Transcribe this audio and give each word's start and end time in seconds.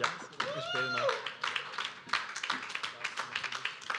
Ja, 0.00 0.08
ich 0.56 0.74
noch. 0.92 1.08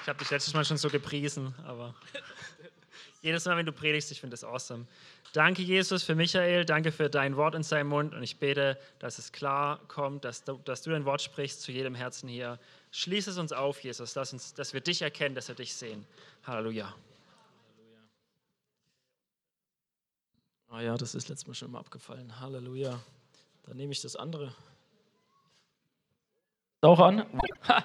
Ich 0.02 0.10
habe 0.10 0.20
dich 0.20 0.30
letztes 0.32 0.54
Mal 0.54 0.66
schon 0.66 0.78
so 0.78 0.90
gepriesen, 0.90 1.54
aber 1.66 1.96
jedes 3.22 3.46
Mal, 3.46 3.56
wenn 3.56 3.66
du 3.66 3.72
predigst, 3.72 4.12
ich 4.12 4.20
finde 4.20 4.34
das 4.34 4.44
awesome. 4.44 4.86
Danke, 5.32 5.62
Jesus, 5.62 6.04
für 6.04 6.14
Michael. 6.14 6.66
Danke 6.66 6.92
für 6.92 7.10
dein 7.10 7.38
Wort 7.38 7.56
in 7.56 7.64
seinem 7.64 7.88
Mund. 7.88 8.14
Und 8.14 8.22
ich 8.22 8.38
bete, 8.38 8.78
dass 9.00 9.18
es 9.18 9.32
klar 9.32 9.80
kommt, 9.88 10.26
dass 10.26 10.44
du, 10.44 10.60
dass 10.66 10.82
du 10.82 10.92
dein 10.92 11.06
Wort 11.06 11.22
sprichst 11.22 11.62
zu 11.62 11.72
jedem 11.72 11.96
Herzen 11.96 12.30
hier. 12.30 12.60
Schließ 12.92 13.28
es 13.28 13.38
uns 13.38 13.52
auf, 13.52 13.84
Jesus. 13.84 14.14
Lass 14.16 14.34
uns, 14.34 14.54
dass 14.54 14.74
wir 14.74 14.82
dich 14.82 15.02
erkennen, 15.02 15.34
dass 15.34 15.48
wir 15.48 15.56
dich 15.56 15.74
sehen. 15.74 16.06
Halleluja. 16.46 16.94
Ah 20.70 20.82
ja, 20.82 20.98
das 20.98 21.16
ist 21.16 21.30
letztes 21.30 21.48
Mal 21.48 21.54
schon 21.54 21.72
mal 21.72 21.80
abgefallen. 21.80 22.40
Halleluja. 22.40 23.00
Dann 23.64 23.78
nehme 23.78 23.94
ich 23.94 24.02
das 24.02 24.16
andere. 24.16 24.54
Auch 26.84 27.00
an. 27.00 27.26
Ha, 27.70 27.82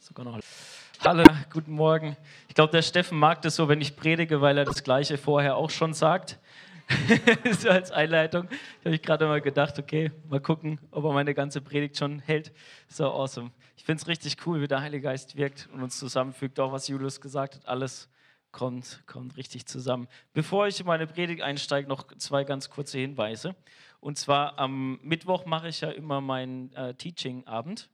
sogar 0.00 0.24
noch. 0.24 0.40
Hallo, 1.04 1.22
guten 1.52 1.70
Morgen. 1.70 2.16
Ich 2.48 2.56
glaube, 2.56 2.72
der 2.72 2.82
Steffen 2.82 3.16
mag 3.16 3.40
das 3.42 3.54
so, 3.54 3.68
wenn 3.68 3.80
ich 3.80 3.94
predige, 3.94 4.40
weil 4.40 4.58
er 4.58 4.64
das 4.64 4.82
Gleiche 4.82 5.16
vorher 5.16 5.56
auch 5.56 5.70
schon 5.70 5.94
sagt. 5.94 6.40
so 7.60 7.68
als 7.68 7.92
Einleitung. 7.92 8.48
Ich 8.80 8.86
habe 8.86 8.98
gerade 8.98 9.26
mal 9.26 9.40
gedacht, 9.40 9.78
okay, 9.78 10.10
mal 10.28 10.40
gucken, 10.40 10.80
ob 10.90 11.04
er 11.04 11.12
meine 11.12 11.34
ganze 11.34 11.60
Predigt 11.60 11.96
schon 11.98 12.18
hält. 12.18 12.52
So 12.88 13.12
awesome. 13.12 13.52
Ich 13.76 13.84
finde 13.84 14.02
es 14.02 14.08
richtig 14.08 14.36
cool, 14.44 14.60
wie 14.60 14.66
der 14.66 14.80
Heilige 14.80 15.04
Geist 15.04 15.36
wirkt 15.36 15.68
und 15.72 15.80
uns 15.80 15.96
zusammenfügt. 15.96 16.58
Auch 16.58 16.72
was 16.72 16.88
Julius 16.88 17.20
gesagt 17.20 17.54
hat, 17.54 17.68
alles 17.68 18.08
kommt, 18.50 19.04
kommt 19.06 19.36
richtig 19.36 19.66
zusammen. 19.66 20.08
Bevor 20.32 20.66
ich 20.66 20.80
in 20.80 20.86
meine 20.86 21.06
Predigt 21.06 21.42
einsteige, 21.42 21.88
noch 21.88 22.08
zwei 22.18 22.42
ganz 22.42 22.70
kurze 22.70 22.98
Hinweise. 22.98 23.54
Und 24.00 24.18
zwar 24.18 24.58
am 24.58 24.98
Mittwoch 25.00 25.46
mache 25.46 25.68
ich 25.68 25.80
ja 25.82 25.90
immer 25.90 26.20
meinen 26.20 26.72
äh, 26.72 26.92
Teaching-Abend 26.94 27.88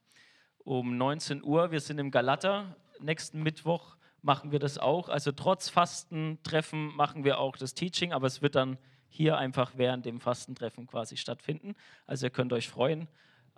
um 0.69 0.99
19 0.99 1.43
Uhr. 1.43 1.71
Wir 1.71 1.81
sind 1.81 1.99
im 1.99 2.11
Galater 2.11 2.77
nächsten 3.01 3.43
Mittwoch 3.43 3.97
machen 4.21 4.53
wir 4.53 4.59
das 4.59 4.77
auch. 4.77 5.09
Also 5.09 5.33
trotz 5.33 5.71
Fastentreffen 5.71 6.95
machen 6.95 7.25
wir 7.25 7.39
auch 7.39 7.57
das 7.57 7.73
Teaching, 7.73 8.13
aber 8.13 8.27
es 8.27 8.43
wird 8.43 8.55
dann 8.55 8.77
hier 9.09 9.39
einfach 9.39 9.73
während 9.77 10.05
dem 10.05 10.21
Fastentreffen 10.21 10.87
quasi 10.87 11.17
stattfinden. 11.17 11.75
Also 12.07 12.27
ihr 12.27 12.31
könnt 12.31 12.53
euch 12.53 12.69
freuen. 12.69 13.09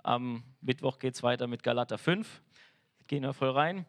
Am 0.05 0.45
Mittwoch 0.61 1.01
geht 1.01 1.17
es 1.17 1.25
weiter 1.25 1.49
mit 1.49 1.65
Galater 1.65 1.99
5. 1.99 2.43
Gehen 3.09 3.25
wir 3.25 3.33
voll 3.33 3.51
rein. 3.51 3.87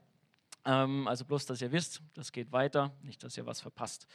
Ähm, 0.66 1.08
also 1.08 1.24
bloß, 1.24 1.46
dass 1.46 1.62
ihr 1.62 1.72
wisst, 1.72 2.02
das 2.16 2.32
geht 2.32 2.52
weiter, 2.52 2.92
nicht, 3.04 3.24
dass 3.24 3.38
ihr 3.38 3.46
was 3.46 3.62
verpasst. 3.62 4.08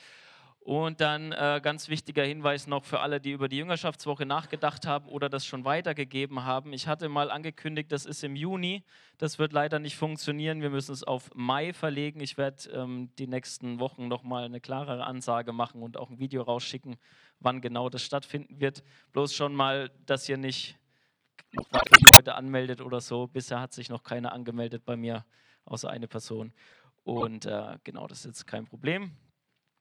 Und 0.67 1.01
dann 1.01 1.31
äh, 1.31 1.61
ganz 1.63 1.89
wichtiger 1.89 2.25
Hinweis 2.25 2.67
noch 2.67 2.85
für 2.85 2.99
alle, 2.99 3.21
die 3.21 3.31
über 3.31 3.49
die 3.49 3.57
Jüngerschaftswoche 3.57 4.27
nachgedacht 4.27 4.85
haben 4.85 5.07
oder 5.07 5.29
das 5.29 5.47
schon 5.47 5.65
weitergegeben 5.65 6.43
haben. 6.43 6.73
Ich 6.73 6.89
hatte 6.89 7.09
mal 7.09 7.31
angekündigt, 7.31 7.93
das 7.93 8.05
ist 8.05 8.25
im 8.25 8.35
Juni. 8.35 8.83
Das 9.17 9.39
wird 9.39 9.53
leider 9.53 9.79
nicht 9.79 9.95
funktionieren. 9.97 10.63
Wir 10.63 10.71
müssen 10.71 10.91
es 10.91 11.05
auf 11.05 11.31
Mai 11.37 11.73
verlegen. 11.73 12.19
Ich 12.19 12.37
werde 12.37 12.69
ähm, 12.71 13.11
die 13.17 13.29
nächsten 13.29 13.79
Wochen 13.79 14.09
nochmal 14.09 14.43
eine 14.43 14.61
klarere 14.61 15.05
Ansage 15.05 15.53
machen 15.53 15.85
und 15.85 15.97
auch 15.97 16.11
ein 16.11 16.19
Video 16.19 16.43
rausschicken, 16.43 16.97
wann 17.39 17.61
genau 17.61 17.89
das 17.89 18.03
stattfinden 18.03 18.59
wird. 18.59 18.83
Bloß 19.13 19.37
schon 19.37 19.55
mal, 19.55 19.93
dass 20.05 20.29
ihr 20.29 20.37
nicht 20.37 20.77
noch 21.71 21.85
Leute 22.13 22.35
anmeldet 22.35 22.81
oder 22.81 23.01
so. 23.01 23.29
Bisher 23.29 23.61
hat 23.61 23.73
sich 23.73 23.89
noch 23.89 24.03
keiner 24.03 24.33
angemeldet 24.33 24.85
bei 24.85 24.97
mir, 24.97 25.27
außer 25.65 25.89
eine 25.89 26.09
Person. 26.09 26.53
Und 27.05 27.47
äh, 27.47 27.79
genau, 27.85 28.09
das 28.09 28.19
ist 28.19 28.25
jetzt 28.25 28.47
kein 28.49 28.65
Problem. 28.65 29.13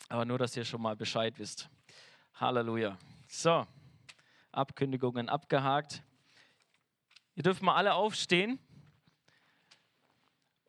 Aber 0.08 0.26
nur, 0.26 0.38
dass 0.38 0.56
ihr 0.56 0.66
schon 0.66 0.82
mal 0.82 0.96
Bescheid 0.96 1.38
wisst. 1.38 1.70
Halleluja. 2.36 2.98
So, 3.28 3.66
Abkündigungen 4.52 5.30
abgehakt. 5.30 6.04
Ihr 7.36 7.44
dürft 7.44 7.62
mal 7.62 7.76
alle 7.76 7.94
aufstehen. 7.94 8.60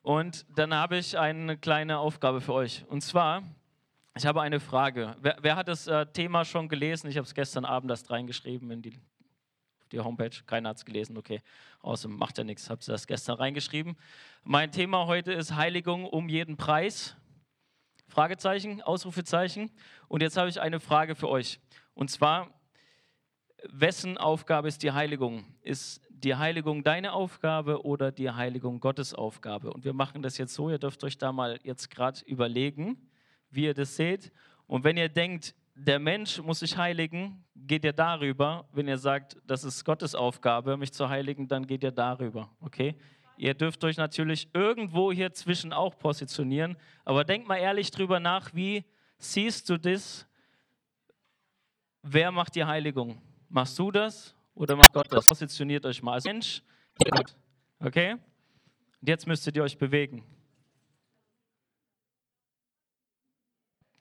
Und 0.01 0.45
dann 0.55 0.73
habe 0.73 0.97
ich 0.97 1.17
eine 1.17 1.57
kleine 1.57 1.99
Aufgabe 1.99 2.41
für 2.41 2.53
euch. 2.53 2.85
Und 2.87 3.01
zwar, 3.01 3.43
ich 4.15 4.25
habe 4.25 4.41
eine 4.41 4.59
Frage. 4.59 5.15
Wer, 5.19 5.37
wer 5.41 5.55
hat 5.55 5.67
das 5.67 5.85
äh, 5.85 6.05
Thema 6.07 6.45
schon 6.45 6.69
gelesen? 6.69 7.09
Ich 7.09 7.17
habe 7.17 7.25
es 7.25 7.35
gestern 7.35 7.65
Abend 7.65 7.91
erst 7.91 8.09
reingeschrieben 8.09 8.71
in 8.71 8.81
die, 8.81 8.97
die 9.91 9.99
Homepage. 9.99 10.31
Keiner 10.45 10.69
hat 10.69 10.77
es 10.77 10.85
gelesen. 10.85 11.17
Okay, 11.17 11.41
außerdem 11.81 12.17
macht 12.17 12.37
ja 12.37 12.43
nichts. 12.43 12.63
Ich 12.63 12.69
Habe 12.69 12.81
das 12.85 13.05
gestern 13.05 13.35
reingeschrieben. 13.35 13.97
Mein 14.43 14.71
Thema 14.71 15.07
heute 15.07 15.33
ist 15.33 15.55
Heiligung 15.55 16.05
um 16.05 16.29
jeden 16.29 16.57
Preis. 16.57 17.15
Fragezeichen, 18.07 18.81
Ausrufezeichen. 18.81 19.71
Und 20.07 20.21
jetzt 20.21 20.37
habe 20.37 20.49
ich 20.49 20.59
eine 20.59 20.79
Frage 20.79 21.15
für 21.15 21.29
euch. 21.29 21.59
Und 21.93 22.09
zwar, 22.09 22.49
wessen 23.63 24.17
Aufgabe 24.17 24.67
ist 24.67 24.83
die 24.83 24.91
Heiligung? 24.91 25.45
Ist 25.61 26.01
die 26.09 26.35
Heiligung 26.35 26.83
deine 26.83 27.13
Aufgabe 27.13 27.85
oder 27.85 28.11
die 28.11 28.31
Heiligung 28.31 28.79
Gottes 28.79 29.13
Aufgabe? 29.13 29.71
Und 29.71 29.85
wir 29.85 29.93
machen 29.93 30.21
das 30.21 30.37
jetzt 30.37 30.53
so, 30.53 30.69
ihr 30.69 30.79
dürft 30.79 31.03
euch 31.03 31.17
da 31.17 31.31
mal 31.31 31.59
jetzt 31.63 31.89
gerade 31.89 32.21
überlegen, 32.25 33.09
wie 33.49 33.65
ihr 33.65 33.73
das 33.73 33.95
seht. 33.95 34.31
Und 34.65 34.83
wenn 34.83 34.97
ihr 34.97 35.09
denkt, 35.09 35.55
der 35.75 35.99
Mensch 35.99 36.41
muss 36.41 36.59
sich 36.59 36.75
heiligen, 36.75 37.45
geht 37.55 37.85
ihr 37.85 37.93
darüber. 37.93 38.67
Wenn 38.73 38.87
ihr 38.87 38.97
sagt, 38.97 39.37
das 39.45 39.63
ist 39.63 39.85
Gottes 39.85 40.15
Aufgabe, 40.15 40.75
mich 40.75 40.91
zu 40.91 41.07
heiligen, 41.07 41.47
dann 41.47 41.67
geht 41.67 41.83
ihr 41.83 41.91
darüber. 41.91 42.49
Okay? 42.61 42.95
Ihr 43.37 43.53
dürft 43.53 43.83
euch 43.83 43.97
natürlich 43.97 44.49
irgendwo 44.53 45.11
hier 45.11 45.31
zwischen 45.31 45.71
auch 45.71 45.97
positionieren, 45.97 46.75
aber 47.05 47.23
denkt 47.23 47.47
mal 47.47 47.57
ehrlich 47.57 47.91
drüber 47.91 48.19
nach, 48.19 48.53
wie 48.53 48.83
siehst 49.19 49.69
du 49.69 49.77
das? 49.77 50.27
Wer 52.01 52.31
macht 52.31 52.55
die 52.55 52.65
Heiligung? 52.65 53.21
Machst 53.47 53.77
du 53.77 53.91
das 53.91 54.35
oder 54.55 54.75
macht 54.75 54.91
Gott 54.91 55.07
das? 55.11 55.27
Positioniert 55.27 55.85
euch 55.85 56.01
mal 56.01 56.13
als 56.13 56.25
Mensch. 56.25 56.63
Okay? 57.79 58.13
Und 58.13 59.07
jetzt 59.07 59.27
müsstet 59.27 59.55
ihr 59.55 59.63
euch 59.63 59.77
bewegen. 59.77 60.23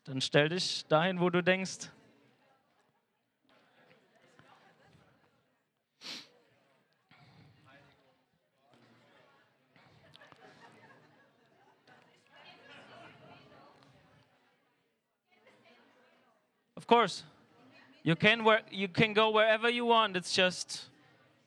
Dann 0.04 0.20
stell 0.20 0.48
dich 0.48 0.86
dahin, 0.86 1.20
wo 1.20 1.28
du 1.28 1.42
denkst, 1.42 1.91
Of 16.86 16.88
course. 16.88 17.24
You 18.04 18.14
can, 18.14 18.44
where, 18.44 18.60
you 18.70 18.86
can 18.86 19.12
go 19.12 19.30
wherever 19.30 19.69
you 19.69 19.86
want. 19.86 20.16
It's 20.16 20.32
just 20.32 20.84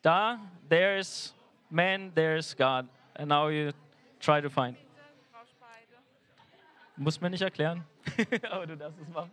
da, 0.01 0.35
there's 0.67 1.31
man, 1.71 2.11
there's 2.13 2.53
God. 2.53 2.89
And 3.15 3.29
now 3.29 3.47
you 3.47 3.71
try 4.19 4.41
to 4.41 4.49
find. 4.49 4.75
Muss 6.97 7.21
mir 7.21 7.29
nicht 7.29 7.41
erklären. 7.41 7.85
Aber 8.51 8.67
du 8.67 8.75
darfst 8.75 8.99
es 8.99 9.07
machen. 9.13 9.31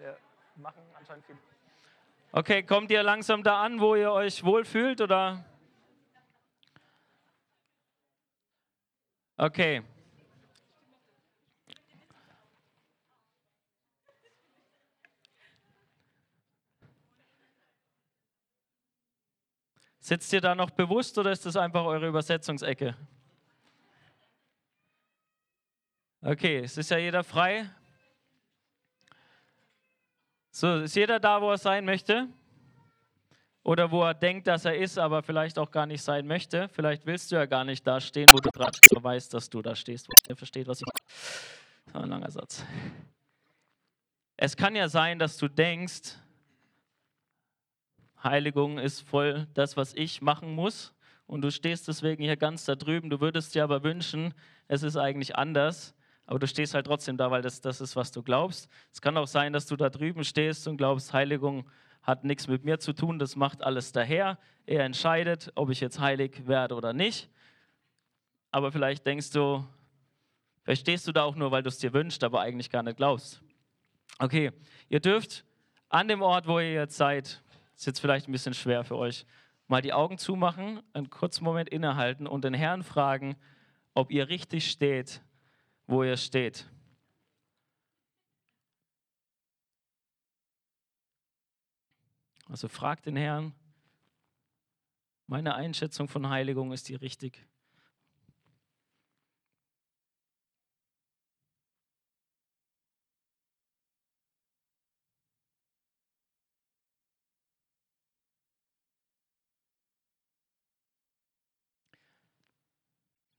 Ja, 0.00 0.14
machen 0.54 0.80
anscheinend 0.96 1.26
viel. 1.26 1.36
Okay, 2.30 2.62
kommt 2.62 2.92
ihr 2.92 3.02
langsam 3.02 3.42
da 3.42 3.64
an, 3.64 3.80
wo 3.80 3.96
ihr 3.96 4.12
euch 4.12 4.44
wohlfühlt 4.44 5.00
oder? 5.00 5.44
Okay. 9.36 9.82
Sitzt 20.02 20.32
ihr 20.32 20.40
da 20.40 20.56
noch 20.56 20.70
bewusst 20.70 21.16
oder 21.16 21.30
ist 21.30 21.46
das 21.46 21.56
einfach 21.56 21.84
eure 21.84 22.08
Übersetzungsecke? 22.08 22.96
Okay, 26.20 26.58
es 26.58 26.76
ist 26.76 26.90
ja 26.90 26.98
jeder 26.98 27.22
frei. 27.22 27.70
So, 30.50 30.80
ist 30.80 30.96
jeder 30.96 31.20
da, 31.20 31.40
wo 31.40 31.52
er 31.52 31.56
sein 31.56 31.84
möchte? 31.84 32.28
Oder 33.62 33.92
wo 33.92 34.02
er 34.02 34.14
denkt, 34.14 34.48
dass 34.48 34.64
er 34.64 34.76
ist, 34.76 34.98
aber 34.98 35.22
vielleicht 35.22 35.56
auch 35.56 35.70
gar 35.70 35.86
nicht 35.86 36.02
sein 36.02 36.26
möchte? 36.26 36.68
Vielleicht 36.70 37.06
willst 37.06 37.30
du 37.30 37.36
ja 37.36 37.46
gar 37.46 37.64
nicht 37.64 37.86
da 37.86 38.00
stehen, 38.00 38.26
wo 38.32 38.38
du 38.38 38.50
gerade 38.50 38.76
weißt, 38.90 39.32
dass 39.32 39.48
du 39.50 39.62
da 39.62 39.76
stehst. 39.76 40.08
Wer 40.26 40.34
versteht, 40.34 40.66
was 40.66 40.80
ich 40.80 40.84
meine? 40.84 41.92
Das 41.92 42.02
ein 42.02 42.10
langer 42.10 42.30
Satz. 42.32 42.64
Es 44.36 44.56
kann 44.56 44.74
ja 44.74 44.88
sein, 44.88 45.20
dass 45.20 45.36
du 45.36 45.46
denkst, 45.46 46.16
Heiligung 48.22 48.78
ist 48.78 49.00
voll 49.00 49.46
das, 49.54 49.76
was 49.76 49.94
ich 49.94 50.22
machen 50.22 50.54
muss. 50.54 50.94
Und 51.26 51.42
du 51.42 51.50
stehst 51.50 51.88
deswegen 51.88 52.22
hier 52.22 52.36
ganz 52.36 52.64
da 52.64 52.74
drüben. 52.74 53.10
Du 53.10 53.20
würdest 53.20 53.54
dir 53.54 53.64
aber 53.64 53.82
wünschen, 53.82 54.34
es 54.68 54.82
ist 54.82 54.96
eigentlich 54.96 55.36
anders. 55.36 55.94
Aber 56.26 56.38
du 56.38 56.46
stehst 56.46 56.74
halt 56.74 56.86
trotzdem 56.86 57.16
da, 57.16 57.30
weil 57.30 57.42
das, 57.42 57.60
das 57.60 57.80
ist, 57.80 57.96
was 57.96 58.12
du 58.12 58.22
glaubst. 58.22 58.68
Es 58.92 59.00
kann 59.00 59.16
auch 59.16 59.26
sein, 59.26 59.52
dass 59.52 59.66
du 59.66 59.76
da 59.76 59.90
drüben 59.90 60.24
stehst 60.24 60.68
und 60.68 60.76
glaubst, 60.76 61.12
Heiligung 61.12 61.68
hat 62.02 62.24
nichts 62.24 62.48
mit 62.48 62.64
mir 62.64 62.78
zu 62.78 62.92
tun, 62.92 63.18
das 63.18 63.36
macht 63.36 63.62
alles 63.62 63.92
daher. 63.92 64.38
Er 64.66 64.84
entscheidet, 64.84 65.52
ob 65.54 65.70
ich 65.70 65.80
jetzt 65.80 66.00
heilig 66.00 66.46
werde 66.46 66.74
oder 66.74 66.92
nicht. 66.92 67.30
Aber 68.50 68.72
vielleicht 68.72 69.06
denkst 69.06 69.30
du, 69.30 69.64
vielleicht 70.64 70.82
stehst 70.82 71.06
du 71.06 71.12
da 71.12 71.22
auch 71.22 71.36
nur, 71.36 71.50
weil 71.50 71.62
du 71.62 71.68
es 71.68 71.78
dir 71.78 71.92
wünschst, 71.92 72.22
aber 72.24 72.40
eigentlich 72.40 72.70
gar 72.70 72.82
nicht 72.82 72.96
glaubst. 72.96 73.40
Okay, 74.18 74.52
ihr 74.88 75.00
dürft 75.00 75.44
an 75.88 76.08
dem 76.08 76.22
Ort, 76.22 76.46
wo 76.46 76.58
ihr 76.58 76.72
jetzt 76.72 76.96
seid, 76.96 77.42
ist 77.82 77.86
jetzt 77.86 77.98
vielleicht 77.98 78.28
ein 78.28 78.32
bisschen 78.32 78.54
schwer 78.54 78.84
für 78.84 78.96
euch. 78.96 79.26
mal 79.66 79.82
die 79.82 79.92
Augen 79.92 80.16
zumachen, 80.16 80.80
einen 80.92 81.10
kurzen 81.10 81.42
Moment 81.42 81.68
innehalten 81.68 82.28
und 82.28 82.44
den 82.44 82.54
Herrn 82.54 82.84
fragen, 82.84 83.34
ob 83.92 84.12
ihr 84.12 84.28
richtig 84.28 84.70
steht, 84.70 85.20
wo 85.88 86.04
ihr 86.04 86.16
steht. 86.16 86.70
Also 92.48 92.68
fragt 92.68 93.06
den 93.06 93.16
Herrn, 93.16 93.52
meine 95.26 95.56
Einschätzung 95.56 96.06
von 96.06 96.28
Heiligung 96.28 96.70
ist 96.70 96.88
die 96.88 96.94
richtig. 96.94 97.44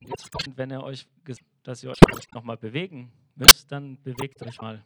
Jetzt, 0.05 0.29
wenn 0.57 0.71
ihr 0.71 0.83
euch, 0.83 1.07
dass 1.63 1.83
ihr 1.83 1.89
euch 1.89 2.31
nochmal 2.33 2.57
bewegen 2.57 3.11
müsst, 3.35 3.71
dann 3.71 4.01
bewegt 4.01 4.41
euch 4.41 4.59
mal 4.59 4.83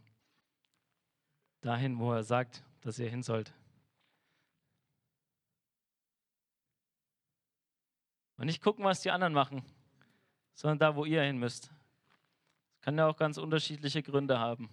dahin, 1.61 1.97
wo 1.97 2.13
er 2.13 2.23
sagt, 2.23 2.63
dass 2.81 2.99
ihr 2.99 3.09
hin 3.09 3.23
sollt. 3.23 3.53
Und 8.37 8.45
nicht 8.45 8.61
gucken, 8.61 8.85
was 8.85 9.01
die 9.01 9.09
anderen 9.09 9.33
machen, 9.33 9.63
sondern 10.53 10.77
da, 10.77 10.95
wo 10.95 11.05
ihr 11.05 11.23
hin 11.23 11.39
müsst. 11.39 11.67
Das 11.69 12.81
kann 12.81 12.97
ja 12.97 13.07
auch 13.07 13.17
ganz 13.17 13.37
unterschiedliche 13.37 14.03
Gründe 14.03 14.37
haben. 14.37 14.69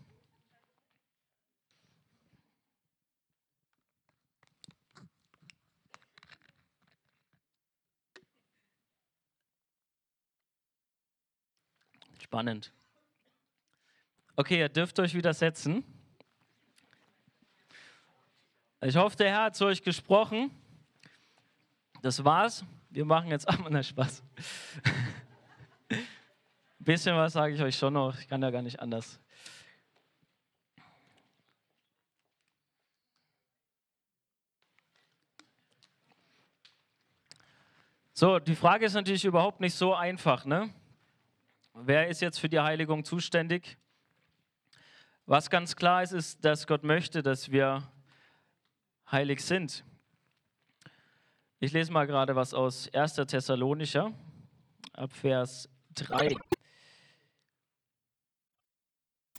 Spannend. 12.35 12.73
Okay, 14.35 14.59
ihr 14.59 14.69
dürft 14.69 14.99
euch 14.99 15.15
wieder 15.15 15.33
setzen. 15.33 15.85
Ich 18.81 18.97
hoffe, 18.97 19.15
der 19.15 19.31
Herr 19.31 19.43
hat 19.45 19.55
zu 19.55 19.67
euch 19.67 19.81
gesprochen. 19.81 20.51
Das 22.03 22.25
war's. 22.25 22.65
Wir 22.91 23.05
machen 23.05 23.29
jetzt 23.31 23.47
ab 23.49 23.65
und 23.65 23.85
Spaß. 23.85 24.25
Ein 25.91 26.05
bisschen 26.81 27.15
was 27.15 27.35
sage 27.35 27.55
ich 27.55 27.63
euch 27.63 27.79
schon 27.79 27.93
noch. 27.93 28.19
Ich 28.19 28.27
kann 28.27 28.43
ja 28.43 28.51
gar 28.51 28.63
nicht 28.63 28.81
anders. 28.81 29.21
So, 38.13 38.41
die 38.41 38.57
Frage 38.57 38.87
ist 38.87 38.95
natürlich 38.95 39.25
überhaupt 39.25 39.61
nicht 39.61 39.77
so 39.77 39.95
einfach. 39.95 40.45
Ne? 40.45 40.75
Wer 41.77 42.07
ist 42.07 42.21
jetzt 42.23 42.39
für 42.39 42.49
die 42.49 42.61
Heiligung 42.61 43.05
zuständig? 43.05 43.77
Was 45.27 45.51
ganz 45.51 45.75
klar 45.75 46.05
ist, 46.05 46.13
ist, 46.13 46.45
dass 46.45 46.69
Gott 46.69 46.85
möchte, 46.85 47.21
dass 47.21 47.51
wir 47.51 47.83
heilig 49.11 49.45
sind. 49.45 49.85
Ich 51.59 51.73
lese 51.73 51.91
mal 51.91 52.07
gerade 52.07 52.37
was 52.37 52.55
aus 52.55 52.89
1. 52.95 53.15
Thessalonicher, 53.15 54.13
ab 54.93 55.13
Vers 55.13 55.69
3. 55.97 56.37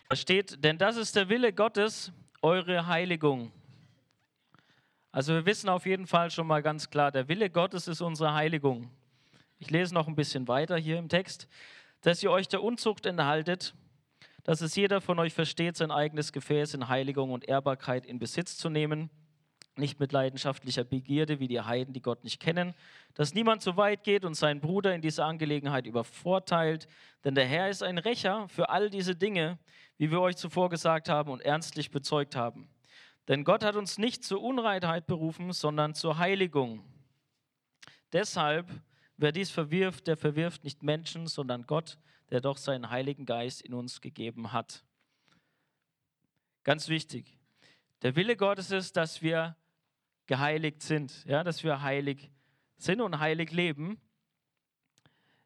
Da 0.10 0.16
steht, 0.18 0.62
denn 0.62 0.78
das 0.78 0.98
ist 0.98 1.16
der 1.16 1.30
Wille 1.30 1.54
Gottes, 1.54 2.12
eure 2.42 2.86
Heiligung. 2.88 3.54
Also 5.14 5.34
wir 5.34 5.46
wissen 5.46 5.70
auf 5.70 5.86
jeden 5.86 6.06
Fall 6.06 6.30
schon 6.32 6.48
mal 6.48 6.62
ganz 6.62 6.90
klar, 6.90 7.14
der 7.14 7.30
Wille 7.30 7.50
Gottes 7.50 7.88
ist 7.88 8.02
unsere 8.02 8.34
Heiligung. 8.34 8.92
Ich 9.58 9.70
lese 9.70 9.94
noch 9.94 10.10
ein 10.10 10.16
bisschen 10.16 10.50
weiter 10.50 10.76
hier 10.76 11.00
im 11.00 11.08
Text, 11.08 11.48
dass 12.06 12.22
ihr 12.22 12.32
euch 12.32 12.48
der 12.48 12.62
Unzucht 12.62 13.06
enthaltet, 13.06 13.74
dass 14.44 14.62
es 14.62 14.76
jeder 14.76 15.02
von 15.02 15.18
euch 15.18 15.34
versteht, 15.34 15.76
sein 15.76 15.92
eigenes 15.92 16.32
Gefäß 16.32 16.76
in 16.76 16.88
Heiligung 16.88 17.32
und 17.32 17.48
Ehrbarkeit 17.48 18.06
in 18.06 18.20
Besitz 18.20 18.58
zu 18.58 18.70
nehmen 18.70 19.10
nicht 19.78 20.00
mit 20.00 20.12
leidenschaftlicher 20.12 20.84
Begierde 20.84 21.40
wie 21.40 21.48
die 21.48 21.60
Heiden, 21.60 21.94
die 21.94 22.02
Gott 22.02 22.24
nicht 22.24 22.40
kennen, 22.40 22.74
dass 23.14 23.34
niemand 23.34 23.62
so 23.62 23.76
weit 23.78 24.04
geht 24.04 24.24
und 24.24 24.36
seinen 24.36 24.62
Bruder 24.62 24.96
in 24.96 25.02
dieser 25.02 25.26
Angelegenheit 25.26 25.86
übervorteilt, 25.86 26.88
denn 27.24 27.36
der 27.36 27.46
Herr 27.46 27.70
ist 27.70 27.84
ein 27.84 27.98
Rächer 27.98 28.48
für 28.48 28.70
all 28.70 28.90
diese 28.90 29.16
Dinge, 29.16 29.58
wie 29.98 30.12
wir 30.12 30.22
euch 30.22 30.38
zuvor 30.38 30.70
gesagt 30.70 31.10
haben 31.10 31.30
und 31.30 31.42
ernstlich 31.42 31.92
bezeugt 31.92 32.36
haben. 32.36 32.70
Denn 33.28 33.44
Gott 33.44 33.64
hat 33.64 33.76
uns 33.76 33.98
nicht 33.98 34.24
zur 34.24 34.42
Unreinheit 34.42 35.08
berufen, 35.08 35.52
sondern 35.52 35.94
zur 35.94 36.20
Heiligung. 36.20 36.84
Deshalb, 38.14 38.70
wer 39.18 39.32
dies 39.32 39.52
verwirft, 39.52 40.08
der 40.08 40.18
verwirft 40.18 40.64
nicht 40.64 40.84
Menschen, 40.84 41.28
sondern 41.28 41.66
Gott, 41.66 41.98
der 42.30 42.42
doch 42.42 42.58
seinen 42.58 42.90
Heiligen 42.90 43.26
Geist 43.26 43.62
in 43.62 43.74
uns 43.74 44.02
gegeben 44.02 44.52
hat. 44.52 44.84
Ganz 46.64 46.90
wichtig. 46.90 47.38
Der 48.02 48.16
Wille 48.16 48.36
Gottes 48.36 48.72
ist, 48.72 48.98
dass 48.98 49.22
wir 49.22 49.56
geheiligt 50.26 50.82
sind, 50.82 51.24
ja, 51.26 51.44
dass 51.44 51.64
wir 51.64 51.82
heilig 51.82 52.32
sind 52.78 53.02
und 53.02 53.20
heilig 53.20 53.52
leben. 53.52 54.00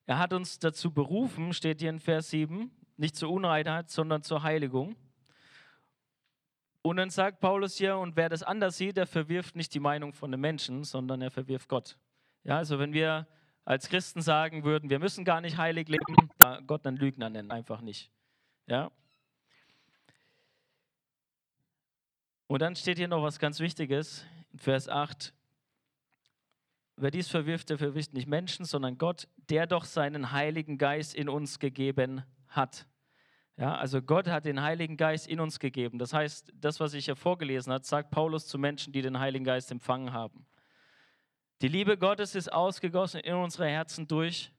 Er 0.06 0.18
hat 0.18 0.34
uns 0.34 0.60
dazu 0.60 0.92
berufen, 0.92 1.54
steht 1.54 1.82
hier 1.82 1.90
in 1.90 2.00
Vers 2.00 2.32
7, 2.32 2.72
nicht 2.98 3.16
zur 3.16 3.30
Unreinheit, 3.30 3.90
sondern 3.90 4.24
zur 4.24 4.44
Heiligung. 4.44 4.96
Und 6.82 6.98
dann 6.98 7.10
sagt 7.10 7.42
Paulus 7.42 7.78
hier, 7.78 7.98
und 7.98 8.16
wer 8.16 8.30
das 8.30 8.42
anders 8.42 8.78
sieht, 8.78 8.98
der 8.98 9.06
verwirft 9.06 9.56
nicht 9.56 9.74
die 9.74 9.80
Meinung 9.80 10.14
von 10.14 10.32
den 10.32 10.40
Menschen, 10.40 10.84
sondern 10.86 11.22
er 11.22 11.30
verwirft 11.30 11.68
Gott. 11.68 11.98
Ja, 12.44 12.58
also 12.58 12.80
wenn 12.80 12.94
wir 12.94 13.28
als 13.70 13.88
Christen 13.88 14.24
sagen 14.24 14.64
würden, 14.64 14.90
wir 14.90 14.98
müssen 14.98 15.24
gar 15.24 15.42
nicht 15.42 15.58
heilig 15.58 15.90
leben, 15.90 16.04
Gott 16.66 16.88
einen 16.88 16.98
Lügner 16.98 17.30
nennen, 17.30 17.52
einfach 17.52 17.82
nicht. 17.82 18.10
Ja. 18.66 18.90
Und 22.48 22.64
dann 22.64 22.76
steht 22.76 22.98
hier 22.98 23.08
noch 23.08 23.22
was 23.22 23.38
ganz 23.38 23.60
Wichtiges. 23.60 24.26
Vers 24.56 24.90
8, 24.90 25.36
wer 26.96 27.12
dies 27.12 27.28
verwirft, 27.28 27.70
der 27.70 27.78
verwirft 27.78 28.16
nicht 28.16 28.28
Menschen, 28.28 28.66
sondern 28.66 28.98
Gott, 28.98 29.28
der 29.52 29.68
doch 29.68 29.86
seinen 29.86 30.32
Heiligen 30.32 30.80
Geist 30.80 31.14
in 31.14 31.30
uns 31.30 31.60
gegeben 31.60 32.24
hat. 32.48 32.88
Ja, 33.56 33.76
also 33.76 34.02
Gott 34.02 34.28
hat 34.28 34.46
den 34.46 34.64
Heiligen 34.64 34.98
Geist 34.98 35.28
in 35.28 35.40
uns 35.40 35.60
gegeben. 35.60 36.00
Das 36.00 36.12
heißt, 36.12 36.52
das, 36.56 36.80
was 36.80 36.96
ich 36.96 37.06
hier 37.06 37.16
vorgelesen 37.16 37.72
habe, 37.72 37.86
sagt 37.86 38.10
Paulus 38.10 38.48
zu 38.48 38.58
Menschen, 38.58 38.94
die 38.94 39.04
den 39.04 39.20
Heiligen 39.20 39.46
Geist 39.46 39.70
empfangen 39.70 40.12
haben. 40.12 40.48
Die 41.62 41.68
Liebe 41.68 41.98
Gottes 41.98 42.36
ist 42.36 42.52
ausgegossen 42.54 43.20
in 43.20 43.36
unsere 43.36 43.68
Herzen 43.68 44.08
durch 44.08 44.52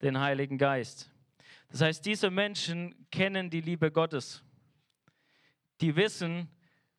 den 0.00 0.18
Heiligen 0.18 0.56
Geist. 0.56 1.10
Das 1.70 1.82
heißt, 1.82 2.06
diese 2.06 2.30
Menschen 2.30 3.06
kennen 3.10 3.50
die 3.50 3.60
Liebe 3.60 3.90
Gottes. 3.90 4.42
Die 5.82 5.94
wissen, 5.96 6.48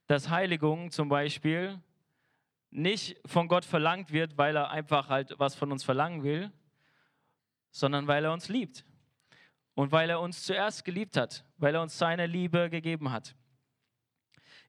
dass 0.05 0.29
Heiligung 0.29 0.91
zum 0.91 1.09
Beispiel 1.09 1.81
nicht 2.69 3.17
von 3.25 3.47
Gott 3.47 3.65
verlangt 3.65 4.11
wird, 4.11 4.37
weil 4.37 4.55
er 4.55 4.69
einfach 4.69 5.09
halt 5.09 5.33
was 5.37 5.55
von 5.55 5.71
uns 5.71 5.83
verlangen 5.83 6.21
will, 6.23 6.51
sondern 7.71 8.07
weil 8.07 8.25
er 8.25 8.33
uns 8.33 8.49
liebt. 8.49 8.85
Und 9.73 9.91
weil 9.91 10.09
er 10.09 10.19
uns 10.19 10.43
zuerst 10.43 10.85
geliebt 10.85 11.17
hat, 11.17 11.45
weil 11.57 11.75
er 11.75 11.81
uns 11.81 11.97
seine 11.97 12.25
Liebe 12.25 12.69
gegeben 12.69 13.11
hat. 13.11 13.35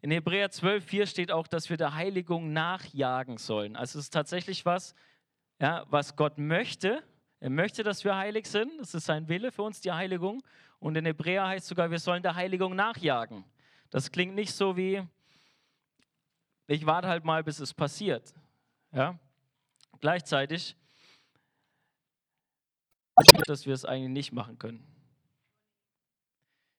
In 0.00 0.11
Hebräer 0.12 0.50
12, 0.50 0.85
4 0.85 1.07
steht 1.07 1.33
auch, 1.33 1.49
dass 1.49 1.71
wir 1.71 1.76
der 1.76 1.95
Heiligung 1.95 2.52
nachjagen 2.52 3.37
sollen. 3.37 3.75
Also 3.75 3.99
es 3.99 4.07
ist 4.07 4.11
tatsächlich 4.14 4.64
was, 4.64 4.95
ja, 5.61 5.85
was 5.90 6.14
Gott 6.14 6.38
möchte. 6.38 7.02
Er 7.40 7.50
möchte, 7.50 7.83
dass 7.83 8.05
wir 8.05 8.17
heilig 8.17 8.47
sind. 8.47 8.71
Das 8.78 8.95
ist 8.95 9.07
sein 9.07 9.28
Wille 9.28 9.50
für 9.50 9.62
uns, 9.62 9.81
die 9.81 9.90
Heiligung. 9.90 10.43
Und 10.78 10.97
in 10.97 11.05
Hebräer 11.05 11.49
heißt 11.49 11.67
sogar, 11.67 11.90
wir 11.90 11.99
sollen 11.99 12.23
der 12.23 12.37
Heiligung 12.37 12.76
nachjagen. 12.76 13.45
Das 13.90 14.12
klingt 14.12 14.35
nicht 14.35 14.52
so 14.52 14.76
wie, 14.76 15.02
ich 16.69 16.87
warte 16.87 17.09
halt 17.09 17.25
mal, 17.25 17.43
bis 17.43 17.59
es 17.59 17.75
passiert. 17.75 18.33
Ja? 18.93 19.19
Gleichzeitig, 20.00 20.76
dass 23.47 23.67
wir 23.67 23.75
es 23.75 23.85
eigentlich 23.85 24.11
nicht 24.11 24.33
machen 24.33 24.59
können. 24.59 24.87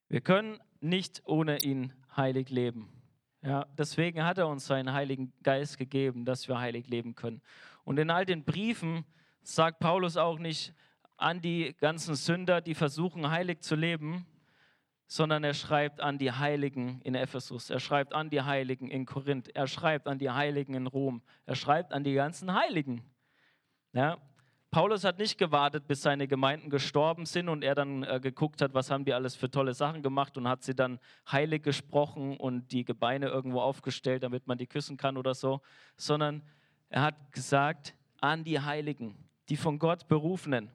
Wir 0.08 0.22
können 0.22 0.60
nicht 0.80 1.22
ohne 1.26 1.58
ihn 1.60 1.94
heilig 2.16 2.50
leben. 2.50 2.99
Ja, 3.42 3.66
deswegen 3.78 4.26
hat 4.26 4.38
er 4.38 4.48
uns 4.48 4.66
seinen 4.66 4.92
Heiligen 4.92 5.32
Geist 5.44 5.78
gegeben, 5.78 6.26
dass 6.26 6.48
wir 6.48 6.60
heilig 6.60 6.88
leben 6.88 7.16
können. 7.16 7.42
Und 7.86 7.98
in 7.98 8.10
all 8.10 8.26
den 8.26 8.44
Briefen 8.44 9.06
sagt 9.44 9.80
Paulus 9.80 10.18
auch 10.18 10.40
nicht 10.40 10.74
an 11.16 11.42
die 11.42 11.76
ganzen 11.80 12.16
Sünder, 12.16 12.62
die 12.62 12.76
versuchen, 12.76 13.30
heilig 13.30 13.62
zu 13.62 13.76
leben, 13.76 14.26
sondern 15.08 15.44
er 15.44 15.54
schreibt 15.54 16.02
an 16.02 16.18
die 16.18 16.32
Heiligen 16.32 17.02
in 17.02 17.16
Ephesus, 17.16 17.70
er 17.70 17.80
schreibt 17.80 18.14
an 18.14 18.30
die 18.30 18.42
Heiligen 18.42 18.92
in 18.92 19.06
Korinth, 19.06 19.50
er 19.56 19.68
schreibt 19.68 20.08
an 20.08 20.20
die 20.20 20.30
Heiligen 20.30 20.76
in 20.76 20.86
Rom, 20.86 21.24
er 21.46 21.56
schreibt 21.56 21.94
an 21.94 22.04
die 22.04 22.14
ganzen 22.14 22.54
Heiligen. 22.54 23.04
Ja? 23.94 24.18
Paulus 24.72 25.04
hat 25.04 25.18
nicht 25.18 25.40
gewartet, 25.40 25.88
bis 25.88 26.04
seine 26.04 26.28
Gemeinden 26.28 26.70
gestorben 26.70 27.26
sind 27.26 27.50
und 27.50 27.64
er 27.64 27.74
dann 27.74 28.04
äh, 28.04 28.20
geguckt 28.22 28.62
hat, 28.62 28.76
was 28.76 28.92
haben 28.92 29.04
die 29.04 29.14
alles 29.14 29.36
für 29.36 29.50
tolle 29.50 29.74
Sachen 29.74 30.04
gemacht 30.04 30.38
und 30.38 30.48
hat 30.48 30.64
sie 30.64 30.76
dann 30.76 31.00
heilig 31.32 31.64
gesprochen 31.64 32.38
und 32.38 32.72
die 32.72 32.86
Gebeine 32.86 33.30
irgendwo 33.30 33.62
aufgestellt, 33.62 34.22
damit 34.22 34.46
man 34.46 34.60
die 34.60 34.68
küssen 34.68 34.96
kann 34.96 35.18
oder 35.18 35.34
so, 35.34 35.62
sondern 35.98 36.44
Er 36.92 37.02
hat 37.04 37.32
gesagt, 37.32 37.96
an 38.22 38.44
die 38.44 38.60
Heiligen, 38.60 39.16
die 39.50 39.58
von 39.58 39.80
Gott 39.80 40.08
berufenen. 40.08 40.72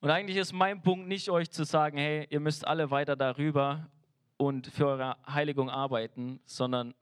Und 0.00 0.10
eigentlich 0.10 0.36
ist 0.36 0.52
mein 0.52 0.82
Punkt 0.82 1.08
nicht 1.08 1.28
euch 1.30 1.50
zu 1.50 1.64
sagen, 1.64 1.98
hey, 1.98 2.26
ihr 2.30 2.40
müsst 2.40 2.66
alle 2.66 2.90
weiter 2.90 3.16
darüber 3.16 3.88
und 4.36 4.66
für 4.68 4.86
eure 4.86 5.16
Heiligung 5.26 5.70
arbeiten, 5.70 6.40
sondern 6.46 6.94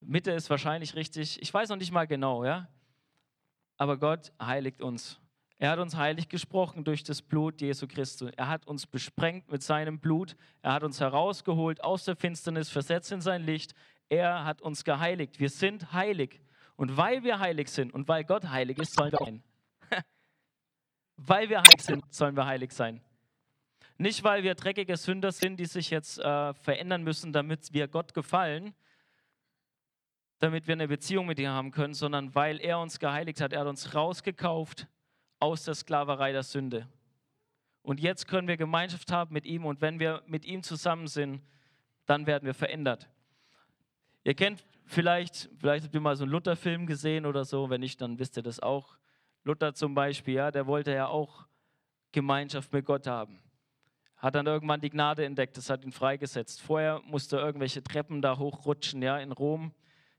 Mitte 0.00 0.32
ist 0.32 0.50
wahrscheinlich 0.50 0.94
richtig. 0.94 1.40
Ich 1.40 1.52
weiß 1.52 1.68
noch 1.68 1.76
nicht 1.76 1.92
mal 1.92 2.06
genau, 2.06 2.44
ja. 2.44 2.68
Aber 3.78 3.96
Gott 3.96 4.32
heiligt 4.40 4.82
uns. 4.82 5.18
Er 5.60 5.70
hat 5.70 5.78
uns 5.78 5.96
heilig 5.96 6.28
gesprochen 6.28 6.84
durch 6.84 7.02
das 7.02 7.22
Blut 7.22 7.60
Jesu 7.60 7.86
Christus. 7.88 8.30
Er 8.36 8.48
hat 8.48 8.66
uns 8.66 8.86
besprengt 8.86 9.50
mit 9.50 9.62
seinem 9.62 9.98
Blut. 9.98 10.36
Er 10.62 10.72
hat 10.72 10.84
uns 10.84 11.00
herausgeholt 11.00 11.82
aus 11.82 12.04
der 12.04 12.16
Finsternis, 12.16 12.68
versetzt 12.68 13.10
in 13.10 13.20
sein 13.20 13.42
Licht. 13.42 13.74
Er 14.08 14.44
hat 14.44 14.60
uns 14.60 14.84
geheiligt. 14.84 15.40
Wir 15.40 15.48
sind 15.48 15.92
heilig. 15.92 16.40
Und 16.76 16.96
weil 16.96 17.24
wir 17.24 17.40
heilig 17.40 17.68
sind 17.70 17.92
und 17.92 18.06
weil 18.06 18.24
Gott 18.24 18.48
heilig 18.48 18.78
ist, 18.78 18.94
sollen 18.94 19.12
wir 19.12 19.18
sein. 19.18 19.42
weil 21.16 21.48
wir 21.48 21.58
heilig 21.58 21.82
sind, 21.82 22.04
sollen 22.14 22.36
wir 22.36 22.46
heilig 22.46 22.72
sein. 22.72 23.00
Nicht, 23.96 24.22
weil 24.22 24.44
wir 24.44 24.54
dreckige 24.54 24.96
Sünder 24.96 25.32
sind, 25.32 25.58
die 25.58 25.66
sich 25.66 25.90
jetzt 25.90 26.20
äh, 26.20 26.54
verändern 26.54 27.02
müssen, 27.02 27.32
damit 27.32 27.72
wir 27.72 27.88
Gott 27.88 28.14
gefallen, 28.14 28.74
damit 30.38 30.66
wir 30.66 30.72
eine 30.74 30.88
Beziehung 30.88 31.26
mit 31.26 31.38
ihm 31.38 31.48
haben 31.48 31.70
können, 31.70 31.94
sondern 31.94 32.34
weil 32.34 32.60
er 32.60 32.78
uns 32.78 32.98
geheiligt 32.98 33.40
hat. 33.40 33.52
Er 33.52 33.60
hat 33.60 33.66
uns 33.66 33.94
rausgekauft 33.94 34.86
aus 35.40 35.64
der 35.64 35.74
Sklaverei 35.74 36.32
der 36.32 36.42
Sünde. 36.42 36.88
Und 37.82 38.00
jetzt 38.00 38.28
können 38.28 38.48
wir 38.48 38.56
Gemeinschaft 38.56 39.10
haben 39.12 39.32
mit 39.32 39.46
ihm 39.46 39.64
und 39.64 39.80
wenn 39.80 39.98
wir 39.98 40.22
mit 40.26 40.44
ihm 40.44 40.62
zusammen 40.62 41.06
sind, 41.06 41.42
dann 42.06 42.26
werden 42.26 42.44
wir 42.44 42.54
verändert. 42.54 43.08
Ihr 44.24 44.34
kennt 44.34 44.64
vielleicht, 44.84 45.48
vielleicht 45.56 45.84
habt 45.84 45.94
ihr 45.94 46.00
mal 46.00 46.16
so 46.16 46.24
einen 46.24 46.32
Luther-Film 46.32 46.86
gesehen 46.86 47.24
oder 47.24 47.44
so, 47.44 47.70
wenn 47.70 47.80
nicht, 47.80 48.00
dann 48.00 48.18
wisst 48.18 48.36
ihr 48.36 48.42
das 48.42 48.60
auch. 48.60 48.98
Luther 49.44 49.74
zum 49.74 49.94
Beispiel, 49.94 50.34
ja, 50.34 50.50
der 50.50 50.66
wollte 50.66 50.92
ja 50.92 51.06
auch 51.06 51.46
Gemeinschaft 52.12 52.72
mit 52.72 52.84
Gott 52.84 53.06
haben. 53.06 53.40
Hat 54.16 54.34
dann 54.34 54.46
irgendwann 54.46 54.80
die 54.80 54.90
Gnade 54.90 55.24
entdeckt, 55.24 55.56
das 55.56 55.70
hat 55.70 55.84
ihn 55.84 55.92
freigesetzt. 55.92 56.60
Vorher 56.60 57.00
musste 57.04 57.36
er 57.36 57.44
irgendwelche 57.44 57.82
Treppen 57.82 58.20
da 58.20 58.36
hochrutschen, 58.36 59.00
ja, 59.00 59.18
in 59.18 59.32
Rom. 59.32 59.72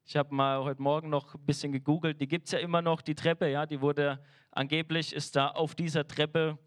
Ich 0.05 0.15
habe 0.15 0.33
mal 0.33 0.63
heute 0.63 0.81
Morgen 0.81 1.09
noch 1.09 1.35
ein 1.35 1.45
bisschen 1.45 1.71
gegoogelt, 1.71 2.19
die 2.19 2.27
gibt 2.27 2.47
es 2.47 2.51
ja 2.51 2.59
immer 2.59 2.81
noch, 2.81 3.01
die 3.01 3.15
Treppe, 3.15 3.49
ja, 3.49 3.65
die 3.65 3.81
wurde, 3.81 4.23
angeblich 4.51 5.13
ist 5.13 5.35
da 5.35 5.49
auf 5.49 5.75
dieser 5.75 6.07
Treppe 6.07 6.57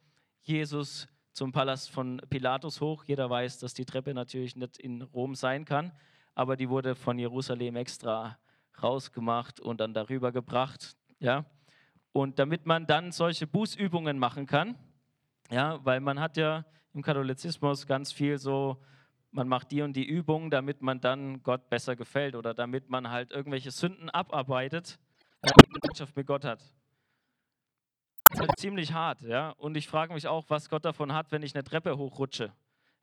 Jesus 0.42 1.08
zum 1.32 1.52
Palast 1.52 1.90
von 1.90 2.20
Pilatus 2.30 2.80
hoch. 2.80 3.04
Jeder 3.04 3.28
weiß, 3.28 3.58
dass 3.58 3.74
die 3.74 3.84
Treppe 3.84 4.14
natürlich 4.14 4.54
nicht 4.54 4.78
in 4.78 5.02
Rom 5.02 5.34
sein 5.34 5.64
kann, 5.64 5.92
aber 6.34 6.56
die 6.56 6.68
wurde 6.68 6.94
von 6.94 7.18
Jerusalem 7.18 7.76
extra 7.76 8.38
rausgemacht 8.82 9.60
und 9.60 9.80
dann 9.80 9.94
darüber 9.94 10.32
gebracht, 10.32 10.96
ja. 11.18 11.44
Und 12.12 12.38
damit 12.38 12.66
man 12.66 12.86
dann 12.86 13.10
solche 13.10 13.46
Bußübungen 13.46 14.18
machen 14.18 14.46
kann, 14.46 14.76
ja, 15.50 15.84
weil 15.84 16.00
man 16.00 16.20
hat 16.20 16.36
ja 16.36 16.64
im 16.92 17.02
Katholizismus 17.02 17.86
ganz 17.86 18.12
viel 18.12 18.38
so, 18.38 18.82
man 19.32 19.48
macht 19.48 19.70
die 19.70 19.82
und 19.82 19.94
die 19.94 20.06
Übungen, 20.06 20.50
damit 20.50 20.82
man 20.82 21.00
dann 21.00 21.42
Gott 21.42 21.68
besser 21.70 21.96
gefällt 21.96 22.36
oder 22.36 22.54
damit 22.54 22.90
man 22.90 23.10
halt 23.10 23.30
irgendwelche 23.32 23.70
Sünden 23.70 24.10
abarbeitet, 24.10 24.98
damit 25.40 25.70
man 25.70 25.80
Gemeinschaft 25.80 26.14
mit 26.14 26.26
Gott 26.26 26.44
hat. 26.44 26.60
Das 28.28 28.38
ist 28.40 28.40
halt 28.40 28.58
ziemlich 28.58 28.92
hart, 28.92 29.22
ja. 29.22 29.50
Und 29.50 29.76
ich 29.76 29.88
frage 29.88 30.12
mich 30.14 30.28
auch, 30.28 30.44
was 30.48 30.68
Gott 30.68 30.84
davon 30.84 31.12
hat, 31.12 31.32
wenn 31.32 31.42
ich 31.42 31.54
eine 31.54 31.64
Treppe 31.64 31.96
hochrutsche. 31.96 32.52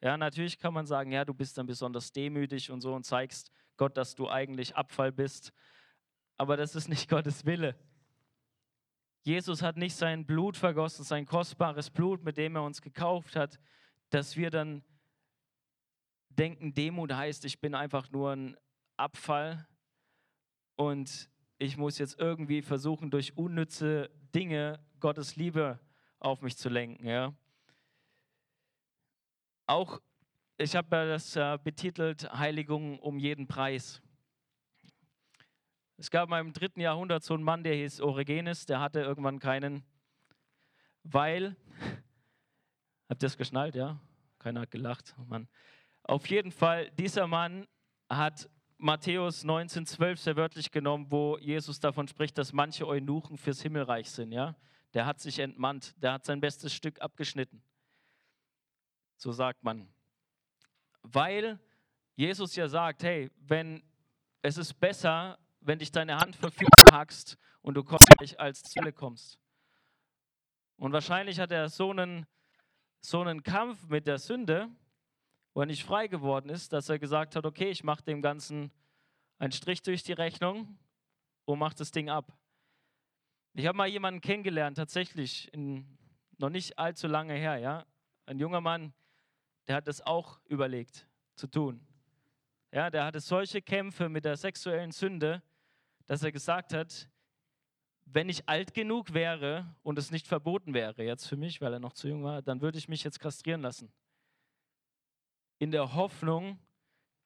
Ja, 0.02 0.18
natürlich 0.18 0.60
kann 0.60 0.74
man 0.74 0.86
sagen, 0.86 1.12
ja, 1.12 1.26
du 1.26 1.34
bist 1.34 1.58
dann 1.58 1.66
besonders 1.66 2.12
demütig 2.12 2.72
und 2.72 2.82
so 2.82 2.94
und 2.94 3.06
zeigst 3.06 3.52
Gott, 3.76 3.98
dass 3.98 4.16
du 4.16 4.30
eigentlich 4.30 4.76
Abfall 4.76 5.12
bist. 5.12 5.52
Aber 6.38 6.58
das 6.58 6.76
ist 6.76 6.90
nicht 6.90 7.10
Gottes 7.10 7.46
Wille. 7.46 7.76
Jesus 9.24 9.62
hat 9.62 9.78
nicht 9.78 9.96
sein 9.96 10.26
Blut 10.26 10.56
vergossen, 10.56 11.04
sein 11.04 11.26
kostbares 11.26 11.90
Blut, 11.90 12.24
mit 12.24 12.38
dem 12.38 12.56
er 12.56 12.64
uns 12.64 12.82
gekauft 12.82 13.36
hat, 13.36 13.60
dass 14.10 14.38
wir 14.38 14.50
dann 14.50 14.84
denken, 16.30 16.74
Demut 16.74 17.14
heißt, 17.14 17.46
ich 17.46 17.60
bin 17.60 17.76
einfach 17.76 18.10
nur 18.12 18.32
ein 18.32 18.58
Abfall 18.98 19.68
und 20.76 21.30
ich 21.58 21.78
muss 21.78 21.98
jetzt 21.98 22.20
irgendwie 22.20 22.62
versuchen, 22.62 23.12
durch 23.12 23.38
unnütze 23.38 24.10
Dinge 24.34 24.80
Gottes 25.00 25.36
Liebe 25.36 25.80
auf 26.20 26.42
mich 26.42 26.58
zu 26.58 26.70
lenken. 26.70 27.06
Ja. 27.06 27.34
Auch, 29.66 30.02
ich 30.58 30.76
habe 30.76 30.90
das 30.90 31.36
äh, 31.36 31.58
betitelt, 31.64 32.32
Heiligung 32.34 33.00
um 33.00 33.20
jeden 33.20 33.48
Preis. 33.48 34.02
Es 35.98 36.10
gab 36.10 36.30
mal 36.30 36.40
im 36.40 36.54
dritten 36.54 36.80
Jahrhundert 36.80 37.24
so 37.24 37.34
einen 37.34 37.44
Mann, 37.44 37.64
der 37.64 37.76
hieß 37.76 38.00
Origenes, 38.00 38.66
der 38.66 38.80
hatte 38.80 39.02
irgendwann 39.02 39.40
keinen, 39.40 39.84
weil, 41.04 41.58
habt 43.10 43.22
ihr 43.22 43.28
es 43.28 43.38
geschnallt, 43.38 43.76
ja? 43.76 44.00
Keiner 44.40 44.62
hat 44.62 44.72
gelacht, 44.72 45.14
oh 45.20 45.26
Mann. 45.26 45.50
Auf 46.10 46.26
jeden 46.26 46.52
Fall, 46.52 46.90
dieser 46.98 47.28
Mann 47.28 47.68
hat 48.10 48.50
Matthäus 48.80 49.46
19,12 49.46 50.18
sehr 50.18 50.36
wörtlich 50.36 50.72
genommen, 50.72 51.06
wo 51.12 51.38
Jesus 51.38 51.80
davon 51.80 52.08
spricht, 52.08 52.36
dass 52.40 52.52
manche 52.52 52.88
Eunuchen 52.88 53.38
fürs 53.38 53.62
Himmelreich 53.62 54.10
sind, 54.10 54.32
ja? 54.32 54.56
Der 54.96 55.06
hat 55.06 55.20
sich 55.20 55.38
entmannt, 55.38 55.94
der 56.02 56.14
hat 56.14 56.26
sein 56.26 56.42
bestes 56.42 56.74
Stück 56.74 57.00
abgeschnitten. 57.00 57.62
So 59.18 59.32
sagt 59.32 59.64
man. 59.64 59.88
Weil 61.04 61.60
Jesus 62.16 62.56
ja 62.56 62.68
sagt, 62.68 63.04
hey, 63.04 63.30
wenn 63.42 63.84
es 64.42 64.58
ist 64.58 64.80
besser, 64.80 65.38
wenn 65.60 65.78
dich 65.78 65.92
deine 65.92 66.18
Hand 66.18 66.36
verfügt 66.36 66.92
hackst 66.92 67.38
und 67.62 67.76
du 67.76 67.84
gleich 67.84 68.40
als 68.40 68.64
Zelle 68.64 68.94
kommst. 68.94 69.40
Und 70.76 70.92
wahrscheinlich 70.92 71.40
hat 71.40 71.52
er 71.52 71.70
so 71.70 71.92
einen, 71.92 72.26
so 73.00 73.22
einen 73.22 73.44
Kampf 73.44 73.88
mit 73.90 74.08
der 74.08 74.18
Sünde, 74.18 74.72
wo 75.54 75.62
er 75.62 75.66
nicht 75.66 75.84
frei 75.84 76.08
geworden 76.08 76.50
ist, 76.50 76.74
dass 76.74 76.90
er 76.90 77.00
gesagt 77.00 77.36
hat, 77.36 77.46
okay, 77.46 77.70
ich 77.70 77.84
mache 77.84 78.04
dem 78.04 78.22
Ganzen 78.22 78.72
einen 79.38 79.52
Strich 79.52 79.82
durch 79.82 80.04
die 80.04 80.14
Rechnung 80.14 80.78
und 81.46 81.60
mache 81.60 81.76
das 81.76 81.92
Ding 81.92 82.10
ab. 82.10 82.38
Ich 83.54 83.66
habe 83.66 83.78
mal 83.78 83.88
jemanden 83.88 84.22
kennengelernt, 84.22 84.78
tatsächlich, 84.78 85.52
in, 85.54 85.98
noch 86.38 86.50
nicht 86.50 86.78
allzu 86.78 87.08
lange 87.08 87.34
her, 87.34 87.58
ja. 87.58 87.86
Ein 88.26 88.40
junger 88.40 88.62
Mann, 88.62 88.94
der 89.68 89.78
hat 89.78 89.88
das 89.88 90.02
auch 90.02 90.40
überlegt 90.46 91.08
zu 91.36 91.48
tun. 91.48 91.86
Ja, 92.72 92.90
der 92.90 93.06
hatte 93.06 93.20
solche 93.20 93.62
Kämpfe 93.62 94.10
mit 94.10 94.26
der 94.26 94.38
sexuellen 94.38 94.92
Sünde, 94.92 95.42
dass 96.06 96.22
er 96.22 96.32
gesagt 96.32 96.74
hat, 96.74 97.10
wenn 98.06 98.30
ich 98.30 98.48
alt 98.48 98.74
genug 98.74 99.14
wäre 99.14 99.76
und 99.84 99.98
es 99.98 100.12
nicht 100.12 100.28
verboten 100.28 100.74
wäre 100.74 101.04
jetzt 101.04 101.28
für 101.28 101.38
mich, 101.38 101.62
weil 101.62 101.74
er 101.74 101.80
noch 101.80 101.94
zu 101.94 102.08
jung 102.08 102.24
war, 102.24 102.42
dann 102.42 102.62
würde 102.62 102.78
ich 102.78 102.88
mich 102.88 103.04
jetzt 103.04 103.20
kastrieren 103.20 103.62
lassen. 103.62 103.92
In 105.60 105.72
der 105.72 105.94
Hoffnung, 105.94 106.60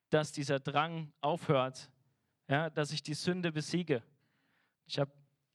dass 0.10 0.32
dieser 0.32 0.60
Drang 0.60 1.12
aufhört, 1.22 1.90
ja, 2.48 2.70
dass 2.70 2.92
ich 2.92 3.02
die 3.02 3.14
Sünde 3.14 3.52
besiege. 3.52 4.04
Ich 4.86 5.00
habe 5.00 5.12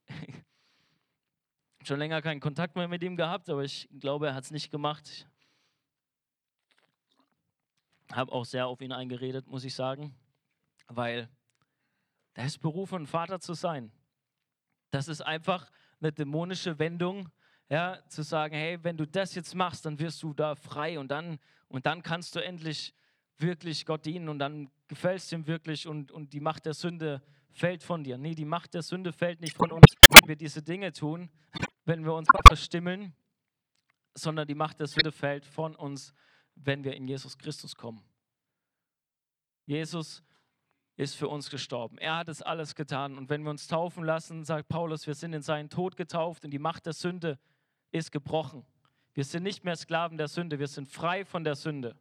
schon 1.83 1.99
länger 1.99 2.21
keinen 2.21 2.39
Kontakt 2.39 2.75
mehr 2.75 2.87
mit 2.87 3.03
ihm 3.03 3.15
gehabt, 3.15 3.49
aber 3.49 3.63
ich 3.63 3.87
glaube, 3.99 4.27
er 4.27 4.35
hat 4.35 4.45
es 4.45 4.51
nicht 4.51 4.71
gemacht. 4.71 5.07
Ich 5.07 5.27
habe 8.11 8.31
auch 8.31 8.45
sehr 8.45 8.67
auf 8.67 8.81
ihn 8.81 8.91
eingeredet, 8.91 9.47
muss 9.47 9.63
ich 9.63 9.75
sagen, 9.75 10.15
weil 10.87 11.29
er 12.33 12.45
ist 12.45 12.59
berufen, 12.59 13.05
Vater 13.05 13.39
zu 13.39 13.53
sein. 13.53 13.91
Das 14.91 15.07
ist 15.07 15.21
einfach 15.21 15.69
eine 15.99 16.11
dämonische 16.11 16.79
Wendung, 16.79 17.29
ja, 17.69 17.99
zu 18.07 18.23
sagen, 18.23 18.55
hey, 18.55 18.83
wenn 18.83 18.97
du 18.97 19.05
das 19.05 19.35
jetzt 19.35 19.53
machst, 19.53 19.85
dann 19.85 19.99
wirst 19.99 20.23
du 20.23 20.33
da 20.33 20.55
frei 20.55 20.99
und 20.99 21.09
dann, 21.09 21.39
und 21.67 21.85
dann 21.85 22.01
kannst 22.01 22.35
du 22.35 22.43
endlich 22.43 22.93
wirklich 23.37 23.85
Gott 23.85 24.05
dienen 24.05 24.27
und 24.27 24.39
dann 24.39 24.69
gefällst 24.87 25.31
du 25.31 25.37
ihm 25.37 25.47
wirklich 25.47 25.87
und, 25.87 26.11
und 26.11 26.33
die 26.33 26.39
Macht 26.39 26.65
der 26.65 26.73
Sünde 26.73 27.21
fällt 27.51 27.83
von 27.83 28.03
dir. 28.03 28.17
Nee, 28.17 28.35
die 28.35 28.45
Macht 28.45 28.73
der 28.73 28.81
Sünde 28.81 29.13
fällt 29.13 29.39
nicht 29.39 29.55
von 29.55 29.71
uns, 29.71 29.85
wenn 30.09 30.27
wir 30.27 30.35
diese 30.35 30.61
Dinge 30.61 30.91
tun, 30.91 31.29
wenn 31.85 32.03
wir 32.03 32.13
uns 32.13 32.27
verstimmeln, 32.47 33.13
sondern 34.15 34.47
die 34.47 34.55
Macht 34.55 34.79
der 34.79 34.87
Sünde 34.87 35.11
fällt 35.11 35.45
von 35.45 35.75
uns, 35.75 36.13
wenn 36.55 36.83
wir 36.83 36.95
in 36.95 37.07
Jesus 37.07 37.37
Christus 37.37 37.75
kommen. 37.75 38.03
Jesus 39.65 40.23
ist 40.97 41.15
für 41.15 41.29
uns 41.29 41.49
gestorben. 41.49 41.97
Er 41.99 42.17
hat 42.17 42.27
es 42.27 42.41
alles 42.41 42.75
getan. 42.75 43.17
Und 43.17 43.29
wenn 43.29 43.43
wir 43.43 43.51
uns 43.51 43.67
taufen 43.67 44.03
lassen, 44.03 44.43
sagt 44.43 44.67
Paulus, 44.67 45.07
wir 45.07 45.13
sind 45.13 45.33
in 45.33 45.41
seinen 45.41 45.69
Tod 45.69 45.95
getauft 45.95 46.43
und 46.43 46.51
die 46.51 46.59
Macht 46.59 46.87
der 46.87 46.93
Sünde 46.93 47.39
ist 47.91 48.11
gebrochen. 48.11 48.65
Wir 49.13 49.23
sind 49.23 49.43
nicht 49.43 49.63
mehr 49.63 49.75
Sklaven 49.75 50.17
der 50.17 50.27
Sünde, 50.27 50.59
wir 50.59 50.67
sind 50.67 50.87
frei 50.87 51.25
von 51.25 51.43
der 51.43 51.55
Sünde. 51.55 51.95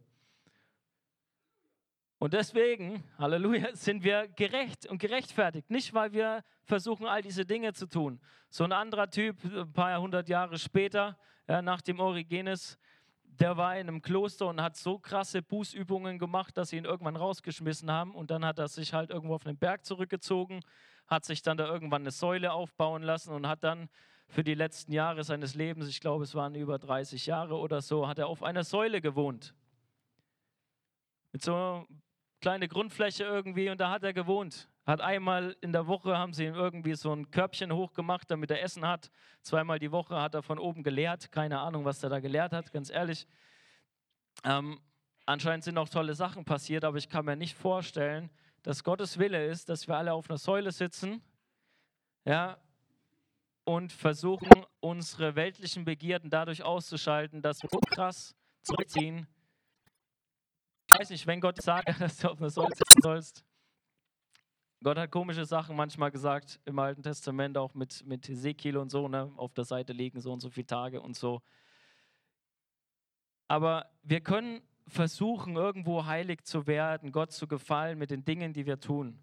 Und 2.18 2.35
deswegen, 2.35 3.04
Halleluja, 3.16 3.68
sind 3.75 4.02
wir 4.02 4.28
gerecht 4.28 4.87
und 4.87 4.99
gerechtfertigt. 4.99 5.71
Nicht, 5.71 5.95
weil 5.95 6.12
wir 6.12 6.42
versuchen, 6.64 7.07
all 7.07 7.23
diese 7.23 7.45
Dinge 7.45 7.73
zu 7.73 7.87
tun. 7.87 8.21
So 8.50 8.64
ein 8.64 8.73
anderer 8.73 9.09
Typ, 9.09 9.37
ein 9.45 9.73
paar 9.73 10.00
hundert 10.00 10.28
Jahre 10.28 10.59
später, 10.59 11.16
ja, 11.47 11.62
nach 11.62 11.80
dem 11.80 12.00
Origenes, 12.00 12.78
der 13.23 13.57
war 13.57 13.76
in 13.76 13.88
einem 13.88 14.02
Kloster 14.02 14.49
und 14.49 14.61
hat 14.61 14.76
so 14.76 14.99
krasse 14.99 15.42
Bußübungen 15.42 16.18
gemacht, 16.18 16.57
dass 16.57 16.71
sie 16.71 16.76
ihn 16.76 16.85
irgendwann 16.85 17.14
rausgeschmissen 17.14 17.90
haben. 17.90 18.14
Und 18.14 18.33
dann 18.33 18.45
hat 18.45 18.59
er 18.59 18.66
sich 18.66 18.92
halt 18.92 19.11
irgendwo 19.11 19.37
auf 19.37 19.47
einen 19.47 19.57
Berg 19.57 19.85
zurückgezogen, 19.85 20.61
hat 21.07 21.25
sich 21.25 21.42
dann 21.42 21.57
da 21.57 21.66
irgendwann 21.66 22.02
eine 22.02 22.11
Säule 22.11 22.52
aufbauen 22.52 23.02
lassen 23.02 23.33
und 23.33 23.47
hat 23.47 23.62
dann 23.62 23.88
für 24.29 24.45
die 24.45 24.55
letzten 24.55 24.93
Jahre 24.93 25.25
seines 25.25 25.55
Lebens, 25.55 25.89
ich 25.89 26.01
glaube 26.01 26.25
es 26.25 26.35
waren 26.35 26.55
über 26.55 26.79
30 26.79 27.27
Jahre 27.27 27.57
oder 27.57 27.81
so, 27.81 28.07
hat 28.07 28.19
er 28.19 28.29
auf 28.29 28.43
einer 28.43 28.63
Säule 28.63 29.01
gewohnt. 29.01 29.55
Mit 31.33 31.43
so 31.43 31.55
einer 31.55 31.87
kleinen 32.41 32.69
Grundfläche 32.69 33.25
irgendwie 33.25 33.71
und 33.71 33.81
da 33.81 33.91
hat 33.91 34.05
er 34.05 34.13
gewohnt. 34.13 34.69
Hat 34.87 35.01
einmal 35.01 35.57
in 35.61 35.73
der 35.73 35.87
Woche 35.87 36.17
haben 36.17 36.33
sie 36.33 36.47
ihm 36.47 36.55
irgendwie 36.55 36.95
so 36.95 37.13
ein 37.13 37.31
Körbchen 37.31 37.73
hochgemacht, 37.73 38.31
damit 38.31 38.51
er 38.51 38.63
Essen 38.63 38.87
hat. 38.87 39.11
Zweimal 39.43 39.79
die 39.79 39.93
Woche 39.93 40.21
hat 40.21 40.35
er 40.35 40.43
von 40.43 40.59
oben 40.59 40.83
gelehrt. 40.83 41.31
Keine 41.33 41.61
Ahnung, 41.61 41.85
was 41.85 42.03
er 42.03 42.09
da 42.09 42.21
gelehrt 42.21 42.53
hat, 42.53 42.73
ganz 42.73 42.89
ehrlich. 42.89 43.27
Ähm, 44.45 44.81
anscheinend 45.27 45.65
sind 45.65 45.77
auch 45.77 45.89
tolle 45.89 46.15
Sachen 46.15 46.45
passiert, 46.45 46.85
aber 46.85 46.97
ich 46.97 47.09
kann 47.09 47.25
mir 47.25 47.37
nicht 47.37 47.55
vorstellen, 47.55 48.31
dass 48.63 48.85
Gottes 48.85 49.19
Wille 49.19 49.47
ist, 49.47 49.69
dass 49.69 49.89
wir 49.89 49.97
alle 49.97 50.13
auf 50.13 50.31
einer 50.31 50.39
Säule 50.39 50.73
sitzen, 50.73 51.23
ja, 52.25 52.59
und 53.69 53.93
versuchen, 53.93 54.65
unsere 54.81 55.37
weltlichen 55.37 55.85
Begierden 55.85 56.31
dadurch 56.31 56.63
auszuschalten, 56.63 57.43
dass 57.43 57.63
wir 57.63 57.69
so 57.71 57.81
krass 57.81 58.35
zurückziehen. 58.63 59.27
Ich 60.87 60.99
weiß 60.99 61.11
nicht, 61.11 61.27
wenn 61.27 61.39
Gott 61.39 61.61
sagt, 61.61 61.87
dass 62.01 62.17
du 62.17 62.31
auf 62.31 62.39
einer 62.39 62.49
Säule 62.49 62.75
sitzen 62.75 63.03
sollst. 63.03 63.45
Gott 64.83 64.97
hat 64.97 65.11
komische 65.11 65.45
Sachen 65.45 65.77
manchmal 65.77 66.11
gesagt 66.11 66.61
im 66.65 66.79
Alten 66.79 67.03
Testament, 67.03 67.59
auch 67.59 67.75
mit, 67.75 68.07
mit 68.07 68.27
Ezekiel 68.31 68.79
und 68.79 68.89
so, 68.89 69.07
ne, 69.07 69.31
auf 69.37 69.53
der 69.53 69.65
Seite 69.65 69.93
liegen 69.93 70.23
so 70.23 70.33
und 70.33 70.41
so 70.41 70.49
viele 70.49 70.67
Tage 70.67 71.03
und 71.03 71.15
so. 71.15 71.43
Aber 73.49 73.91
wir 74.03 74.23
können 74.23 74.63
versuchen, 74.87 75.57
irgendwo 75.57 76.07
heilig 76.07 76.43
zu 76.45 76.67
werden, 76.67 77.13
Gott 77.13 77.33
zu 77.33 77.47
gefallen 77.47 77.99
mit 77.99 78.11
den 78.11 78.25
Dingen, 78.25 78.55
die 78.55 78.65
wir 78.65 78.81
tun. 78.81 79.19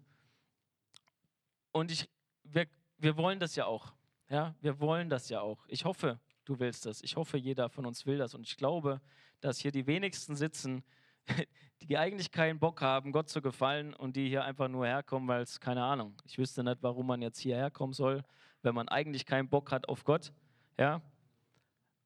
Und 1.72 1.90
ich, 1.90 2.08
wir, 2.44 2.68
wir 2.98 3.16
wollen 3.16 3.40
das 3.40 3.56
ja 3.56 3.66
auch. 3.66 3.96
Ja, 4.28 4.54
wir 4.60 4.80
wollen 4.80 5.08
das 5.08 5.28
ja 5.28 5.40
auch. 5.40 5.64
Ich 5.68 5.84
hoffe, 5.84 6.18
du 6.44 6.58
willst 6.58 6.86
das. 6.86 7.02
Ich 7.02 7.16
hoffe, 7.16 7.36
jeder 7.36 7.68
von 7.68 7.86
uns 7.86 8.06
will 8.06 8.18
das. 8.18 8.34
Und 8.34 8.42
ich 8.42 8.56
glaube, 8.56 9.00
dass 9.40 9.58
hier 9.58 9.70
die 9.70 9.86
wenigsten 9.86 10.34
sitzen, 10.34 10.82
die 11.82 11.96
eigentlich 11.96 12.30
keinen 12.30 12.58
Bock 12.58 12.80
haben, 12.80 13.12
Gott 13.12 13.28
zu 13.28 13.40
gefallen 13.40 13.94
und 13.94 14.16
die 14.16 14.28
hier 14.28 14.44
einfach 14.44 14.68
nur 14.68 14.86
herkommen, 14.86 15.28
weil 15.28 15.42
es, 15.42 15.60
keine 15.60 15.84
Ahnung, 15.84 16.14
ich 16.24 16.38
wüsste 16.38 16.64
nicht, 16.64 16.82
warum 16.82 17.06
man 17.06 17.22
jetzt 17.22 17.38
hierher 17.38 17.70
kommen 17.70 17.92
soll, 17.92 18.24
wenn 18.62 18.74
man 18.74 18.88
eigentlich 18.88 19.26
keinen 19.26 19.48
Bock 19.48 19.70
hat 19.70 19.88
auf 19.88 20.04
Gott. 20.04 20.32
Ja, 20.78 21.02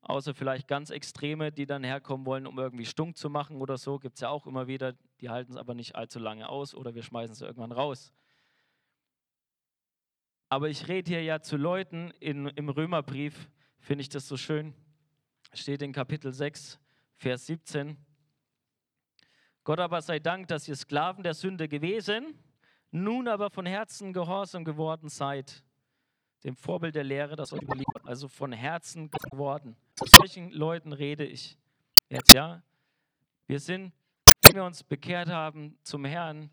außer 0.03 0.35
vielleicht 0.35 0.69
ganz 0.69 0.91
Extreme, 0.91 1.53
die 1.53 1.67
dann 1.67 1.85
herkommen 1.85 2.27
wollen, 2.27 2.47
um 2.47 2.59
irgendwie 2.59 2.87
stunk 2.87 3.17
zu 3.17 3.31
machen 3.31 3.61
oder 3.61 3.79
so, 3.79 3.99
gibt 3.99 4.17
es 4.17 4.21
ja 4.21 4.29
auch 4.29 4.47
immer 4.47 4.67
wieder, 4.67 4.95
die 5.21 5.31
halten 5.31 5.53
es 5.53 5.59
aber 5.59 5.75
nicht 5.75 5.95
allzu 5.95 6.19
lange 6.19 6.49
aus 6.49 6.75
oder 6.75 6.95
wir 6.95 7.03
schmeißen 7.03 7.33
es 7.33 7.41
irgendwann 7.41 7.73
raus. 7.73 8.13
Aber 10.53 10.69
ich 10.69 10.89
rede 10.89 11.09
hier 11.09 11.23
ja 11.23 11.41
zu 11.41 11.57
Leuten 11.57 12.11
in, 12.19 12.49
im 12.49 12.69
Römerbrief, 12.69 13.49
finde 13.79 14.03
ich 14.03 14.09
das 14.09 14.27
so 14.27 14.37
schön. 14.37 14.75
Steht 15.55 15.81
in 15.81 15.93
Kapitel 15.93 16.33
6, 16.33 16.81
Vers 17.15 17.47
17. 17.47 17.97
Gott 19.63 19.79
aber 19.79 20.03
sei 20.03 20.19
Dank, 20.19 20.49
dass 20.49 20.67
ihr 20.67 20.75
Sklaven 20.75 21.23
der 21.23 21.35
Sünde 21.35 21.69
gewesen, 21.69 22.35
nun 22.91 23.29
aber 23.29 23.49
von 23.49 23.65
Herzen 23.65 24.13
gehorsam 24.13 24.65
geworden 24.65 25.09
seid, 25.09 25.63
dem 26.43 26.57
Vorbild 26.57 26.97
der 26.97 27.05
Lehre, 27.05 27.37
das 27.37 27.53
euch 27.53 27.63
überliegt, 27.63 28.05
also 28.05 28.27
von 28.27 28.51
Herzen 28.51 29.09
geworden. 29.31 29.77
Zu 29.95 30.07
solchen 30.09 30.51
Leuten 30.51 30.93
rede 30.93 31.25
ich 31.25 31.57
jetzt, 32.09 32.33
ja. 32.33 32.61
Wir 33.47 33.61
sind, 33.61 33.93
wenn 34.43 34.57
wir 34.57 34.65
uns 34.65 34.83
bekehrt 34.83 35.29
haben 35.29 35.79
zum 35.85 36.05
Herrn, 36.05 36.51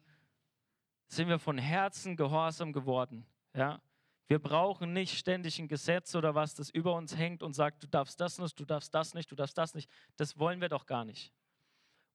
sind 1.07 1.29
wir 1.29 1.39
von 1.39 1.57
Herzen 1.57 2.15
gehorsam 2.15 2.71
geworden, 2.71 3.25
ja. 3.55 3.81
Wir 4.27 4.39
brauchen 4.39 4.91
nicht 4.91 5.17
ständig 5.17 5.57
ein 5.57 5.69
Gesetz 5.69 6.13
oder 6.13 6.35
was, 6.35 6.53
das 6.53 6.69
über 6.69 6.93
uns 6.95 7.15
hängt 7.15 7.43
und 7.43 7.53
sagt, 7.53 7.83
du 7.83 7.87
darfst 7.87 8.19
das 8.19 8.39
nicht, 8.39 8.59
du 8.59 8.65
darfst 8.65 8.93
das 8.93 9.13
nicht, 9.13 9.31
du 9.31 9.35
darfst 9.35 9.57
das 9.57 9.73
nicht. 9.73 9.89
Das 10.17 10.37
wollen 10.37 10.59
wir 10.59 10.67
doch 10.67 10.85
gar 10.85 11.05
nicht. 11.05 11.33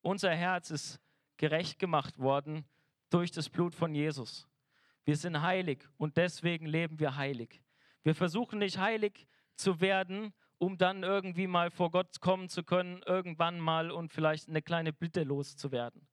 Unser 0.02 0.34
Herz 0.34 0.70
ist 0.70 1.00
gerecht 1.38 1.78
gemacht 1.78 2.18
worden 2.18 2.66
durch 3.08 3.30
das 3.30 3.48
Blut 3.48 3.74
von 3.74 3.94
Jesus. 3.94 4.46
Wir 5.04 5.16
sind 5.16 5.40
heilig 5.40 5.88
und 5.96 6.16
deswegen 6.16 6.66
leben 6.66 7.00
wir 7.00 7.16
heilig. 7.16 7.62
Wir 8.02 8.14
versuchen 8.14 8.58
nicht 8.58 8.78
heilig 8.78 9.26
zu 9.56 9.80
werden, 9.80 10.34
um 10.58 10.76
dann 10.76 11.02
irgendwie 11.02 11.46
mal 11.46 11.70
vor 11.70 11.90
Gott 11.90 12.20
kommen 12.20 12.48
zu 12.48 12.62
können, 12.62 13.02
irgendwann 13.06 13.58
mal 13.58 13.90
und 13.90 14.12
vielleicht 14.12 14.48
eine 14.48 14.62
kleine 14.62 14.92
Bitte 14.92 15.24
loszuwerden. 15.24 16.06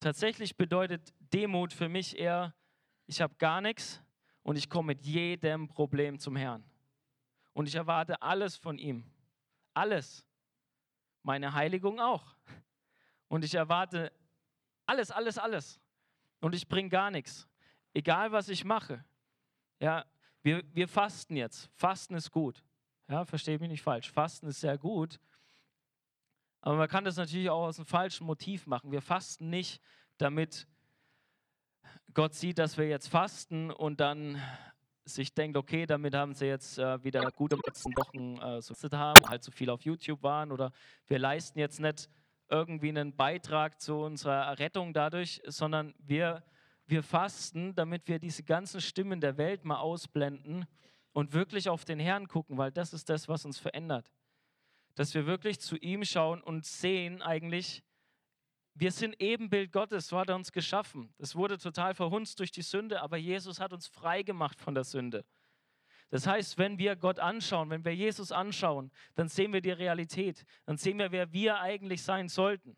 Tatsächlich 0.00 0.56
bedeutet 0.56 1.14
Demut 1.18 1.72
für 1.72 1.88
mich 1.88 2.18
eher, 2.18 2.54
ich 3.06 3.20
habe 3.20 3.34
gar 3.36 3.60
nichts, 3.60 4.02
und 4.42 4.56
ich 4.56 4.68
komme 4.68 4.88
mit 4.88 5.04
jedem 5.04 5.68
Problem 5.68 6.18
zum 6.18 6.36
Herrn. 6.36 6.64
Und 7.52 7.66
ich 7.66 7.74
erwarte 7.74 8.20
alles 8.22 8.56
von 8.56 8.78
ihm. 8.78 9.04
Alles. 9.74 10.26
Meine 11.22 11.52
Heiligung 11.52 12.00
auch. 12.00 12.34
Und 13.28 13.44
ich 13.44 13.54
erwarte 13.54 14.12
alles, 14.86 15.10
alles, 15.10 15.38
alles. 15.38 15.80
Und 16.40 16.54
ich 16.54 16.66
bringe 16.66 16.88
gar 16.88 17.10
nichts. 17.10 17.46
Egal, 17.92 18.32
was 18.32 18.48
ich 18.48 18.64
mache. 18.64 19.04
Ja, 19.78 20.04
wir, 20.42 20.62
wir 20.74 20.88
fasten 20.88 21.36
jetzt. 21.36 21.70
Fasten 21.74 22.14
ist 22.14 22.30
gut. 22.30 22.64
Ja, 23.08 23.24
verstehe 23.24 23.58
mich 23.58 23.68
nicht 23.68 23.82
falsch. 23.82 24.10
Fasten 24.10 24.46
ist 24.46 24.60
sehr 24.60 24.78
gut. 24.78 25.20
Aber 26.60 26.76
man 26.76 26.88
kann 26.88 27.04
das 27.04 27.16
natürlich 27.16 27.50
auch 27.50 27.66
aus 27.66 27.78
einem 27.78 27.86
falschen 27.86 28.26
Motiv 28.26 28.66
machen. 28.66 28.92
Wir 28.92 29.02
fasten 29.02 29.50
nicht, 29.50 29.82
damit 30.18 30.66
Gott 32.14 32.34
sieht, 32.34 32.58
dass 32.58 32.76
wir 32.76 32.88
jetzt 32.88 33.08
fasten 33.08 33.70
und 33.70 34.00
dann 34.00 34.40
sich 35.04 35.32
denkt, 35.32 35.56
okay, 35.56 35.86
damit 35.86 36.14
haben 36.14 36.34
sie 36.34 36.46
jetzt 36.46 36.78
äh, 36.78 37.02
wieder 37.04 37.30
gute 37.30 37.56
letzten 37.64 37.90
Wochen 37.96 38.36
äh, 38.38 38.60
so 38.60 38.74
haben, 38.92 39.28
halt 39.28 39.44
so 39.44 39.52
viel 39.52 39.70
auf 39.70 39.82
YouTube 39.82 40.22
waren 40.22 40.50
oder 40.50 40.72
wir 41.06 41.18
leisten 41.18 41.58
jetzt 41.58 41.80
nicht 41.80 42.08
irgendwie 42.48 42.88
einen 42.88 43.14
Beitrag 43.14 43.80
zu 43.80 43.94
unserer 43.94 44.58
Rettung 44.58 44.92
dadurch, 44.92 45.40
sondern 45.46 45.94
wir, 45.98 46.42
wir 46.86 47.02
fasten, 47.02 47.74
damit 47.74 48.08
wir 48.08 48.18
diese 48.18 48.42
ganzen 48.42 48.80
Stimmen 48.80 49.20
der 49.20 49.36
Welt 49.36 49.64
mal 49.64 49.78
ausblenden 49.78 50.66
und 51.12 51.32
wirklich 51.32 51.68
auf 51.68 51.84
den 51.84 52.00
Herrn 52.00 52.26
gucken, 52.26 52.58
weil 52.58 52.72
das 52.72 52.92
ist 52.92 53.08
das, 53.08 53.28
was 53.28 53.44
uns 53.44 53.58
verändert. 53.58 54.12
Dass 54.96 55.14
wir 55.14 55.26
wirklich 55.26 55.60
zu 55.60 55.76
ihm 55.76 56.04
schauen 56.04 56.42
und 56.42 56.66
sehen 56.66 57.22
eigentlich, 57.22 57.84
wir 58.74 58.92
sind 58.92 59.20
Ebenbild 59.20 59.72
Gottes, 59.72 60.08
so 60.08 60.18
hat 60.18 60.28
er 60.28 60.36
uns 60.36 60.52
geschaffen. 60.52 61.12
Das 61.18 61.34
wurde 61.34 61.58
total 61.58 61.94
verhunzt 61.94 62.38
durch 62.38 62.50
die 62.50 62.62
Sünde, 62.62 63.02
aber 63.02 63.16
Jesus 63.16 63.60
hat 63.60 63.72
uns 63.72 63.86
frei 63.86 64.22
gemacht 64.22 64.60
von 64.60 64.74
der 64.74 64.84
Sünde. 64.84 65.24
Das 66.10 66.26
heißt, 66.26 66.58
wenn 66.58 66.78
wir 66.78 66.96
Gott 66.96 67.20
anschauen, 67.20 67.70
wenn 67.70 67.84
wir 67.84 67.94
Jesus 67.94 68.32
anschauen, 68.32 68.90
dann 69.14 69.28
sehen 69.28 69.52
wir 69.52 69.60
die 69.60 69.70
Realität. 69.70 70.44
Dann 70.66 70.76
sehen 70.76 70.98
wir, 70.98 71.12
wer 71.12 71.32
wir 71.32 71.60
eigentlich 71.60 72.02
sein 72.02 72.28
sollten. 72.28 72.76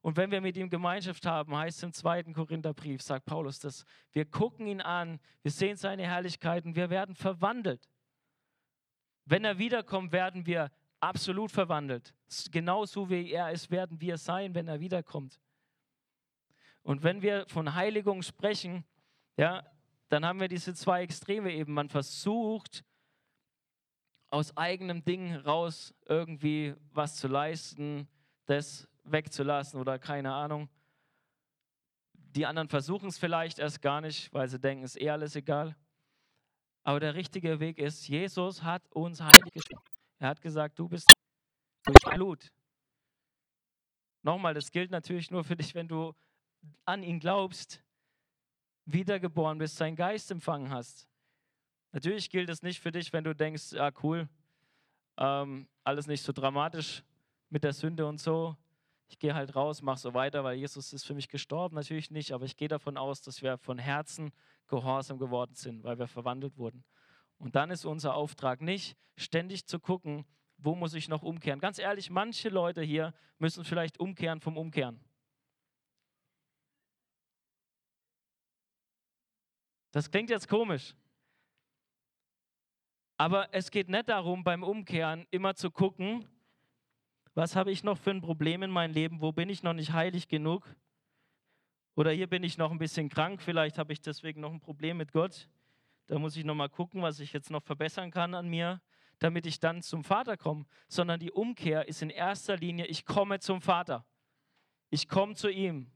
Und 0.00 0.16
wenn 0.16 0.30
wir 0.30 0.40
mit 0.40 0.56
ihm 0.56 0.68
Gemeinschaft 0.68 1.26
haben, 1.26 1.56
heißt 1.56 1.78
es 1.78 1.82
im 1.82 1.92
zweiten 1.92 2.32
Korintherbrief, 2.32 3.02
sagt 3.02 3.24
Paulus 3.24 3.58
das, 3.58 3.84
wir 4.12 4.24
gucken 4.24 4.66
ihn 4.66 4.80
an, 4.80 5.20
wir 5.42 5.50
sehen 5.50 5.76
seine 5.76 6.04
Herrlichkeiten, 6.04 6.76
wir 6.76 6.90
werden 6.90 7.14
verwandelt. 7.14 7.88
Wenn 9.24 9.44
er 9.44 9.58
wiederkommt, 9.58 10.12
werden 10.12 10.46
wir 10.46 10.70
absolut 11.00 11.50
verwandelt. 11.50 12.14
Genauso 12.50 13.08
wie 13.08 13.30
er 13.30 13.50
ist, 13.50 13.70
werden 13.70 14.00
wir 14.00 14.18
sein, 14.18 14.54
wenn 14.54 14.68
er 14.68 14.80
wiederkommt. 14.80 15.40
Und 16.82 17.02
wenn 17.02 17.22
wir 17.22 17.46
von 17.48 17.74
Heiligung 17.74 18.22
sprechen, 18.22 18.84
ja, 19.36 19.64
dann 20.08 20.24
haben 20.24 20.40
wir 20.40 20.48
diese 20.48 20.74
zwei 20.74 21.02
Extreme 21.02 21.52
eben. 21.52 21.72
Man 21.72 21.88
versucht, 21.88 22.84
aus 24.30 24.56
eigenem 24.56 25.04
Ding 25.04 25.34
raus 25.34 25.94
irgendwie 26.06 26.74
was 26.92 27.16
zu 27.16 27.28
leisten, 27.28 28.08
das 28.46 28.88
wegzulassen 29.04 29.80
oder 29.80 29.98
keine 29.98 30.32
Ahnung. 30.32 30.68
Die 32.12 32.44
anderen 32.44 32.68
versuchen 32.68 33.08
es 33.08 33.18
vielleicht 33.18 33.58
erst 33.58 33.80
gar 33.80 34.00
nicht, 34.00 34.32
weil 34.32 34.48
sie 34.48 34.60
denken, 34.60 34.84
es 34.84 34.96
ist 34.96 35.02
eh 35.02 35.10
alles 35.10 35.36
egal. 35.36 35.74
Aber 36.82 37.00
der 37.00 37.14
richtige 37.14 37.58
Weg 37.60 37.78
ist, 37.78 38.06
Jesus 38.08 38.62
hat 38.62 38.82
uns 38.92 39.20
heilig 39.20 39.52
geschaffen. 39.52 39.95
Er 40.18 40.28
hat 40.28 40.40
gesagt, 40.40 40.78
du 40.78 40.88
bist 40.88 41.08
durch 41.84 42.14
Blut. 42.14 42.52
Nochmal, 44.22 44.54
das 44.54 44.70
gilt 44.70 44.90
natürlich 44.90 45.30
nur 45.30 45.44
für 45.44 45.56
dich, 45.56 45.74
wenn 45.74 45.88
du 45.88 46.14
an 46.84 47.02
ihn 47.02 47.20
glaubst, 47.20 47.82
wiedergeboren 48.86 49.58
bist, 49.58 49.76
seinen 49.76 49.96
Geist 49.96 50.30
empfangen 50.30 50.70
hast. 50.70 51.06
Natürlich 51.92 52.30
gilt 52.30 52.50
es 52.50 52.62
nicht 52.62 52.80
für 52.80 52.92
dich, 52.92 53.12
wenn 53.12 53.24
du 53.24 53.34
denkst, 53.34 53.74
ah 53.74 53.92
cool, 54.02 54.28
ähm, 55.16 55.68
alles 55.84 56.06
nicht 56.06 56.22
so 56.22 56.32
dramatisch 56.32 57.02
mit 57.50 57.64
der 57.64 57.72
Sünde 57.72 58.06
und 58.06 58.18
so. 58.18 58.56
Ich 59.08 59.18
gehe 59.18 59.34
halt 59.34 59.54
raus, 59.54 59.82
mache 59.82 59.98
so 59.98 60.14
weiter, 60.14 60.42
weil 60.42 60.56
Jesus 60.56 60.92
ist 60.92 61.04
für 61.04 61.14
mich 61.14 61.28
gestorben. 61.28 61.76
Natürlich 61.76 62.10
nicht, 62.10 62.32
aber 62.32 62.44
ich 62.44 62.56
gehe 62.56 62.68
davon 62.68 62.96
aus, 62.96 63.22
dass 63.22 63.40
wir 63.42 63.56
von 63.58 63.78
Herzen 63.78 64.32
gehorsam 64.66 65.18
geworden 65.18 65.54
sind, 65.54 65.84
weil 65.84 65.98
wir 65.98 66.08
verwandelt 66.08 66.58
wurden. 66.58 66.84
Und 67.38 67.54
dann 67.54 67.70
ist 67.70 67.84
unser 67.84 68.14
Auftrag 68.14 68.60
nicht, 68.60 68.96
ständig 69.16 69.66
zu 69.66 69.78
gucken, 69.78 70.24
wo 70.58 70.74
muss 70.74 70.94
ich 70.94 71.08
noch 71.08 71.22
umkehren. 71.22 71.60
Ganz 71.60 71.78
ehrlich, 71.78 72.10
manche 72.10 72.48
Leute 72.48 72.82
hier 72.82 73.14
müssen 73.38 73.64
vielleicht 73.64 74.00
umkehren 74.00 74.40
vom 74.40 74.56
Umkehren. 74.56 75.00
Das 79.92 80.10
klingt 80.10 80.30
jetzt 80.30 80.48
komisch. 80.48 80.94
Aber 83.18 83.52
es 83.54 83.70
geht 83.70 83.88
nicht 83.88 84.08
darum, 84.08 84.44
beim 84.44 84.62
Umkehren 84.62 85.26
immer 85.30 85.54
zu 85.54 85.70
gucken, 85.70 86.28
was 87.34 87.56
habe 87.56 87.70
ich 87.70 87.82
noch 87.82 87.98
für 87.98 88.10
ein 88.10 88.20
Problem 88.20 88.62
in 88.62 88.70
meinem 88.70 88.92
Leben, 88.92 89.20
wo 89.20 89.32
bin 89.32 89.48
ich 89.48 89.62
noch 89.62 89.72
nicht 89.72 89.92
heilig 89.92 90.28
genug? 90.28 90.74
Oder 91.94 92.10
hier 92.10 92.26
bin 92.26 92.42
ich 92.42 92.58
noch 92.58 92.70
ein 92.70 92.78
bisschen 92.78 93.08
krank, 93.08 93.40
vielleicht 93.40 93.78
habe 93.78 93.92
ich 93.92 94.02
deswegen 94.02 94.40
noch 94.40 94.52
ein 94.52 94.60
Problem 94.60 94.98
mit 94.98 95.12
Gott. 95.12 95.48
Da 96.06 96.18
muss 96.18 96.36
ich 96.36 96.44
noch 96.44 96.54
mal 96.54 96.68
gucken, 96.68 97.02
was 97.02 97.20
ich 97.20 97.32
jetzt 97.32 97.50
noch 97.50 97.62
verbessern 97.62 98.10
kann 98.10 98.34
an 98.34 98.48
mir, 98.48 98.80
damit 99.18 99.46
ich 99.46 99.58
dann 99.58 99.82
zum 99.82 100.04
Vater 100.04 100.36
komme. 100.36 100.66
Sondern 100.88 101.18
die 101.20 101.32
Umkehr 101.32 101.88
ist 101.88 102.02
in 102.02 102.10
erster 102.10 102.56
Linie, 102.56 102.86
ich 102.86 103.04
komme 103.04 103.40
zum 103.40 103.60
Vater. 103.60 104.04
Ich 104.90 105.08
komme 105.08 105.34
zu 105.34 105.50
ihm. 105.50 105.90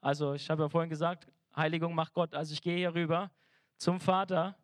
Also 0.00 0.34
ich 0.34 0.48
habe 0.48 0.62
ja 0.62 0.68
vorhin 0.68 0.88
gesagt, 0.88 1.28
Heiligung 1.54 1.94
macht 1.94 2.14
Gott. 2.14 2.34
Also 2.34 2.52
ich 2.54 2.62
gehe 2.62 2.76
hier 2.76 2.94
rüber 2.94 3.30
zum 3.76 4.00
Vater 4.00 4.56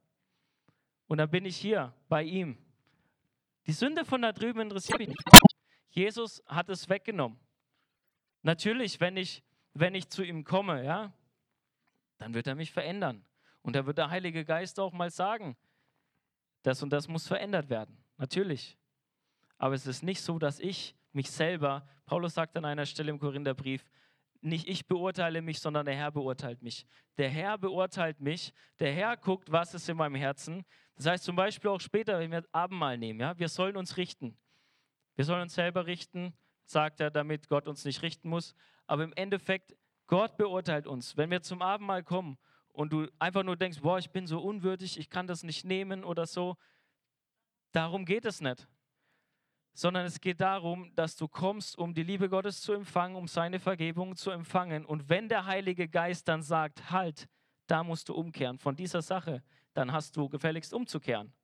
und 1.08 1.18
dann 1.18 1.30
bin 1.30 1.44
ich 1.44 1.56
hier 1.56 1.92
bei 2.08 2.22
ihm. 2.22 2.58
Die 3.66 3.72
Sünde 3.72 4.04
von 4.04 4.22
da 4.22 4.32
drüben 4.32 4.60
interessiert 4.60 4.98
mich 4.98 5.08
nicht. 5.08 5.20
Jesus 5.90 6.42
hat 6.46 6.68
es 6.68 6.88
weggenommen. 6.88 7.38
Natürlich, 8.42 9.00
wenn 9.00 9.16
ich, 9.16 9.42
wenn 9.74 9.94
ich 9.94 10.08
zu 10.08 10.22
ihm 10.22 10.44
komme, 10.44 10.84
ja, 10.84 11.12
dann 12.18 12.34
wird 12.34 12.46
er 12.46 12.54
mich 12.54 12.70
verändern. 12.70 13.24
Und 13.66 13.74
da 13.74 13.84
wird 13.84 13.98
der 13.98 14.10
Heilige 14.10 14.44
Geist 14.44 14.78
auch 14.78 14.92
mal 14.92 15.10
sagen, 15.10 15.56
das 16.62 16.84
und 16.84 16.90
das 16.90 17.08
muss 17.08 17.26
verändert 17.26 17.68
werden. 17.68 17.98
Natürlich. 18.16 18.78
Aber 19.58 19.74
es 19.74 19.88
ist 19.88 20.04
nicht 20.04 20.20
so, 20.20 20.38
dass 20.38 20.60
ich 20.60 20.94
mich 21.10 21.28
selber, 21.32 21.84
Paulus 22.04 22.34
sagt 22.34 22.56
an 22.56 22.64
einer 22.64 22.86
Stelle 22.86 23.10
im 23.10 23.18
Korintherbrief, 23.18 23.84
nicht 24.40 24.68
ich 24.68 24.86
beurteile 24.86 25.42
mich, 25.42 25.58
sondern 25.58 25.84
der 25.84 25.96
Herr 25.96 26.12
beurteilt 26.12 26.62
mich. 26.62 26.86
Der 27.18 27.28
Herr 27.28 27.58
beurteilt 27.58 28.20
mich, 28.20 28.52
der 28.78 28.92
Herr 28.92 29.16
guckt, 29.16 29.50
was 29.50 29.74
ist 29.74 29.88
in 29.88 29.96
meinem 29.96 30.14
Herzen. 30.14 30.64
Das 30.94 31.06
heißt 31.06 31.24
zum 31.24 31.34
Beispiel 31.34 31.68
auch 31.68 31.80
später, 31.80 32.20
wenn 32.20 32.30
wir 32.30 32.44
Abendmahl 32.52 32.96
nehmen, 32.96 33.18
ja, 33.18 33.36
wir 33.36 33.48
sollen 33.48 33.76
uns 33.76 33.96
richten. 33.96 34.38
Wir 35.16 35.24
sollen 35.24 35.42
uns 35.42 35.54
selber 35.54 35.86
richten, 35.86 36.34
sagt 36.66 37.00
er, 37.00 37.10
damit 37.10 37.48
Gott 37.48 37.66
uns 37.66 37.84
nicht 37.84 38.02
richten 38.02 38.28
muss. 38.28 38.54
Aber 38.86 39.02
im 39.02 39.12
Endeffekt, 39.14 39.74
Gott 40.06 40.36
beurteilt 40.36 40.86
uns. 40.86 41.16
Wenn 41.16 41.32
wir 41.32 41.42
zum 41.42 41.62
Abendmahl 41.62 42.04
kommen 42.04 42.38
und 42.76 42.92
du 42.92 43.08
einfach 43.18 43.42
nur 43.42 43.56
denkst, 43.56 43.80
boah, 43.80 43.98
ich 43.98 44.10
bin 44.10 44.26
so 44.26 44.40
unwürdig, 44.40 44.98
ich 44.98 45.10
kann 45.10 45.26
das 45.26 45.42
nicht 45.42 45.64
nehmen 45.64 46.04
oder 46.04 46.26
so, 46.26 46.56
darum 47.72 48.04
geht 48.04 48.24
es 48.24 48.40
nicht 48.40 48.68
sondern 49.76 50.06
es 50.06 50.22
geht 50.22 50.40
darum, 50.40 50.90
dass 50.94 51.16
du 51.16 51.28
kommst, 51.28 51.76
um 51.76 51.92
die 51.92 52.02
Liebe 52.02 52.30
Gottes 52.30 52.62
zu 52.62 52.72
empfangen, 52.72 53.14
um 53.14 53.28
seine 53.28 53.60
Vergebung 53.60 54.16
zu 54.16 54.30
empfangen. 54.30 54.86
Und 54.86 55.10
wenn 55.10 55.28
der 55.28 55.44
Heilige 55.44 55.86
Geist 55.86 56.28
dann 56.28 56.42
sagt, 56.42 56.90
halt, 56.90 57.28
da 57.66 57.84
musst 57.84 58.08
du 58.08 58.14
umkehren 58.14 58.58
von 58.58 58.74
dieser 58.74 59.02
Sache, 59.02 59.42
dann 59.74 59.92
hast 59.92 60.16
du 60.16 60.30
gefälligst 60.30 60.72
umzukehren. 60.72 61.34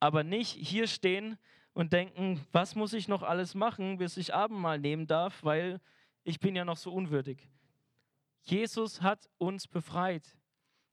Aber 0.00 0.24
nicht 0.24 0.50
hier 0.50 0.88
stehen 0.88 1.38
und 1.72 1.92
denken, 1.92 2.44
was 2.50 2.74
muss 2.74 2.94
ich 2.94 3.06
noch 3.06 3.22
alles 3.22 3.54
machen, 3.54 3.98
bis 3.98 4.16
ich 4.16 4.34
Abendmahl 4.34 4.80
nehmen 4.80 5.06
darf, 5.06 5.44
weil 5.44 5.80
ich 6.24 6.40
bin 6.40 6.56
ja 6.56 6.64
noch 6.64 6.76
so 6.76 6.92
unwürdig. 6.92 7.48
Jesus 8.40 9.02
hat 9.02 9.30
uns 9.38 9.68
befreit. 9.68 10.36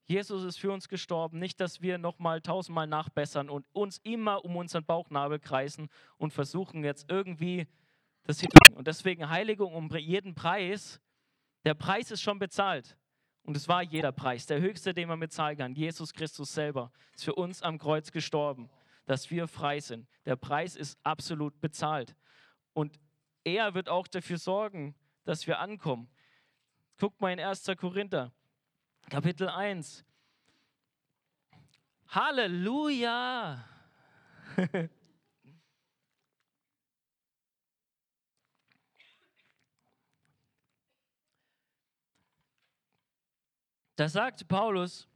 Jesus 0.10 0.44
ist 0.44 0.58
für 0.58 0.72
uns 0.72 0.90
gestorben, 0.90 1.38
nicht, 1.38 1.60
dass 1.60 1.82
wir 1.82 2.00
nochmal 2.00 2.42
tausendmal 2.42 2.88
nachbessern 2.88 3.48
und 3.48 3.68
uns 3.74 4.00
immer 4.00 4.44
um 4.44 4.56
unseren 4.56 4.84
Bauchnabel 4.84 5.38
kreisen 5.38 5.88
und 6.18 6.34
versuchen 6.34 6.84
jetzt 6.84 7.06
irgendwie 7.12 7.68
das 8.24 8.40
hinzukriegen. 8.40 8.76
Und 8.76 8.88
deswegen 8.88 9.30
Heiligung 9.30 9.76
um 9.76 9.88
jeden 9.96 10.34
Preis. 10.34 11.00
Der 11.64 11.76
Preis 11.76 12.10
ist 12.10 12.24
schon 12.24 12.40
bezahlt. 12.40 12.98
Und 13.44 13.56
es 13.56 13.68
war 13.68 13.84
jeder 13.84 14.12
Preis, 14.12 14.48
der 14.48 14.60
höchste, 14.60 14.96
den 14.96 15.10
man 15.10 15.20
bezahlen 15.20 15.58
kann. 15.58 15.76
Jesus 15.76 16.12
Christus 16.12 16.56
selber 16.56 16.92
ist 17.14 17.26
für 17.26 17.36
uns 17.36 17.62
am 17.62 17.78
Kreuz 17.78 18.12
gestorben, 18.12 18.68
dass 19.06 19.30
wir 19.30 19.48
frei 19.48 19.80
sind. 19.80 20.08
Der 20.26 20.36
Preis 20.36 20.76
ist 20.76 20.98
absolut 21.04 21.62
bezahlt. 21.62 22.16
Und 22.74 23.00
er 23.44 23.76
wird 23.76 23.90
auch 23.90 24.08
dafür 24.08 24.40
sorgen, 24.40 24.96
dass 25.24 25.46
wir 25.46 25.60
ankommen. 25.60 26.10
Guckt 26.98 27.22
mal 27.22 27.32
in 27.32 27.40
1. 27.40 27.68
Korinther. 27.78 28.34
Kapitel 29.10 29.50
1. 29.50 30.06
Halleluja! 32.08 33.66
da 43.96 44.08
sagt 44.08 44.48
Paulus, 44.48 45.08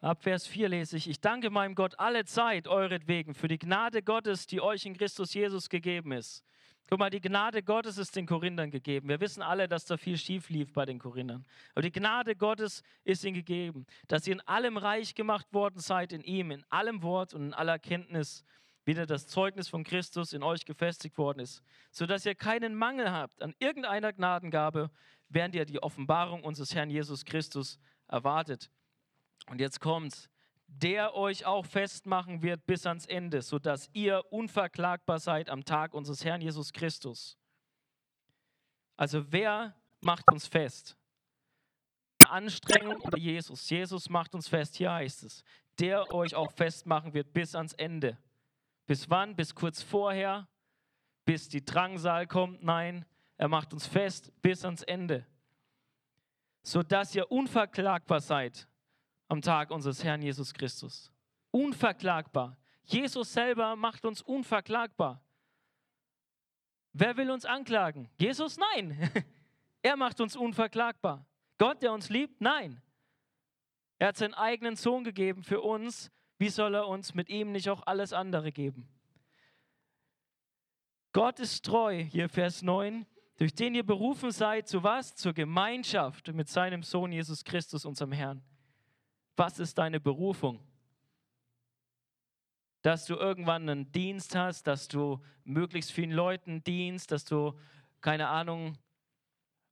ab 0.00 0.22
Vers 0.22 0.46
4 0.46 0.70
lese 0.70 0.96
ich, 0.96 1.08
ich 1.08 1.20
danke 1.20 1.50
meinem 1.50 1.74
Gott 1.74 1.98
alle 1.98 2.24
Zeit 2.24 2.66
euretwegen 2.66 3.34
für 3.34 3.48
die 3.48 3.58
Gnade 3.58 4.02
Gottes, 4.02 4.46
die 4.46 4.62
euch 4.62 4.86
in 4.86 4.96
Christus 4.96 5.34
Jesus 5.34 5.68
gegeben 5.68 6.12
ist 6.12 6.42
Guck 6.88 6.98
mal, 6.98 7.10
die 7.10 7.20
Gnade 7.20 7.62
Gottes 7.62 7.96
ist 7.96 8.14
den 8.14 8.26
Korinthern 8.26 8.70
gegeben. 8.70 9.08
Wir 9.08 9.20
wissen 9.20 9.42
alle, 9.42 9.68
dass 9.68 9.86
da 9.86 9.96
viel 9.96 10.18
schief 10.18 10.50
lief 10.50 10.72
bei 10.72 10.84
den 10.84 10.98
Korinthern. 10.98 11.44
Aber 11.74 11.82
die 11.82 11.92
Gnade 11.92 12.36
Gottes 12.36 12.82
ist 13.04 13.24
ihnen 13.24 13.34
gegeben, 13.34 13.86
dass 14.06 14.26
ihr 14.26 14.34
in 14.34 14.40
allem 14.42 14.76
reich 14.76 15.14
gemacht 15.14 15.46
worden 15.52 15.80
seid, 15.80 16.12
in 16.12 16.22
ihm, 16.22 16.50
in 16.50 16.64
allem 16.68 17.02
Wort 17.02 17.32
und 17.32 17.46
in 17.46 17.54
aller 17.54 17.78
Kenntnis, 17.78 18.44
wieder 18.84 19.06
das 19.06 19.26
Zeugnis 19.26 19.68
von 19.68 19.82
Christus 19.82 20.32
in 20.34 20.42
euch 20.42 20.66
gefestigt 20.66 21.16
worden 21.16 21.40
ist, 21.40 21.62
sodass 21.90 22.26
ihr 22.26 22.34
keinen 22.34 22.74
Mangel 22.74 23.10
habt 23.10 23.42
an 23.42 23.54
irgendeiner 23.58 24.12
Gnadengabe, 24.12 24.90
während 25.28 25.54
ihr 25.54 25.64
die 25.64 25.82
Offenbarung 25.82 26.44
unseres 26.44 26.74
Herrn 26.74 26.90
Jesus 26.90 27.24
Christus 27.24 27.78
erwartet. 28.08 28.70
Und 29.46 29.60
jetzt 29.60 29.80
kommt's 29.80 30.28
der 30.66 31.14
euch 31.14 31.46
auch 31.46 31.66
festmachen 31.66 32.42
wird 32.42 32.66
bis 32.66 32.86
ans 32.86 33.06
Ende, 33.06 33.42
sodass 33.42 33.88
ihr 33.92 34.22
unverklagbar 34.30 35.18
seid 35.18 35.48
am 35.48 35.64
Tag 35.64 35.94
unseres 35.94 36.24
Herrn 36.24 36.40
Jesus 36.40 36.72
Christus. 36.72 37.38
Also 38.96 39.32
wer 39.32 39.74
macht 40.00 40.30
uns 40.32 40.46
fest? 40.46 40.96
Anstrengung 42.24 43.00
oder 43.00 43.18
Jesus? 43.18 43.68
Jesus 43.68 44.08
macht 44.08 44.34
uns 44.34 44.48
fest, 44.48 44.76
hier 44.76 44.92
heißt 44.92 45.24
es, 45.24 45.44
der 45.78 46.12
euch 46.12 46.34
auch 46.34 46.52
festmachen 46.52 47.12
wird 47.12 47.32
bis 47.32 47.54
ans 47.54 47.74
Ende. 47.74 48.16
Bis 48.86 49.10
wann? 49.10 49.36
Bis 49.36 49.54
kurz 49.54 49.82
vorher? 49.82 50.48
Bis 51.24 51.48
die 51.48 51.64
Drangsal 51.64 52.26
kommt? 52.26 52.62
Nein, 52.62 53.04
er 53.36 53.48
macht 53.48 53.72
uns 53.72 53.86
fest 53.86 54.32
bis 54.42 54.64
ans 54.64 54.82
Ende. 54.82 55.26
Sodass 56.62 57.14
ihr 57.14 57.30
unverklagbar 57.30 58.20
seid 58.20 58.66
am 59.34 59.42
Tag 59.42 59.72
unseres 59.72 60.04
Herrn 60.04 60.22
Jesus 60.22 60.54
Christus. 60.54 61.12
Unverklagbar. 61.50 62.56
Jesus 62.84 63.32
selber 63.32 63.74
macht 63.74 64.04
uns 64.04 64.22
unverklagbar. 64.22 65.20
Wer 66.92 67.16
will 67.16 67.32
uns 67.32 67.44
anklagen? 67.44 68.08
Jesus? 68.16 68.56
Nein. 68.56 69.10
Er 69.82 69.96
macht 69.96 70.18
uns 70.22 70.34
unverklagbar. 70.34 71.26
Gott, 71.58 71.82
der 71.82 71.92
uns 71.92 72.08
liebt? 72.08 72.40
Nein. 72.40 72.80
Er 73.98 74.08
hat 74.08 74.16
seinen 74.16 74.32
eigenen 74.32 74.76
Sohn 74.76 75.04
gegeben 75.04 75.42
für 75.42 75.60
uns. 75.60 76.10
Wie 76.38 76.48
soll 76.48 76.74
er 76.74 76.88
uns 76.88 77.12
mit 77.12 77.28
ihm 77.28 77.52
nicht 77.52 77.68
auch 77.68 77.82
alles 77.84 78.14
andere 78.14 78.50
geben? 78.50 78.88
Gott 81.12 81.38
ist 81.38 81.66
treu, 81.66 82.02
hier 82.02 82.30
Vers 82.30 82.62
9, 82.62 83.04
durch 83.36 83.54
den 83.54 83.74
ihr 83.74 83.84
berufen 83.84 84.30
seid 84.30 84.66
zu 84.66 84.82
was? 84.82 85.16
Zur 85.16 85.34
Gemeinschaft 85.34 86.32
mit 86.32 86.48
seinem 86.48 86.82
Sohn 86.82 87.12
Jesus 87.12 87.44
Christus, 87.44 87.84
unserem 87.84 88.12
Herrn. 88.12 88.42
Was 89.36 89.58
ist 89.58 89.78
deine 89.78 90.00
Berufung? 90.00 90.60
Dass 92.82 93.06
du 93.06 93.14
irgendwann 93.16 93.68
einen 93.68 93.90
Dienst 93.90 94.36
hast, 94.36 94.66
dass 94.66 94.88
du 94.88 95.20
möglichst 95.44 95.90
vielen 95.90 96.12
Leuten 96.12 96.62
dienst, 96.62 97.10
dass 97.10 97.24
du, 97.24 97.58
keine 98.00 98.28
Ahnung, 98.28 98.78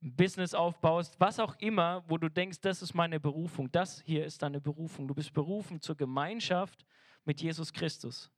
ein 0.01 0.15
Business 0.15 0.53
aufbaust, 0.53 1.17
was 1.19 1.39
auch 1.39 1.55
immer, 1.59 2.03
wo 2.07 2.17
du 2.17 2.29
denkst, 2.29 2.59
das 2.59 2.81
ist 2.81 2.93
meine 2.93 3.19
Berufung. 3.19 3.71
Das 3.71 4.01
hier 4.01 4.25
ist 4.25 4.41
deine 4.41 4.59
Berufung. 4.59 5.07
Du 5.07 5.13
bist 5.13 5.31
berufen 5.31 5.79
zur 5.79 5.95
Gemeinschaft 5.95 6.85
mit 7.23 7.41
Jesus 7.41 7.71
Christus. 7.71 8.29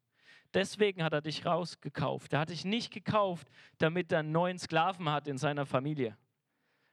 Deswegen 0.54 1.04
hat 1.04 1.14
er 1.14 1.22
dich 1.22 1.46
rausgekauft. 1.46 2.34
Er 2.34 2.42
hat 2.42 2.50
dich 2.50 2.66
nicht 2.66 2.94
gekauft, 2.94 3.50
damit 3.80 4.12
er 4.12 4.20
einen 4.20 4.32
neuen 4.32 4.60
Sklaven 4.60 5.10
hat 5.10 5.28
in 5.28 5.38
seiner 5.38 5.66
Familie. 5.66 6.18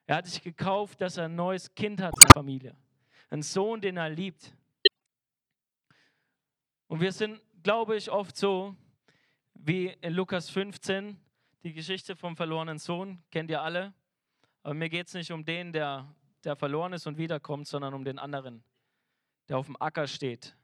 Er 0.07 0.16
hat 0.16 0.27
dich 0.27 0.42
gekauft, 0.42 1.01
dass 1.01 1.18
er 1.18 1.27
ein 1.27 1.37
neues 1.37 1.75
Kind 1.75 2.01
hat 2.01 2.14
in 2.14 2.21
seiner 2.23 2.35
Familie 2.35 2.77
einen 3.33 3.42
Sohn, 3.42 3.81
den 3.81 3.97
er 3.97 4.11
liebt. 4.11 4.55
Und 6.87 7.01
wir 7.01 7.12
sind, 7.12 7.40
glaube 7.62 7.97
ich, 7.97 8.11
oft 8.11 8.37
so 8.37 8.77
wie 9.55 9.87
in 10.03 10.12
Lukas 10.12 10.51
15, 10.51 11.18
die 11.62 11.73
Geschichte 11.73 12.14
vom 12.14 12.37
verlorenen 12.37 12.79
Sohn, 12.79 13.23
kennt 13.31 13.51
ihr 13.51 13.62
alle. 13.62 13.95
Aber 14.62 14.75
mir 14.75 14.90
geht 14.90 15.07
es 15.07 15.14
nicht 15.14 15.33
um 15.33 15.47
den, 15.47 15.73
der, 15.73 16.14
der 16.45 16.57
verloren 16.57 16.92
ist 16.92 17.07
und 17.07 17.16
wiederkommt, 17.16 17.66
sondern 17.66 17.95
um 17.95 18.05
den 18.05 18.18
anderen, 18.18 18.62
der 19.49 19.57
auf 19.57 19.66
dem 19.66 19.81
Acker 19.81 20.07
steht, 20.07 20.55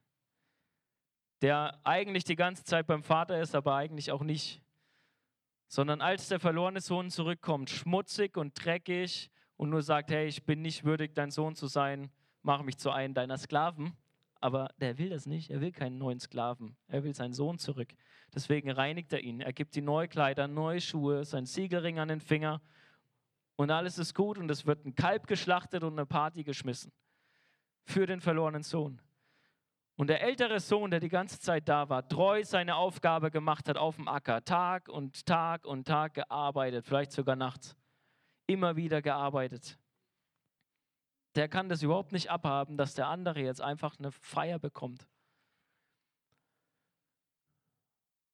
der 1.40 1.80
eigentlich 1.84 2.24
die 2.24 2.36
ganze 2.36 2.64
Zeit 2.64 2.86
beim 2.86 3.02
Vater 3.02 3.40
ist, 3.40 3.54
aber 3.54 3.76
eigentlich 3.76 4.12
auch 4.12 4.22
nicht. 4.22 4.60
Sondern 5.68 6.02
als 6.02 6.28
der 6.28 6.38
verlorene 6.38 6.82
Sohn 6.82 7.10
zurückkommt, 7.10 7.70
schmutzig 7.70 8.36
und 8.36 8.62
dreckig 8.62 9.30
und 9.56 9.70
nur 9.70 9.80
sagt, 9.80 10.10
hey, 10.10 10.26
ich 10.26 10.44
bin 10.44 10.60
nicht 10.60 10.84
würdig, 10.84 11.14
dein 11.14 11.30
Sohn 11.30 11.54
zu 11.54 11.66
sein, 11.66 12.10
mache 12.48 12.64
mich 12.64 12.78
zu 12.78 12.90
einem 12.90 13.14
deiner 13.14 13.38
Sklaven. 13.38 13.92
aber 14.40 14.70
der 14.80 14.98
will 14.98 15.10
das 15.10 15.26
nicht. 15.26 15.50
Er 15.50 15.60
will 15.60 15.72
keinen 15.72 15.98
neuen 15.98 16.18
Sklaven. 16.20 16.76
Er 16.88 17.04
will 17.04 17.14
seinen 17.14 17.32
Sohn 17.32 17.58
zurück. 17.58 17.94
Deswegen 18.34 18.70
reinigt 18.70 19.12
er 19.12 19.20
ihn. 19.20 19.40
Er 19.40 19.52
gibt 19.52 19.74
die 19.74 19.82
neue 19.82 20.08
Kleider, 20.08 20.48
neue 20.48 20.80
Schuhe, 20.80 21.24
sein 21.24 21.44
Siegelring 21.44 21.98
an 21.98 22.08
den 22.08 22.20
Finger 22.20 22.60
und 23.58 23.72
alles 23.72 23.98
ist 23.98 24.14
gut 24.14 24.38
und 24.38 24.48
es 24.50 24.66
wird 24.66 24.86
ein 24.86 24.94
Kalb 24.94 25.26
geschlachtet 25.26 25.82
und 25.82 25.94
eine 25.94 26.06
Party 26.06 26.44
geschmissen 26.44 26.92
für 27.84 28.06
den 28.06 28.20
verlorenen 28.20 28.62
Sohn. 28.62 29.02
Und 29.96 30.06
der 30.06 30.22
ältere 30.22 30.60
Sohn, 30.60 30.92
der 30.92 31.00
die 31.00 31.08
ganze 31.08 31.40
Zeit 31.40 31.68
da 31.68 31.88
war, 31.88 32.08
treu 32.08 32.44
seine 32.44 32.76
Aufgabe 32.76 33.32
gemacht 33.32 33.68
hat 33.68 33.76
auf 33.76 33.96
dem 33.96 34.06
Acker, 34.06 34.44
Tag 34.44 34.88
und 34.88 35.26
Tag 35.26 35.66
und 35.66 35.88
Tag 35.88 36.14
gearbeitet, 36.14 36.86
vielleicht 36.86 37.10
sogar 37.10 37.34
nachts, 37.34 37.74
immer 38.46 38.76
wieder 38.76 39.02
gearbeitet. 39.02 39.76
Der 41.34 41.48
kann 41.48 41.68
das 41.68 41.82
überhaupt 41.82 42.12
nicht 42.12 42.30
abhaben, 42.30 42.76
dass 42.76 42.94
der 42.94 43.08
andere 43.08 43.40
jetzt 43.40 43.60
einfach 43.60 43.98
eine 43.98 44.10
Feier 44.10 44.58
bekommt. 44.58 45.06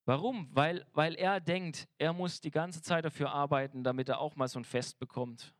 Warum? 0.06 0.48
Weil, 0.54 0.86
weil 0.92 1.14
er 1.14 1.40
denkt, 1.40 1.88
er 1.96 2.12
muss 2.12 2.40
die 2.40 2.50
ganze 2.50 2.82
Zeit 2.82 3.04
dafür 3.04 3.30
arbeiten, 3.32 3.84
damit 3.84 4.08
er 4.08 4.20
auch 4.20 4.36
mal 4.36 4.48
so 4.48 4.60
ein 4.60 4.64
Fest 4.64 4.98
bekommt. 4.98 5.54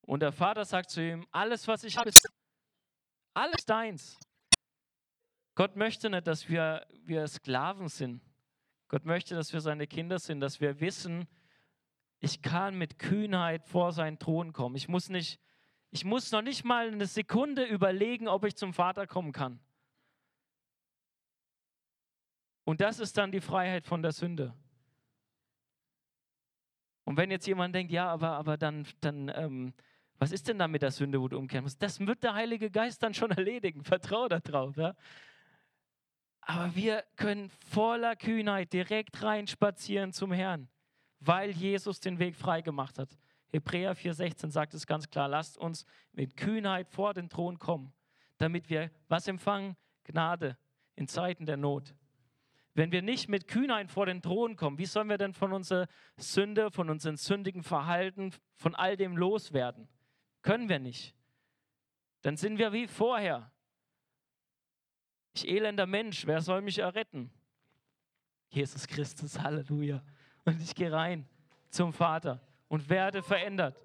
Und 0.00 0.20
der 0.20 0.32
Vater 0.32 0.64
sagt 0.64 0.90
zu 0.90 1.02
ihm, 1.02 1.26
alles, 1.30 1.68
was 1.68 1.84
ich 1.84 1.96
habe, 1.96 2.10
alles 3.34 3.64
deins. 3.66 4.18
Gott 5.54 5.76
möchte 5.76 6.10
nicht, 6.10 6.26
dass 6.26 6.48
wir, 6.48 6.86
wir 7.04 7.26
Sklaven 7.28 7.88
sind. 7.88 8.22
Gott 8.88 9.04
möchte, 9.04 9.34
dass 9.34 9.52
wir 9.52 9.60
seine 9.60 9.86
Kinder 9.86 10.18
sind, 10.18 10.40
dass 10.40 10.60
wir 10.60 10.80
wissen, 10.80 11.28
ich 12.20 12.42
kann 12.42 12.76
mit 12.76 12.98
Kühnheit 12.98 13.66
vor 13.66 13.92
seinen 13.92 14.18
Thron 14.18 14.52
kommen. 14.52 14.76
Ich 14.76 14.88
muss, 14.88 15.10
nicht, 15.10 15.40
ich 15.94 16.04
muss 16.04 16.32
noch 16.32 16.42
nicht 16.42 16.64
mal 16.64 16.88
eine 16.88 17.06
Sekunde 17.06 17.64
überlegen, 17.64 18.26
ob 18.26 18.44
ich 18.44 18.56
zum 18.56 18.74
Vater 18.74 19.06
kommen 19.06 19.30
kann. 19.30 19.60
Und 22.64 22.80
das 22.80 22.98
ist 22.98 23.16
dann 23.16 23.30
die 23.30 23.40
Freiheit 23.40 23.86
von 23.86 24.02
der 24.02 24.10
Sünde. 24.10 24.52
Und 27.04 27.16
wenn 27.16 27.30
jetzt 27.30 27.46
jemand 27.46 27.76
denkt, 27.76 27.92
ja, 27.92 28.08
aber, 28.08 28.30
aber 28.30 28.56
dann, 28.56 28.88
dann 29.00 29.30
ähm, 29.36 29.72
was 30.18 30.32
ist 30.32 30.48
denn 30.48 30.58
da 30.58 30.66
mit 30.66 30.82
der 30.82 30.90
Sünde, 30.90 31.20
wo 31.20 31.28
du 31.28 31.38
umkehren 31.38 31.62
musst? 31.62 31.80
Das 31.80 32.00
wird 32.00 32.24
der 32.24 32.34
Heilige 32.34 32.72
Geist 32.72 33.00
dann 33.04 33.14
schon 33.14 33.30
erledigen. 33.30 33.84
Vertraue 33.84 34.28
darauf. 34.28 34.76
Ja? 34.76 34.96
Aber 36.40 36.74
wir 36.74 37.04
können 37.14 37.50
voller 37.70 38.16
Kühnheit 38.16 38.72
direkt 38.72 39.22
reinspazieren 39.22 40.12
zum 40.12 40.32
Herrn, 40.32 40.68
weil 41.20 41.52
Jesus 41.52 42.00
den 42.00 42.18
Weg 42.18 42.34
frei 42.34 42.62
gemacht 42.62 42.98
hat. 42.98 43.16
Hebräer 43.54 43.96
4,16 43.96 44.50
sagt 44.50 44.74
es 44.74 44.84
ganz 44.84 45.08
klar: 45.08 45.28
Lasst 45.28 45.56
uns 45.56 45.86
mit 46.10 46.36
Kühnheit 46.36 46.88
vor 46.88 47.14
den 47.14 47.28
Thron 47.28 47.60
kommen, 47.60 47.92
damit 48.36 48.68
wir 48.68 48.90
was 49.06 49.28
empfangen? 49.28 49.76
Gnade 50.02 50.58
in 50.96 51.06
Zeiten 51.06 51.46
der 51.46 51.56
Not. 51.56 51.94
Wenn 52.74 52.90
wir 52.90 53.00
nicht 53.00 53.28
mit 53.28 53.46
Kühnheit 53.46 53.92
vor 53.92 54.06
den 54.06 54.20
Thron 54.20 54.56
kommen, 54.56 54.78
wie 54.78 54.86
sollen 54.86 55.08
wir 55.08 55.18
denn 55.18 55.34
von 55.34 55.52
unserer 55.52 55.86
Sünde, 56.16 56.72
von 56.72 56.90
unserem 56.90 57.16
sündigen 57.16 57.62
Verhalten, 57.62 58.32
von 58.56 58.74
all 58.74 58.96
dem 58.96 59.16
loswerden? 59.16 59.88
Können 60.42 60.68
wir 60.68 60.80
nicht. 60.80 61.14
Dann 62.22 62.36
sind 62.36 62.58
wir 62.58 62.72
wie 62.72 62.88
vorher. 62.88 63.52
Ich 65.32 65.48
elender 65.48 65.86
Mensch, 65.86 66.26
wer 66.26 66.40
soll 66.40 66.60
mich 66.60 66.80
erretten? 66.80 67.30
Jesus 68.48 68.88
Christus, 68.88 69.38
Halleluja. 69.38 70.02
Und 70.44 70.60
ich 70.60 70.74
gehe 70.74 70.90
rein 70.90 71.28
zum 71.70 71.92
Vater 71.92 72.44
und 72.74 72.88
werde 72.88 73.22
verändert. 73.22 73.80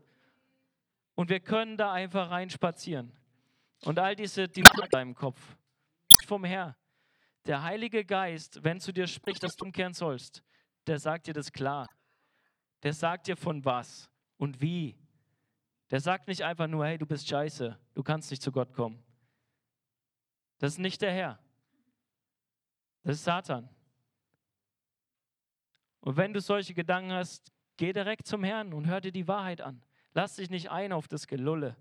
Und 1.13 1.29
wir 1.29 1.39
können 1.39 1.77
da 1.77 1.93
einfach 1.93 2.31
reinspazieren. 2.31 3.15
Und 3.83 3.99
all 3.99 4.15
diese, 4.15 4.47
die 4.47 4.61
in 4.61 4.89
deinem 4.89 5.13
Kopf, 5.13 5.39
vom 6.25 6.43
Herr. 6.43 6.75
Der 7.45 7.61
Heilige 7.61 8.03
Geist, 8.03 8.63
wenn 8.63 8.79
zu 8.79 8.91
dir 8.91 9.05
spricht, 9.05 9.43
dass 9.43 9.55
du 9.55 9.65
umkehren 9.65 9.93
sollst, 9.93 10.43
der 10.87 10.97
sagt 10.97 11.27
dir 11.27 11.35
das 11.35 11.51
klar. 11.51 11.87
Der 12.81 12.93
sagt 12.93 13.27
dir 13.27 13.37
von 13.37 13.63
was 13.63 14.09
und 14.37 14.59
wie. 14.59 14.97
Der 15.91 15.99
sagt 15.99 16.27
nicht 16.27 16.41
einfach 16.41 16.65
nur, 16.65 16.83
hey, 16.83 16.97
du 16.97 17.05
bist 17.05 17.27
scheiße, 17.27 17.79
du 17.93 18.01
kannst 18.01 18.31
nicht 18.31 18.41
zu 18.41 18.51
Gott 18.51 18.73
kommen. 18.73 19.03
Das 20.57 20.71
ist 20.73 20.79
nicht 20.79 20.99
der 21.03 21.13
Herr. 21.13 21.37
Das 23.03 23.17
ist 23.17 23.23
Satan. 23.23 23.69
Und 25.99 26.17
wenn 26.17 26.33
du 26.33 26.41
solche 26.41 26.73
Gedanken 26.73 27.11
hast, 27.11 27.53
geh 27.79 27.93
direkt 27.93 28.27
zum 28.27 28.43
Herrn 28.43 28.73
und 28.73 28.87
hör 28.87 28.99
dir 28.99 29.13
die 29.13 29.27
Wahrheit 29.27 29.61
an. 29.61 29.81
Lass 30.13 30.35
dich 30.35 30.49
nicht 30.49 30.69
ein 30.69 30.91
auf 30.91 31.07
das 31.07 31.27
Gelulle. 31.27 31.77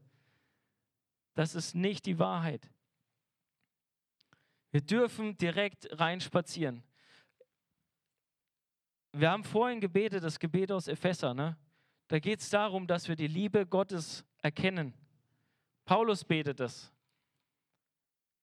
Das 1.34 1.56
ist 1.56 1.74
nicht 1.74 2.06
die 2.06 2.20
Wahrheit. 2.20 2.70
Wir 4.70 4.80
dürfen 4.80 5.36
direkt 5.38 5.88
reinspazieren. 5.98 6.84
Wir 9.10 9.32
haben 9.32 9.42
vorhin 9.42 9.80
gebetet, 9.80 10.22
das 10.22 10.38
Gebet 10.38 10.70
aus 10.70 10.86
Epheser. 10.86 11.34
Ne? 11.34 11.56
Da 12.06 12.20
geht 12.20 12.38
es 12.40 12.48
darum, 12.48 12.86
dass 12.86 13.08
wir 13.08 13.16
die 13.16 13.26
Liebe 13.26 13.66
Gottes 13.66 14.24
erkennen. 14.40 14.94
Paulus 15.84 16.24
betet 16.24 16.60
das. 16.60 16.92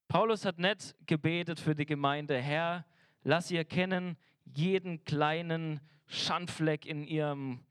Paulus 0.09 0.43
hat 0.43 0.59
nicht 0.59 0.93
gebetet 1.07 1.61
für 1.61 1.73
die 1.73 1.85
Gemeinde, 1.85 2.37
Herr, 2.37 2.85
lass 3.23 3.47
sie 3.47 3.55
erkennen 3.55 4.17
jeden 4.45 5.03
kleinen 5.03 5.81
Schandfleck 6.07 6.85
in 6.85 7.03
ihrem 7.03 7.65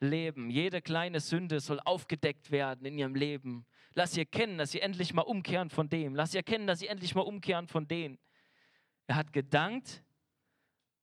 Leben. 0.00 0.50
Jede 0.50 0.82
kleine 0.82 1.20
Sünde 1.20 1.60
soll 1.60 1.80
aufgedeckt 1.80 2.50
werden 2.50 2.86
in 2.86 2.98
ihrem 2.98 3.14
Leben. 3.14 3.66
Lass 3.94 4.12
sie 4.12 4.20
erkennen, 4.20 4.58
dass 4.58 4.72
sie 4.72 4.80
endlich 4.80 5.14
mal 5.14 5.22
umkehren 5.22 5.70
von 5.70 5.88
dem. 5.88 6.14
Lass 6.14 6.32
sie 6.32 6.38
erkennen, 6.38 6.66
dass 6.66 6.80
sie 6.80 6.88
endlich 6.88 7.14
mal 7.14 7.22
umkehren 7.22 7.68
von 7.68 7.86
denen. 7.86 8.18
Er 9.06 9.16
hat 9.16 9.32
gedankt 9.32 10.02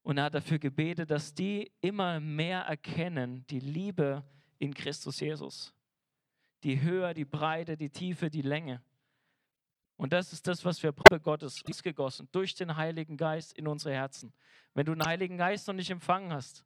und 0.03 0.17
er 0.17 0.25
hat 0.25 0.36
dafür 0.36 0.60
gebetet, 0.60 1.12
dass 1.12 1.34
die 1.34 1.71
immer 1.81 2.19
mehr 2.19 2.62
erkennen, 2.62 3.45
die 3.47 3.60
Liebe 3.60 4.23
in 4.57 4.73
Christus 4.73 5.19
Jesus. 5.19 5.73
Die 6.63 6.81
Höhe, 6.81 7.13
die 7.13 7.25
Breite, 7.25 7.77
die 7.77 7.89
Tiefe, 7.89 8.29
die 8.29 8.41
Länge. 8.41 8.84
Und 10.01 10.13
das 10.13 10.33
ist 10.33 10.47
das, 10.47 10.65
was 10.65 10.81
wir 10.81 10.93
Gottes 10.93 11.61
gegossen 11.83 12.27
durch 12.31 12.55
den 12.55 12.75
Heiligen 12.75 13.17
Geist 13.17 13.53
in 13.53 13.67
unsere 13.67 13.93
Herzen. 13.93 14.33
Wenn 14.73 14.87
du 14.87 14.95
den 14.95 15.05
Heiligen 15.05 15.37
Geist 15.37 15.67
noch 15.67 15.75
nicht 15.75 15.91
empfangen 15.91 16.33
hast, 16.33 16.65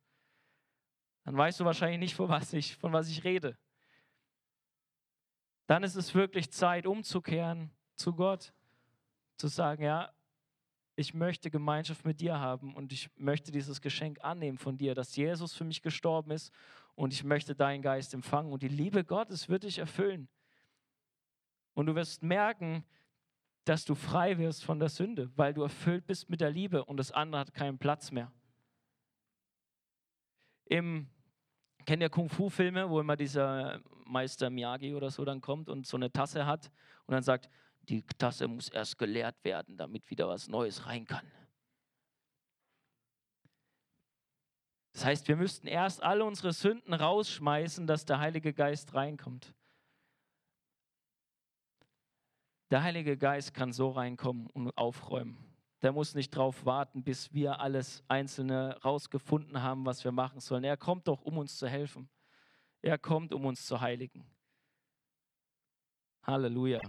dann 1.26 1.36
weißt 1.36 1.60
du 1.60 1.66
wahrscheinlich 1.66 2.00
nicht, 2.00 2.16
von 2.16 2.30
was 2.30 2.54
ich, 2.54 2.78
von 2.78 2.94
was 2.94 3.10
ich 3.10 3.26
rede. 3.26 3.58
Dann 5.68 5.84
ist 5.84 5.96
es 5.96 6.16
wirklich 6.16 6.50
Zeit, 6.54 6.86
umzukehren 6.86 7.72
zu 7.98 8.14
Gott, 8.14 8.54
zu 9.36 9.50
sagen, 9.50 9.84
ja, 9.84 10.14
ich 10.96 11.14
möchte 11.14 11.52
Gemeinschaft 11.52 12.06
mit 12.06 12.22
dir 12.22 12.40
haben 12.40 12.74
und 12.74 12.94
ich 12.94 13.10
möchte 13.18 13.52
dieses 13.52 13.82
Geschenk 13.82 14.24
annehmen 14.24 14.58
von 14.58 14.78
dir, 14.78 14.96
dass 14.96 15.14
Jesus 15.14 15.54
für 15.54 15.66
mich 15.66 15.82
gestorben 15.82 16.32
ist 16.32 16.54
und 16.96 17.12
ich 17.12 17.26
möchte 17.26 17.54
deinen 17.54 17.82
Geist 17.82 18.14
empfangen 18.14 18.54
und 18.54 18.64
die 18.64 18.70
Liebe 18.70 19.04
Gottes 19.04 19.50
wird 19.50 19.64
dich 19.64 19.80
erfüllen. 19.80 20.30
Und 21.74 21.88
du 21.88 21.96
wirst 21.96 22.24
merken, 22.24 22.86
dass 23.66 23.84
du 23.84 23.96
frei 23.96 24.38
wirst 24.38 24.64
von 24.64 24.80
der 24.80 24.90
Sünde, 24.90 25.32
weil 25.36 25.54
du 25.54 25.64
erfüllt 25.64 26.06
bist 26.08 26.30
mit 26.30 26.40
der 26.40 26.52
Liebe 26.52 26.86
und 26.86 26.98
das 26.98 27.12
andere 27.12 27.42
hat 27.42 27.54
keinen 27.54 27.78
Platz 27.78 28.12
mehr. 28.12 28.32
Im 30.66 31.08
kennt 31.86 32.02
ihr 32.02 32.10
Kung-Fu-Filme, 32.10 32.90
wo 32.90 33.00
immer 33.00 33.16
dieser 33.16 33.82
Meister 34.06 34.50
Miyagi 34.50 34.96
oder 34.96 35.12
so 35.12 35.26
dann 35.26 35.42
kommt 35.42 35.70
und 35.70 35.86
so 35.86 35.98
eine 35.98 36.12
Tasse 36.12 36.46
hat 36.46 36.72
und 37.06 37.14
dann 37.14 37.24
sagt, 37.24 37.50
die 37.84 38.04
Tasse 38.18 38.48
muss 38.48 38.70
erst 38.70 38.98
geleert 38.98 39.44
werden, 39.44 39.78
damit 39.78 40.10
wieder 40.10 40.28
was 40.28 40.48
Neues 40.48 40.86
rein 40.88 41.06
kann. 41.06 41.32
Das 44.94 45.06
heißt, 45.06 45.28
wir 45.28 45.36
müssten 45.36 45.68
erst 45.68 46.02
alle 46.02 46.24
unsere 46.24 46.54
Sünden 46.54 46.94
rausschmeißen, 46.94 47.86
dass 47.86 48.06
der 48.06 48.20
Heilige 48.20 48.54
Geist 48.54 48.94
reinkommt. 48.94 49.54
Der 52.76 52.84
Heilige 52.84 53.16
Geist 53.16 53.54
kann 53.54 53.72
so 53.72 53.92
reinkommen 53.92 54.48
und 54.48 54.78
aufräumen. 54.78 55.38
Der 55.82 55.94
muss 55.94 56.14
nicht 56.14 56.36
darauf 56.36 56.66
warten, 56.66 57.06
bis 57.06 57.34
wir 57.34 57.62
alles 57.62 58.04
Einzelne 58.10 58.78
rausgefunden 58.84 59.62
haben, 59.62 59.86
was 59.86 60.04
wir 60.04 60.12
machen 60.12 60.42
sollen. 60.42 60.66
Er 60.66 60.76
kommt 60.76 61.08
doch, 61.08 61.22
um 61.22 61.38
uns 61.38 61.58
zu 61.58 61.70
helfen. 61.70 62.10
Er 62.82 62.98
kommt, 62.98 63.34
um 63.34 63.46
uns 63.46 63.66
zu 63.66 63.80
heiligen. 63.80 64.30
Halleluja. 66.24 66.82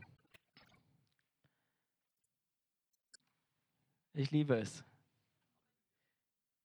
Ich 4.14 4.33
liebe 4.33 4.57
es. 4.57 4.85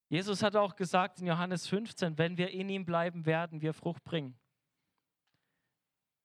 Jesus 0.09 0.41
hat 0.41 0.55
auch 0.55 0.75
gesagt 0.75 1.19
in 1.19 1.27
Johannes 1.27 1.67
15, 1.67 2.17
wenn 2.17 2.37
wir 2.37 2.49
in 2.49 2.69
ihm 2.69 2.85
bleiben, 2.85 3.27
werden 3.27 3.61
wir 3.61 3.75
Frucht 3.75 4.03
bringen. 4.03 4.35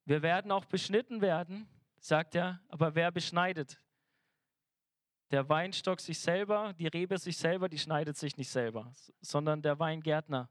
Wir 0.07 0.23
werden 0.23 0.51
auch 0.51 0.65
beschnitten 0.65 1.21
werden, 1.21 1.69
sagt 1.99 2.35
er, 2.35 2.61
aber 2.69 2.95
wer 2.95 3.11
beschneidet? 3.11 3.81
Der 5.31 5.49
Weinstock 5.49 6.01
sich 6.01 6.21
selber, 6.21 6.73
die 6.75 6.87
Rebe 6.87 7.19
sich 7.19 7.37
selber, 7.37 7.69
die 7.69 7.79
schneidet 7.79 8.17
sich 8.17 8.37
nicht 8.37 8.51
selber, 8.51 8.93
sondern 9.21 9.61
der 9.61 9.79
Weingärtner. 9.79 10.49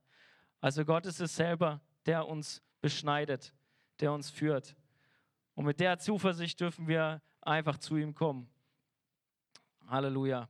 Also 0.59 0.83
Gott 0.83 1.05
ist 1.05 1.21
es 1.21 1.35
selber, 1.35 1.81
der 2.05 2.27
uns 2.27 2.61
beschneidet, 2.81 3.53
der 3.99 4.11
uns 4.11 4.29
führt. 4.29 4.75
Und 5.53 5.65
mit 5.65 5.79
der 5.79 5.97
Zuversicht 5.97 6.59
dürfen 6.59 6.87
wir 6.87 7.21
einfach 7.41 7.77
zu 7.77 7.95
ihm 7.95 8.13
kommen. 8.13 8.49
Halleluja. 9.87 10.49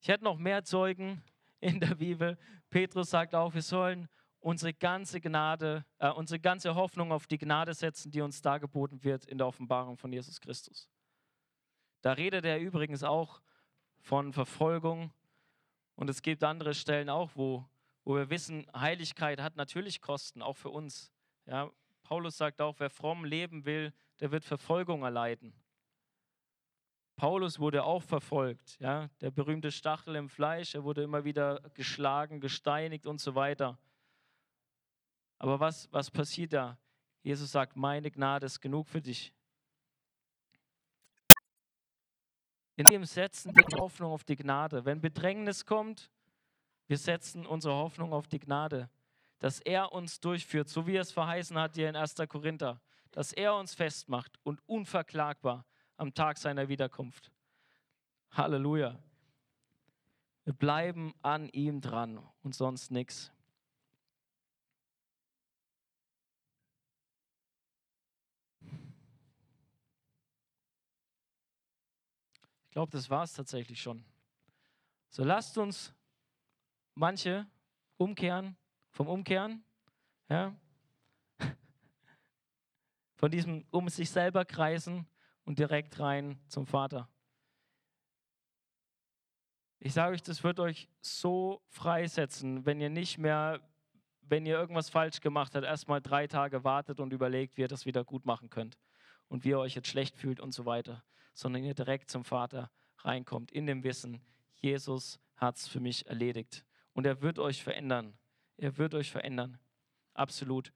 Ich 0.00 0.08
hätte 0.08 0.24
noch 0.24 0.38
mehr 0.38 0.62
Zeugen 0.62 1.22
in 1.60 1.80
der 1.80 1.96
Bibel. 1.96 2.38
Petrus 2.70 3.10
sagt 3.10 3.34
auch, 3.34 3.54
wir 3.54 3.62
sollen 3.62 4.08
unsere 4.40 4.72
ganze 4.72 5.20
Gnade, 5.20 5.84
äh, 5.98 6.10
unsere 6.10 6.40
ganze 6.40 6.74
Hoffnung 6.74 7.12
auf 7.12 7.26
die 7.26 7.38
Gnade 7.38 7.74
setzen, 7.74 8.10
die 8.10 8.20
uns 8.20 8.40
dargeboten 8.40 9.02
wird 9.04 9.24
in 9.24 9.38
der 9.38 9.46
Offenbarung 9.46 9.96
von 9.96 10.12
Jesus 10.12 10.40
Christus. 10.40 10.88
Da 12.02 12.12
redet 12.12 12.44
er 12.44 12.60
übrigens 12.60 13.02
auch 13.02 13.40
von 14.00 14.32
Verfolgung 14.32 15.12
und 15.96 16.08
es 16.08 16.22
gibt 16.22 16.44
andere 16.44 16.74
Stellen 16.74 17.10
auch, 17.10 17.32
wo, 17.34 17.68
wo 18.04 18.14
wir 18.14 18.30
wissen, 18.30 18.66
Heiligkeit 18.74 19.40
hat 19.40 19.56
natürlich 19.56 20.00
Kosten, 20.00 20.42
auch 20.42 20.56
für 20.56 20.70
uns. 20.70 21.12
Ja, 21.46 21.70
Paulus 22.04 22.36
sagt 22.36 22.60
auch, 22.60 22.76
wer 22.78 22.88
fromm 22.88 23.24
leben 23.24 23.64
will, 23.64 23.92
der 24.20 24.30
wird 24.30 24.44
Verfolgung 24.44 25.02
erleiden. 25.02 25.52
Paulus 27.16 27.58
wurde 27.58 27.82
auch 27.82 28.04
verfolgt, 28.04 28.78
ja, 28.78 29.10
der 29.20 29.32
berühmte 29.32 29.72
Stachel 29.72 30.14
im 30.14 30.28
Fleisch, 30.28 30.76
er 30.76 30.84
wurde 30.84 31.02
immer 31.02 31.24
wieder 31.24 31.60
geschlagen, 31.74 32.40
gesteinigt 32.40 33.06
und 33.06 33.20
so 33.20 33.34
weiter. 33.34 33.76
Aber 35.38 35.60
was, 35.60 35.88
was 35.92 36.10
passiert 36.10 36.52
da? 36.52 36.78
Jesus 37.22 37.52
sagt, 37.52 37.76
meine 37.76 38.10
Gnade 38.10 38.46
ist 38.46 38.60
genug 38.60 38.88
für 38.88 39.00
dich. 39.00 39.32
In 42.76 42.84
dem 42.84 43.04
setzen 43.04 43.54
wir 43.56 43.64
die 43.64 43.76
Hoffnung 43.76 44.12
auf 44.12 44.24
die 44.24 44.36
Gnade. 44.36 44.84
Wenn 44.84 45.00
Bedrängnis 45.00 45.66
kommt, 45.66 46.10
wir 46.86 46.96
setzen 46.96 47.44
unsere 47.44 47.74
Hoffnung 47.74 48.12
auf 48.12 48.28
die 48.28 48.38
Gnade, 48.38 48.88
dass 49.40 49.60
er 49.60 49.92
uns 49.92 50.20
durchführt, 50.20 50.68
so 50.68 50.86
wie 50.86 50.96
er 50.96 51.02
es 51.02 51.12
verheißen 51.12 51.58
hat 51.58 51.74
hier 51.74 51.88
in 51.88 51.96
1. 51.96 52.14
Korinther, 52.28 52.80
dass 53.10 53.32
er 53.32 53.54
uns 53.56 53.74
festmacht 53.74 54.38
und 54.42 54.60
unverklagbar 54.66 55.64
am 55.96 56.14
Tag 56.14 56.38
seiner 56.38 56.68
Wiederkunft. 56.68 57.32
Halleluja. 58.30 58.98
Wir 60.44 60.54
bleiben 60.54 61.14
an 61.20 61.48
ihm 61.48 61.80
dran 61.80 62.24
und 62.42 62.54
sonst 62.54 62.90
nichts. 62.90 63.32
Glaube, 72.78 72.92
das 72.92 73.10
war 73.10 73.24
es 73.24 73.32
tatsächlich 73.32 73.82
schon. 73.82 74.04
So 75.08 75.24
lasst 75.24 75.58
uns 75.58 75.92
manche 76.94 77.44
umkehren, 77.96 78.56
vom 78.92 79.08
Umkehren, 79.08 79.64
ja, 80.28 80.54
von 83.16 83.32
diesem 83.32 83.66
um 83.72 83.88
sich 83.88 84.08
selber 84.08 84.44
kreisen 84.44 85.08
und 85.44 85.58
direkt 85.58 85.98
rein 85.98 86.38
zum 86.46 86.68
Vater. 86.68 87.10
Ich 89.80 89.92
sage 89.92 90.14
euch, 90.14 90.22
das 90.22 90.44
wird 90.44 90.60
euch 90.60 90.88
so 91.00 91.60
freisetzen, 91.70 92.64
wenn 92.64 92.80
ihr 92.80 92.90
nicht 92.90 93.18
mehr, 93.18 93.60
wenn 94.20 94.46
ihr 94.46 94.56
irgendwas 94.56 94.88
falsch 94.88 95.20
gemacht 95.20 95.56
habt, 95.56 95.64
erstmal 95.64 96.00
drei 96.00 96.28
Tage 96.28 96.62
wartet 96.62 97.00
und 97.00 97.12
überlegt, 97.12 97.56
wie 97.56 97.62
ihr 97.62 97.66
das 97.68 97.86
wieder 97.86 98.04
gut 98.04 98.24
machen 98.24 98.50
könnt 98.50 98.78
und 99.26 99.42
wie 99.42 99.48
ihr 99.48 99.58
euch 99.58 99.74
jetzt 99.74 99.88
schlecht 99.88 100.16
fühlt 100.16 100.38
und 100.38 100.52
so 100.52 100.64
weiter, 100.64 101.02
sondern 101.38 101.62
ihr 101.62 101.74
direkt 101.74 102.10
zum 102.10 102.24
Vater 102.24 102.68
reinkommt, 102.98 103.52
in 103.52 103.64
dem 103.64 103.84
Wissen, 103.84 104.20
Jesus 104.56 105.20
hat 105.36 105.56
es 105.56 105.68
für 105.68 105.78
mich 105.78 106.04
erledigt. 106.06 106.64
Und 106.94 107.06
er 107.06 107.22
wird 107.22 107.38
euch 107.38 107.62
verändern. 107.62 108.18
Er 108.56 108.76
wird 108.76 108.92
euch 108.92 109.12
verändern. 109.12 109.60
Absolut. 110.14 110.72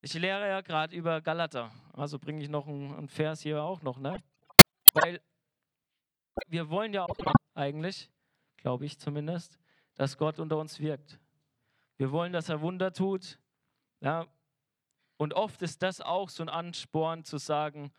Ich 0.00 0.14
lehre 0.14 0.48
ja 0.48 0.62
gerade 0.62 0.96
über 0.96 1.20
Galater. 1.20 1.70
Also 1.92 2.18
bringe 2.18 2.42
ich 2.42 2.48
noch 2.48 2.66
einen, 2.66 3.06
Vers 3.10 3.42
hier 3.42 3.62
auch 3.62 3.82
noch, 3.82 3.98
ne? 3.98 4.16
Weil 4.94 5.20
wir 6.46 6.70
wollen 6.70 6.94
ja 6.94 7.04
auch 7.04 7.16
eigentlich, 7.52 8.10
glaube 8.56 8.86
ich 8.86 8.98
zumindest, 8.98 9.58
dass 9.94 10.16
Gott 10.16 10.38
unter 10.38 10.56
uns 10.56 10.80
wirkt. 10.80 11.20
Wir 11.98 12.12
wollen, 12.12 12.32
dass 12.32 12.48
er 12.48 12.62
Wunder 12.62 12.94
tut. 12.94 13.38
Ja, 14.00 14.26
und 15.18 15.34
oft 15.34 15.60
ist 15.60 15.82
das 15.82 16.00
auch 16.00 16.30
so 16.30 16.42
ein 16.42 16.48
Ansporn 16.48 17.24
zu 17.24 17.36
sagen, 17.36 17.92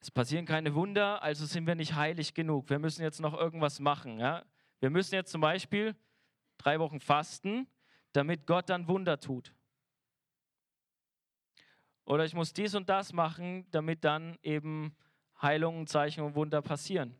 es 0.00 0.10
passieren 0.10 0.46
keine 0.46 0.74
Wunder, 0.74 1.22
also 1.22 1.46
sind 1.46 1.66
wir 1.66 1.74
nicht 1.74 1.94
heilig 1.94 2.34
genug. 2.34 2.70
Wir 2.70 2.78
müssen 2.78 3.02
jetzt 3.02 3.20
noch 3.20 3.34
irgendwas 3.34 3.80
machen. 3.80 4.18
Ja? 4.18 4.44
Wir 4.80 4.90
müssen 4.90 5.14
jetzt 5.14 5.30
zum 5.30 5.40
Beispiel 5.40 5.96
drei 6.58 6.78
Wochen 6.78 7.00
fasten, 7.00 7.66
damit 8.12 8.46
Gott 8.46 8.68
dann 8.68 8.88
Wunder 8.88 9.18
tut. 9.20 9.52
Oder 12.04 12.24
ich 12.24 12.34
muss 12.34 12.52
dies 12.52 12.74
und 12.74 12.88
das 12.88 13.12
machen, 13.12 13.66
damit 13.72 14.04
dann 14.04 14.38
eben 14.42 14.96
Heilungen, 15.42 15.86
Zeichen 15.86 16.22
und 16.22 16.34
Wunder 16.34 16.62
passieren. 16.62 17.16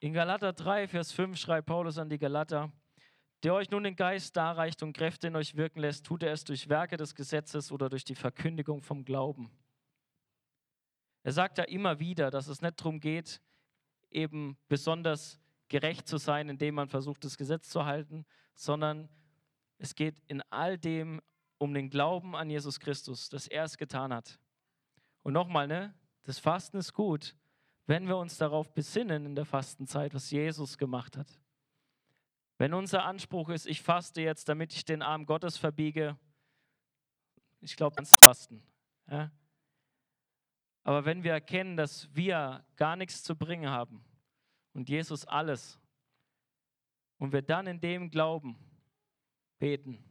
In 0.00 0.12
Galater 0.12 0.52
3, 0.52 0.86
Vers 0.86 1.10
5 1.10 1.36
schreibt 1.36 1.66
Paulus 1.66 1.98
an 1.98 2.08
die 2.08 2.18
Galater, 2.18 2.70
der 3.42 3.54
euch 3.54 3.70
nun 3.70 3.84
den 3.84 3.96
Geist 3.96 4.36
darreicht 4.36 4.82
und 4.82 4.92
Kräfte 4.92 5.28
in 5.28 5.36
euch 5.36 5.56
wirken 5.56 5.80
lässt, 5.80 6.04
tut 6.06 6.22
er 6.22 6.32
es 6.32 6.44
durch 6.44 6.68
Werke 6.68 6.96
des 6.96 7.14
Gesetzes 7.14 7.70
oder 7.70 7.88
durch 7.88 8.04
die 8.04 8.14
Verkündigung 8.14 8.82
vom 8.82 9.04
Glauben. 9.04 9.50
Er 11.22 11.32
sagt 11.32 11.58
ja 11.58 11.64
immer 11.64 12.00
wieder, 12.00 12.30
dass 12.30 12.48
es 12.48 12.62
nicht 12.62 12.80
darum 12.80 13.00
geht, 13.00 13.40
eben 14.10 14.56
besonders 14.68 15.40
gerecht 15.68 16.08
zu 16.08 16.16
sein, 16.16 16.48
indem 16.48 16.74
man 16.74 16.88
versucht, 16.88 17.24
das 17.24 17.36
Gesetz 17.36 17.68
zu 17.68 17.84
halten, 17.84 18.24
sondern 18.54 19.08
es 19.76 19.94
geht 19.94 20.20
in 20.26 20.42
all 20.50 20.78
dem 20.78 21.20
um 21.58 21.74
den 21.74 21.90
Glauben 21.90 22.34
an 22.34 22.50
Jesus 22.50 22.80
Christus, 22.80 23.28
dass 23.28 23.46
er 23.46 23.64
es 23.64 23.76
getan 23.76 24.12
hat. 24.12 24.38
Und 25.22 25.32
nochmal, 25.32 25.66
ne, 25.66 25.94
das 26.22 26.38
Fasten 26.38 26.78
ist 26.78 26.92
gut, 26.92 27.36
wenn 27.86 28.06
wir 28.06 28.16
uns 28.16 28.38
darauf 28.38 28.72
besinnen 28.72 29.26
in 29.26 29.34
der 29.34 29.44
Fastenzeit, 29.44 30.14
was 30.14 30.30
Jesus 30.30 30.78
gemacht 30.78 31.16
hat. 31.16 31.40
Wenn 32.58 32.74
unser 32.74 33.04
Anspruch 33.04 33.48
ist, 33.48 33.66
ich 33.66 33.82
faste 33.82 34.20
jetzt, 34.20 34.48
damit 34.48 34.72
ich 34.72 34.84
den 34.84 35.02
Arm 35.02 35.26
Gottes 35.26 35.56
verbiege, 35.56 36.18
ich 37.60 37.76
glaube, 37.76 37.96
dann 37.96 38.04
ist 38.04 38.20
Fasten. 38.22 38.62
Ja? 39.08 39.30
Aber 40.84 41.04
wenn 41.04 41.22
wir 41.22 41.32
erkennen, 41.32 41.76
dass 41.76 42.14
wir 42.14 42.64
gar 42.76 42.96
nichts 42.96 43.22
zu 43.22 43.36
bringen 43.36 43.70
haben 43.70 44.04
und 44.74 44.88
Jesus 44.88 45.24
alles, 45.24 45.80
und 47.18 47.32
wir 47.32 47.42
dann 47.42 47.66
in 47.66 47.80
dem 47.80 48.10
Glauben 48.10 48.56
beten, 49.58 50.02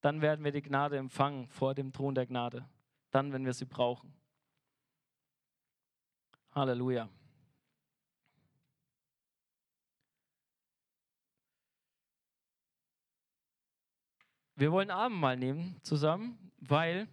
dann 0.00 0.20
werden 0.20 0.44
wir 0.44 0.52
die 0.52 0.62
Gnade 0.62 0.96
empfangen 0.96 1.48
vor 1.48 1.74
dem 1.74 1.92
Thron 1.92 2.14
der 2.14 2.26
Gnade. 2.26 2.68
Dann, 3.10 3.32
wenn 3.32 3.44
wir 3.44 3.52
sie 3.52 3.66
brauchen. 3.66 4.14
Halleluja. 6.52 7.08
Wir 14.54 14.70
wollen 14.70 14.90
Abendmahl 14.90 15.36
nehmen 15.36 15.76
zusammen, 15.82 16.38
weil 16.60 17.08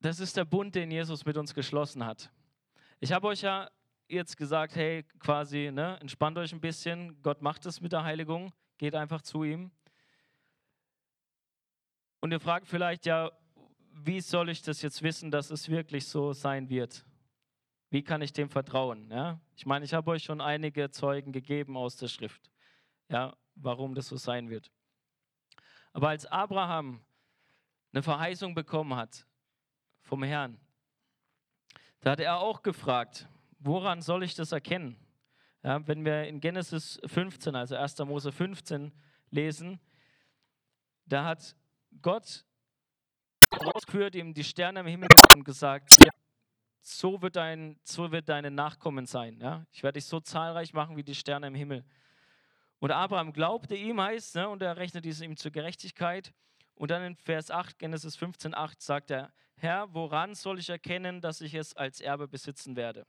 das 0.00 0.20
ist 0.20 0.36
der 0.36 0.44
Bund, 0.44 0.74
den 0.74 0.90
Jesus 0.90 1.24
mit 1.24 1.36
uns 1.36 1.54
geschlossen 1.54 2.04
hat. 2.04 2.30
Ich 3.00 3.12
habe 3.12 3.26
euch 3.26 3.42
ja 3.42 3.70
jetzt 4.08 4.36
gesagt, 4.36 4.76
hey, 4.76 5.02
quasi, 5.18 5.70
ne, 5.72 5.98
entspannt 6.00 6.38
euch 6.38 6.52
ein 6.52 6.60
bisschen, 6.60 7.20
Gott 7.22 7.42
macht 7.42 7.66
es 7.66 7.80
mit 7.80 7.92
der 7.92 8.04
Heiligung, 8.04 8.52
geht 8.78 8.94
einfach 8.94 9.22
zu 9.22 9.44
ihm. 9.44 9.70
Und 12.20 12.32
ihr 12.32 12.40
fragt 12.40 12.68
vielleicht, 12.68 13.06
ja, 13.06 13.32
wie 13.92 14.20
soll 14.20 14.48
ich 14.48 14.62
das 14.62 14.82
jetzt 14.82 15.02
wissen, 15.02 15.30
dass 15.30 15.50
es 15.50 15.68
wirklich 15.68 16.06
so 16.06 16.32
sein 16.32 16.68
wird? 16.68 17.04
Wie 17.90 18.02
kann 18.02 18.22
ich 18.22 18.32
dem 18.32 18.48
vertrauen? 18.48 19.10
Ja? 19.10 19.40
Ich 19.56 19.66
meine, 19.66 19.84
ich 19.84 19.94
habe 19.94 20.10
euch 20.10 20.24
schon 20.24 20.40
einige 20.40 20.90
Zeugen 20.90 21.32
gegeben 21.32 21.76
aus 21.76 21.96
der 21.96 22.08
Schrift, 22.08 22.50
ja, 23.08 23.36
warum 23.54 23.94
das 23.94 24.08
so 24.08 24.16
sein 24.16 24.50
wird. 24.50 24.70
Aber 25.94 26.08
als 26.08 26.26
Abraham 26.26 27.00
eine 27.92 28.02
Verheißung 28.02 28.54
bekommen 28.54 28.96
hat 28.96 29.26
vom 30.02 30.24
Herrn, 30.24 30.58
da 32.00 32.10
hat 32.10 32.20
er 32.20 32.40
auch 32.40 32.62
gefragt, 32.62 33.28
woran 33.60 34.02
soll 34.02 34.24
ich 34.24 34.34
das 34.34 34.52
erkennen? 34.52 34.96
Ja, 35.62 35.86
wenn 35.86 36.04
wir 36.04 36.24
in 36.24 36.40
Genesis 36.40 37.00
15, 37.06 37.54
also 37.54 37.76
1. 37.76 37.98
Mose 38.00 38.32
15 38.32 38.92
lesen, 39.30 39.80
da 41.06 41.24
hat 41.24 41.56
Gott 42.02 42.44
ausgeführt, 43.50 44.16
ihm 44.16 44.34
die 44.34 44.44
Sterne 44.44 44.80
im 44.80 44.86
Himmel 44.86 45.08
und 45.32 45.44
gesagt, 45.44 45.96
so 46.80 47.22
wird, 47.22 47.36
dein, 47.36 47.78
so 47.84 48.10
wird 48.10 48.28
deine 48.28 48.50
Nachkommen 48.50 49.06
sein. 49.06 49.40
Ja? 49.40 49.64
Ich 49.70 49.82
werde 49.84 49.98
dich 49.98 50.06
so 50.06 50.20
zahlreich 50.20 50.74
machen 50.74 50.96
wie 50.96 51.04
die 51.04 51.14
Sterne 51.14 51.46
im 51.46 51.54
Himmel. 51.54 51.84
Und 52.80 52.90
Abraham 52.90 53.32
glaubte 53.32 53.74
ihm, 53.76 54.00
heißt, 54.00 54.36
ne, 54.36 54.48
und 54.48 54.62
er 54.62 54.76
rechnete 54.76 55.08
es 55.08 55.20
ihm 55.20 55.36
zur 55.36 55.50
Gerechtigkeit. 55.50 56.32
Und 56.74 56.90
dann 56.90 57.02
in 57.02 57.16
Vers 57.16 57.50
8, 57.50 57.78
Genesis 57.78 58.16
15, 58.16 58.54
8 58.54 58.82
sagt 58.82 59.10
er, 59.10 59.32
Herr, 59.56 59.92
woran 59.94 60.34
soll 60.34 60.58
ich 60.58 60.68
erkennen, 60.68 61.20
dass 61.20 61.40
ich 61.40 61.54
es 61.54 61.74
als 61.76 62.00
Erbe 62.00 62.28
besitzen 62.28 62.76
werde? 62.76 63.06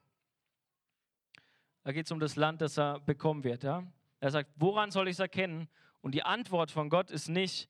Da 1.84 1.91
geht 1.91 2.05
es 2.05 2.11
um 2.11 2.20
das 2.20 2.36
Land, 2.36 2.61
das 2.61 2.78
er 2.78 2.99
bekommen 2.99 3.43
wird. 3.43 3.63
Ja? 3.63 3.84
Er 4.20 4.32
sagt, 4.32 4.51
woran 4.55 4.91
soll 4.91 5.07
ich 5.07 5.13
es 5.13 5.20
erkennen? 5.20 5.68
Und 6.01 6.13
die 6.13 6.24
Antwort 6.24 6.72
von 6.72 6.89
Gott 6.89 7.11
ist 7.11 7.30
nicht, 7.30 7.70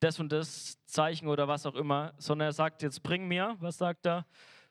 das 0.00 0.20
und 0.20 0.32
das 0.32 0.84
Zeichen 0.86 1.28
oder 1.28 1.48
was 1.48 1.66
auch 1.66 1.74
immer, 1.74 2.14
sondern 2.18 2.48
er 2.48 2.52
sagt 2.52 2.82
jetzt, 2.82 3.02
bring 3.02 3.26
mir, 3.26 3.56
was 3.60 3.78
sagt 3.78 4.06
er? 4.06 4.26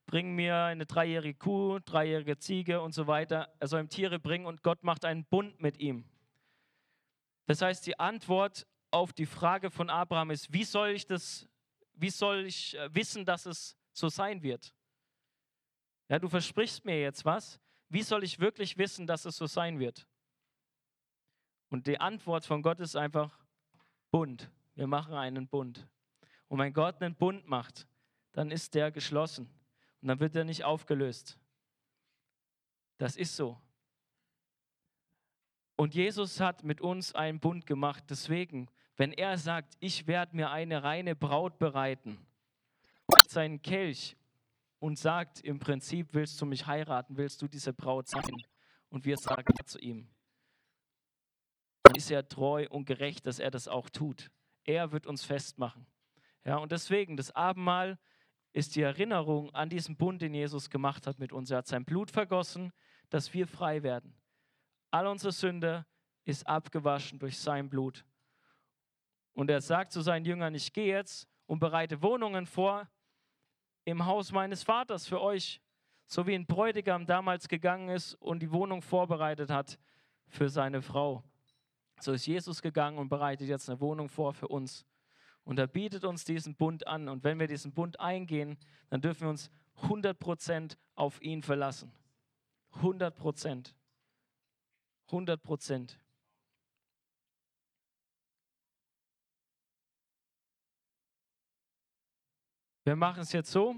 Bring 0.05 0.35
mir 0.35 0.55
eine 0.55 0.85
dreijährige 0.85 1.37
Kuh, 1.37 1.79
dreijährige 1.79 2.37
Ziege 2.37 2.81
und 2.81 2.93
so 2.93 3.07
weiter. 3.07 3.49
Er 3.59 3.67
soll 3.67 3.79
ihm 3.79 3.89
Tiere 3.89 4.19
bringen 4.19 4.45
und 4.45 4.63
Gott 4.63 4.83
macht 4.83 5.05
einen 5.05 5.25
Bund 5.25 5.61
mit 5.61 5.79
ihm. 5.79 6.05
Das 7.45 7.61
heißt, 7.61 7.85
die 7.85 7.99
Antwort 7.99 8.65
auf 8.91 9.13
die 9.13 9.25
Frage 9.25 9.71
von 9.71 9.89
Abraham 9.89 10.31
ist, 10.31 10.51
wie 10.53 10.63
soll 10.63 10.89
ich 10.89 11.05
das, 11.05 11.47
wie 11.93 12.09
soll 12.09 12.45
ich 12.45 12.77
äh, 12.77 12.93
wissen, 12.93 13.25
dass 13.25 13.45
es 13.45 13.75
so 13.91 14.09
sein 14.09 14.41
wird? 14.43 14.73
Ja, 16.09 16.19
du 16.19 16.29
versprichst 16.29 16.85
mir 16.85 17.01
jetzt 17.01 17.25
was. 17.25 17.59
Wie 17.89 18.03
soll 18.03 18.23
ich 18.23 18.39
wirklich 18.39 18.77
wissen, 18.77 19.07
dass 19.07 19.25
es 19.25 19.37
so 19.37 19.47
sein 19.47 19.79
wird? 19.79 20.07
Und 21.69 21.87
die 21.87 21.99
Antwort 21.99 22.45
von 22.45 22.61
Gott 22.61 22.79
ist 22.79 22.95
einfach 22.95 23.39
Bund. 24.11 24.51
Wir 24.75 24.87
machen 24.87 25.15
einen 25.15 25.47
Bund. 25.47 25.87
Und 26.47 26.59
wenn 26.59 26.73
Gott 26.73 27.01
einen 27.01 27.15
Bund 27.15 27.47
macht, 27.47 27.87
dann 28.31 28.51
ist 28.51 28.75
der 28.75 28.91
geschlossen 28.91 29.49
und 30.01 30.07
dann 30.07 30.19
wird 30.19 30.35
er 30.35 30.43
nicht 30.43 30.63
aufgelöst. 30.63 31.39
Das 32.97 33.15
ist 33.15 33.35
so. 33.35 33.59
Und 35.75 35.95
Jesus 35.95 36.39
hat 36.39 36.63
mit 36.63 36.81
uns 36.81 37.15
einen 37.15 37.39
Bund 37.39 37.65
gemacht. 37.65 38.03
Deswegen, 38.09 38.67
wenn 38.95 39.11
er 39.11 39.37
sagt, 39.37 39.75
ich 39.79 40.07
werde 40.07 40.35
mir 40.35 40.51
eine 40.51 40.83
reine 40.83 41.15
Braut 41.15 41.57
bereiten, 41.57 42.25
seinen 43.27 43.61
Kelch 43.61 44.15
und 44.79 44.99
sagt 44.99 45.41
im 45.41 45.59
Prinzip, 45.59 46.09
willst 46.13 46.39
du 46.41 46.45
mich 46.45 46.67
heiraten, 46.67 47.17
willst 47.17 47.41
du 47.41 47.47
diese 47.47 47.73
Braut 47.73 48.07
sein? 48.07 48.23
Und 48.89 49.05
wir 49.05 49.17
sagen 49.17 49.53
zu 49.65 49.79
ihm, 49.79 50.07
dann 51.83 51.95
ist 51.95 52.11
er 52.11 52.27
treu 52.27 52.67
und 52.69 52.85
gerecht, 52.85 53.25
dass 53.25 53.39
er 53.39 53.49
das 53.49 53.67
auch 53.67 53.89
tut. 53.89 54.29
Er 54.65 54.91
wird 54.91 55.07
uns 55.07 55.23
festmachen. 55.23 55.85
Ja, 56.45 56.57
und 56.57 56.71
deswegen, 56.71 57.17
das 57.17 57.31
Abendmahl 57.31 57.97
ist 58.51 58.75
die 58.75 58.81
Erinnerung 58.81 59.49
an 59.55 59.69
diesen 59.69 59.97
Bund, 59.97 60.21
den 60.21 60.33
Jesus 60.33 60.69
gemacht 60.69 61.07
hat 61.07 61.17
mit 61.17 61.33
uns. 61.33 61.49
Er 61.49 61.57
hat 61.59 61.67
sein 61.67 61.85
Blut 61.85 62.11
vergossen, 62.11 62.71
dass 63.09 63.33
wir 63.33 63.47
frei 63.47 63.83
werden. 63.83 64.13
All 64.93 65.07
unsere 65.07 65.31
Sünde 65.31 65.87
ist 66.23 66.45
abgewaschen 66.45 67.17
durch 67.17 67.39
sein 67.39 67.67
Blut. 67.67 68.05
Und 69.33 69.49
er 69.49 69.59
sagt 69.59 69.91
zu 69.91 70.01
seinen 70.01 70.23
Jüngern, 70.23 70.53
ich 70.53 70.71
gehe 70.71 70.93
jetzt 70.93 71.27
und 71.47 71.57
bereite 71.57 72.03
Wohnungen 72.03 72.45
vor, 72.45 72.87
im 73.85 74.05
Haus 74.05 74.31
meines 74.31 74.61
Vaters 74.61 75.07
für 75.07 75.19
euch, 75.19 75.59
so 76.05 76.27
wie 76.27 76.35
ein 76.35 76.45
Bräutigam 76.45 77.07
damals 77.07 77.47
gegangen 77.47 77.89
ist 77.89 78.13
und 78.13 78.41
die 78.41 78.51
Wohnung 78.51 78.83
vorbereitet 78.83 79.49
hat 79.49 79.79
für 80.27 80.47
seine 80.47 80.83
Frau. 80.83 81.23
So 81.99 82.13
ist 82.13 82.27
Jesus 82.27 82.61
gegangen 82.61 82.99
und 82.99 83.09
bereitet 83.09 83.47
jetzt 83.47 83.67
eine 83.71 83.79
Wohnung 83.79 84.09
vor 84.09 84.31
für 84.35 84.47
uns. 84.47 84.85
Und 85.43 85.57
er 85.57 85.65
bietet 85.65 86.03
uns 86.03 86.23
diesen 86.23 86.55
Bund 86.55 86.85
an. 86.85 87.09
Und 87.09 87.23
wenn 87.23 87.39
wir 87.39 87.47
diesen 87.47 87.73
Bund 87.73 87.99
eingehen, 87.99 88.59
dann 88.91 89.01
dürfen 89.01 89.21
wir 89.21 89.29
uns 89.29 89.49
100% 89.81 90.77
auf 90.93 91.19
ihn 91.19 91.41
verlassen. 91.41 91.91
100%. 92.75 93.73
100%. 95.09 95.97
Wir 102.85 102.95
machen 102.97 103.21
es 103.21 103.31
jetzt 103.31 103.51
so. 103.51 103.75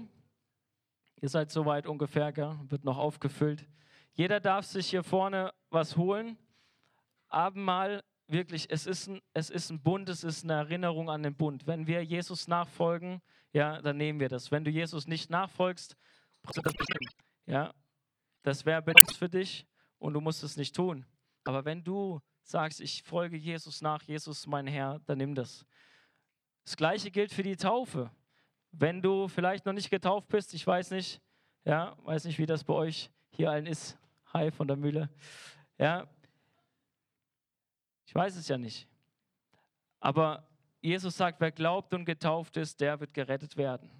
Ihr 1.20 1.28
seid 1.28 1.50
soweit 1.50 1.86
ungefähr, 1.86 2.32
gell? 2.32 2.58
wird 2.68 2.84
noch 2.84 2.98
aufgefüllt. 2.98 3.66
Jeder 4.12 4.40
darf 4.40 4.66
sich 4.66 4.90
hier 4.90 5.04
vorne 5.04 5.52
was 5.70 5.96
holen. 5.96 6.36
Abendmahl, 7.28 8.02
wirklich, 8.26 8.66
es 8.70 8.86
ist, 8.86 9.08
ein, 9.08 9.20
es 9.32 9.50
ist 9.50 9.70
ein 9.70 9.80
Bund, 9.80 10.08
es 10.08 10.24
ist 10.24 10.44
eine 10.44 10.54
Erinnerung 10.54 11.08
an 11.08 11.22
den 11.22 11.36
Bund. 11.36 11.66
Wenn 11.66 11.86
wir 11.86 12.04
Jesus 12.04 12.48
nachfolgen, 12.48 13.22
ja, 13.52 13.80
dann 13.80 13.96
nehmen 13.96 14.20
wir 14.20 14.28
das. 14.28 14.50
Wenn 14.50 14.64
du 14.64 14.70
Jesus 14.70 15.06
nicht 15.06 15.30
nachfolgst, 15.30 15.96
das. 16.42 16.74
Ja, 17.46 17.72
das 18.42 18.64
wäre 18.66 18.82
benutzt 18.82 19.16
für 19.16 19.28
dich 19.28 19.66
und 19.98 20.14
du 20.14 20.20
musst 20.20 20.42
es 20.42 20.56
nicht 20.56 20.74
tun. 20.74 21.06
Aber 21.46 21.64
wenn 21.64 21.84
du 21.84 22.20
sagst, 22.42 22.80
ich 22.80 23.02
folge 23.02 23.36
Jesus 23.36 23.80
nach, 23.80 24.02
Jesus 24.02 24.46
mein 24.46 24.66
Herr, 24.66 24.98
dann 25.06 25.18
nimm 25.18 25.34
das. 25.34 25.64
Das 26.64 26.76
gleiche 26.76 27.10
gilt 27.10 27.32
für 27.32 27.44
die 27.44 27.56
Taufe. 27.56 28.10
Wenn 28.72 29.00
du 29.00 29.28
vielleicht 29.28 29.64
noch 29.64 29.72
nicht 29.72 29.88
getauft 29.88 30.28
bist, 30.28 30.52
ich 30.54 30.66
weiß 30.66 30.90
nicht, 30.90 31.20
ja, 31.64 31.96
weiß 32.02 32.24
nicht, 32.24 32.38
wie 32.38 32.46
das 32.46 32.64
bei 32.64 32.74
euch 32.74 33.10
hier 33.30 33.50
allen 33.50 33.66
ist. 33.66 33.96
Hi 34.32 34.50
von 34.50 34.66
der 34.66 34.76
Mühle. 34.76 35.08
Ja, 35.78 36.08
ich 38.06 38.14
weiß 38.14 38.36
es 38.36 38.48
ja 38.48 38.58
nicht. 38.58 38.88
Aber 40.00 40.48
Jesus 40.80 41.16
sagt, 41.16 41.40
wer 41.40 41.52
glaubt 41.52 41.94
und 41.94 42.04
getauft 42.04 42.56
ist, 42.56 42.80
der 42.80 42.98
wird 42.98 43.14
gerettet 43.14 43.56
werden. 43.56 43.90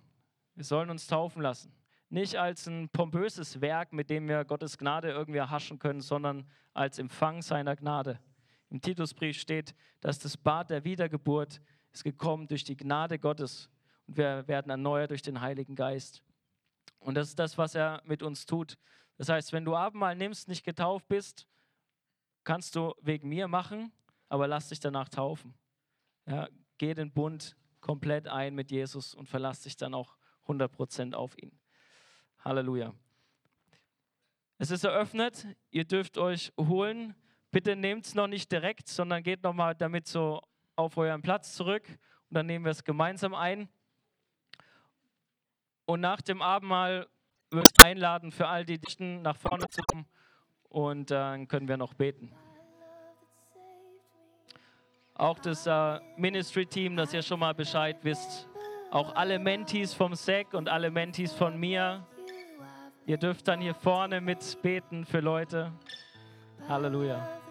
Wir 0.55 0.64
sollen 0.64 0.90
uns 0.90 1.07
taufen 1.07 1.42
lassen. 1.42 1.72
Nicht 2.09 2.36
als 2.36 2.66
ein 2.66 2.88
pompöses 2.88 3.61
Werk, 3.61 3.92
mit 3.92 4.11
dem 4.11 4.28
wir 4.28 4.44
Gottes 4.44 4.78
Gnade 4.78 5.11
irgendwie 5.11 5.38
erhaschen 5.38 5.78
können, 5.78 6.00
sondern 6.00 6.48
als 6.72 6.98
Empfang 6.98 7.42
seiner 7.42 7.74
Gnade. 7.74 8.20
Im 8.70 8.80
Titusbrief 8.80 9.38
steht, 9.38 9.74
dass 10.00 10.18
das 10.18 10.36
Bad 10.36 10.70
der 10.70 10.84
Wiedergeburt 10.84 11.61
ist 11.92 12.04
gekommen 12.04 12.46
durch 12.46 12.64
die 12.64 12.76
Gnade 12.76 13.18
Gottes 13.18 13.68
und 14.07 14.16
wir 14.16 14.46
werden 14.46 14.70
erneuert 14.70 15.11
durch 15.11 15.22
den 15.22 15.40
Heiligen 15.40 15.74
Geist. 15.74 16.22
Und 17.00 17.14
das 17.14 17.28
ist 17.28 17.38
das, 17.38 17.59
was 17.59 17.74
er 17.74 18.02
mit 18.04 18.22
uns 18.22 18.46
tut. 18.46 18.78
Das 19.16 19.28
heißt, 19.28 19.52
wenn 19.52 19.64
du 19.64 19.74
Abendmahl 19.74 20.14
nimmst, 20.14 20.48
nicht 20.48 20.64
getauft 20.64 21.09
bist, 21.09 21.46
kannst 22.44 22.76
du 22.76 22.94
wegen 23.00 23.28
mir 23.28 23.48
machen, 23.48 23.92
aber 24.28 24.46
lass 24.46 24.68
dich 24.68 24.80
danach 24.80 25.09
taufen. 25.09 25.54
Ja, 26.26 26.48
geh 26.78 26.94
den 26.94 27.12
Bund 27.12 27.57
komplett 27.80 28.28
ein 28.28 28.54
mit 28.54 28.70
Jesus 28.70 29.14
und 29.14 29.28
verlass 29.28 29.61
dich 29.62 29.76
dann 29.76 29.94
auch 29.94 30.16
100% 30.46 31.14
auf 31.14 31.36
ihn. 31.38 31.59
Halleluja. 32.47 32.94
Es 34.59 34.70
ist 34.70 34.84
eröffnet, 34.84 35.49
ihr 35.72 35.84
dürft 35.84 36.16
euch 36.16 36.53
holen. 36.57 37.16
Bitte 37.51 37.74
nehmt 37.74 38.07
es 38.07 38.14
noch 38.14 38.28
nicht 38.28 38.53
direkt, 38.53 38.86
sondern 38.86 39.24
geht 39.24 39.42
nochmal 39.42 39.74
damit 39.74 40.07
so 40.07 40.40
auf 40.76 40.97
euren 40.97 41.22
Platz 41.22 41.55
zurück 41.55 41.82
und 41.88 42.34
dann 42.36 42.47
nehmen 42.47 42.64
wir 42.64 42.70
es 42.70 42.84
gemeinsam 42.84 43.34
ein. 43.34 43.68
Und 45.86 46.01
nach 46.01 46.22
dem 46.22 46.40
Abendmahl 46.40 47.09
würde 47.51 47.68
ich 47.76 47.84
einladen, 47.84 48.30
für 48.30 48.47
all 48.47 48.64
die 48.64 48.78
Dichten 48.78 49.22
nach 49.22 49.36
vorne 49.36 49.68
zu 49.68 49.82
kommen 49.82 50.07
und 50.68 51.11
dann 51.11 51.49
können 51.49 51.66
wir 51.66 51.76
noch 51.76 51.94
beten. 51.94 52.32
Auch 55.14 55.40
das 55.40 55.66
äh, 55.66 56.01
Ministry-Team, 56.16 56.97
dass 56.97 57.12
ihr 57.12 57.22
schon 57.22 57.40
mal 57.40 57.55
Bescheid 57.55 57.97
wisst. 58.03 58.49
Auch 58.92 59.16
alle 59.16 59.40
Mentees 59.40 59.94
vom 59.94 60.14
SEC 60.14 60.55
und 60.55 60.68
alle 60.68 60.92
Mentees 60.92 61.32
von 61.32 61.59
mir. 61.59 62.07
Ihr 63.07 63.18
dürft 63.18 63.46
dann 63.46 63.61
hier 63.61 63.74
vorne 63.74 64.20
mitbeten 64.20 65.04
für 65.04 65.20
Leute. 65.20 65.70
Halleluja. 66.68 67.45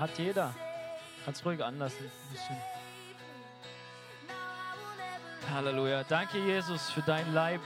Hat 0.00 0.16
jeder. 0.16 0.54
Kannst 1.26 1.44
ruhig 1.44 1.62
anlassen. 1.62 2.06
Ein 2.06 2.32
bisschen. 2.32 2.56
Halleluja. 5.52 6.04
Danke, 6.04 6.38
Jesus, 6.38 6.90
für 6.90 7.02
dein 7.02 7.34
Leib. 7.34 7.60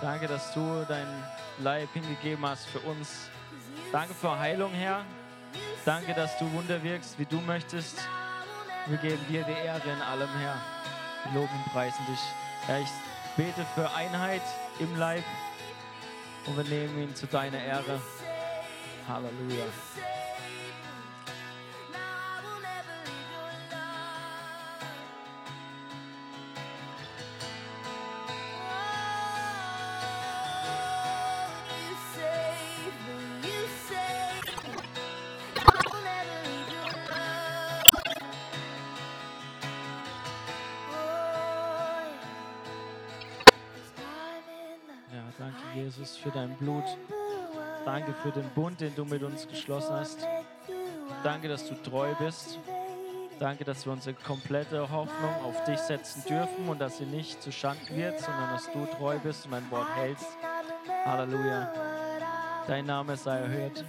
Danke, 0.00 0.28
dass 0.28 0.54
du 0.54 0.86
dein 0.88 1.06
Leib 1.58 1.92
hingegeben 1.92 2.46
hast 2.46 2.66
für 2.68 2.78
uns. 2.80 3.28
Danke 3.92 4.14
für 4.14 4.38
Heilung, 4.38 4.72
Herr. 4.72 5.04
Danke, 5.84 6.14
dass 6.14 6.38
du 6.38 6.50
Wunder 6.52 6.82
wirkst, 6.82 7.18
wie 7.18 7.26
du 7.26 7.38
möchtest. 7.42 7.98
Wir 8.86 8.96
geben 8.96 9.26
dir 9.28 9.44
die 9.44 9.52
Ehre 9.52 9.90
in 9.90 10.00
allem, 10.00 10.30
Herr. 10.38 10.56
Wir 11.24 11.40
loben 11.40 11.54
und 11.54 11.72
preisen 11.72 12.06
dich. 12.06 12.20
Herr, 12.66 12.80
ich 12.80 12.88
bete 13.36 13.66
für 13.74 13.92
Einheit 13.94 14.42
im 14.78 14.96
Leib 14.96 15.24
und 16.46 16.56
wir 16.56 16.64
nehmen 16.64 17.02
ihn 17.02 17.14
zu 17.14 17.26
deiner 17.26 17.62
Ehre. 17.62 18.00
Halleluja. 19.08 19.64
Ja, 45.12 45.24
danke, 45.38 45.56
Jesus, 45.74 46.16
für 46.16 46.30
dein 46.30 46.56
Blut. 46.56 46.84
Danke 47.92 48.14
für 48.22 48.30
den 48.30 48.48
Bund, 48.50 48.80
den 48.80 48.94
du 48.94 49.04
mit 49.04 49.20
uns 49.24 49.48
geschlossen 49.48 49.92
hast. 49.96 50.24
Danke, 51.24 51.48
dass 51.48 51.68
du 51.68 51.74
treu 51.74 52.14
bist. 52.20 52.60
Danke, 53.40 53.64
dass 53.64 53.84
wir 53.84 53.92
unsere 53.92 54.14
komplette 54.14 54.88
Hoffnung 54.88 55.34
auf 55.44 55.64
dich 55.64 55.80
setzen 55.80 56.22
dürfen 56.28 56.68
und 56.68 56.80
dass 56.80 56.98
sie 56.98 57.04
nicht 57.04 57.42
zu 57.42 57.50
Schanden 57.50 57.96
wird, 57.96 58.20
sondern 58.20 58.52
dass 58.52 58.70
du 58.70 58.86
treu 58.96 59.18
bist 59.18 59.44
und 59.46 59.50
dein 59.50 59.68
Wort 59.72 59.88
hältst. 59.96 60.28
Halleluja. 61.04 61.72
Dein 62.68 62.86
Name 62.86 63.16
sei 63.16 63.40
erhöht, 63.40 63.84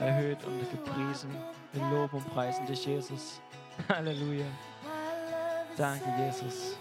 erhöht 0.00 0.38
und 0.44 0.68
gepriesen. 0.68 1.30
Wir 1.72 1.82
loben 1.88 2.16
und 2.16 2.28
preisen 2.34 2.66
dich, 2.66 2.84
Jesus. 2.84 3.40
Halleluja. 3.88 4.46
Danke, 5.76 6.12
Jesus. 6.18 6.76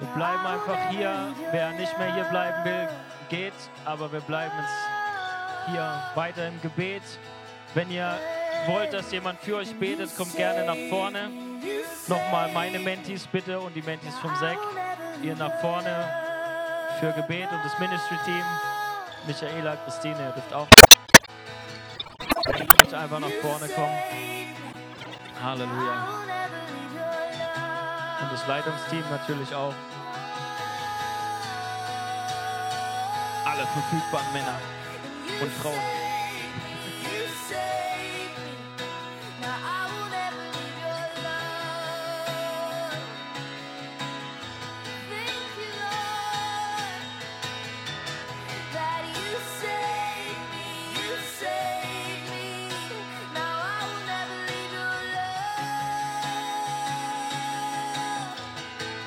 Wir 0.00 0.08
bleiben 0.08 0.46
einfach 0.46 0.90
hier. 0.90 1.34
Wer 1.52 1.70
nicht 1.72 1.96
mehr 1.98 2.14
hier 2.14 2.24
bleiben 2.24 2.64
will, 2.64 2.88
geht. 3.28 3.52
Aber 3.84 4.10
wir 4.12 4.20
bleiben 4.20 4.52
hier 5.70 6.02
weiter 6.14 6.48
im 6.48 6.60
Gebet. 6.60 7.02
Wenn 7.74 7.90
ihr 7.90 8.18
wollt, 8.66 8.92
dass 8.92 9.12
jemand 9.12 9.40
für 9.40 9.56
euch 9.56 9.78
betet, 9.78 10.16
kommt 10.16 10.34
gerne 10.34 10.64
nach 10.64 10.88
vorne. 10.88 11.30
Nochmal 12.08 12.50
meine 12.52 12.78
Mentis 12.78 13.26
bitte 13.26 13.60
und 13.60 13.74
die 13.74 13.82
Mentis 13.82 14.16
vom 14.18 14.34
Sek. 14.36 14.58
Ihr 15.22 15.36
nach 15.36 15.60
vorne 15.60 16.08
für 16.98 17.12
Gebet 17.12 17.48
und 17.52 17.64
das 17.64 17.78
Ministry-Team. 17.78 18.44
Michaela, 19.26 19.76
Christine, 19.84 20.16
ihr 20.18 20.32
dürft 20.32 20.52
auch 20.52 20.66
könnt 22.90 23.02
einfach 23.02 23.20
nach 23.20 23.30
vorne 23.42 23.68
kommen. 23.68 23.98
Halleluja. 25.42 26.08
Und 28.22 28.32
das 28.32 28.46
Leitungsteam 28.46 29.04
natürlich 29.10 29.54
auch. 29.54 29.74
Alle 33.60 33.68
verfügbaren 33.68 34.32
Männer 34.32 34.58
und 35.42 35.52
Frauen. 35.52 36.09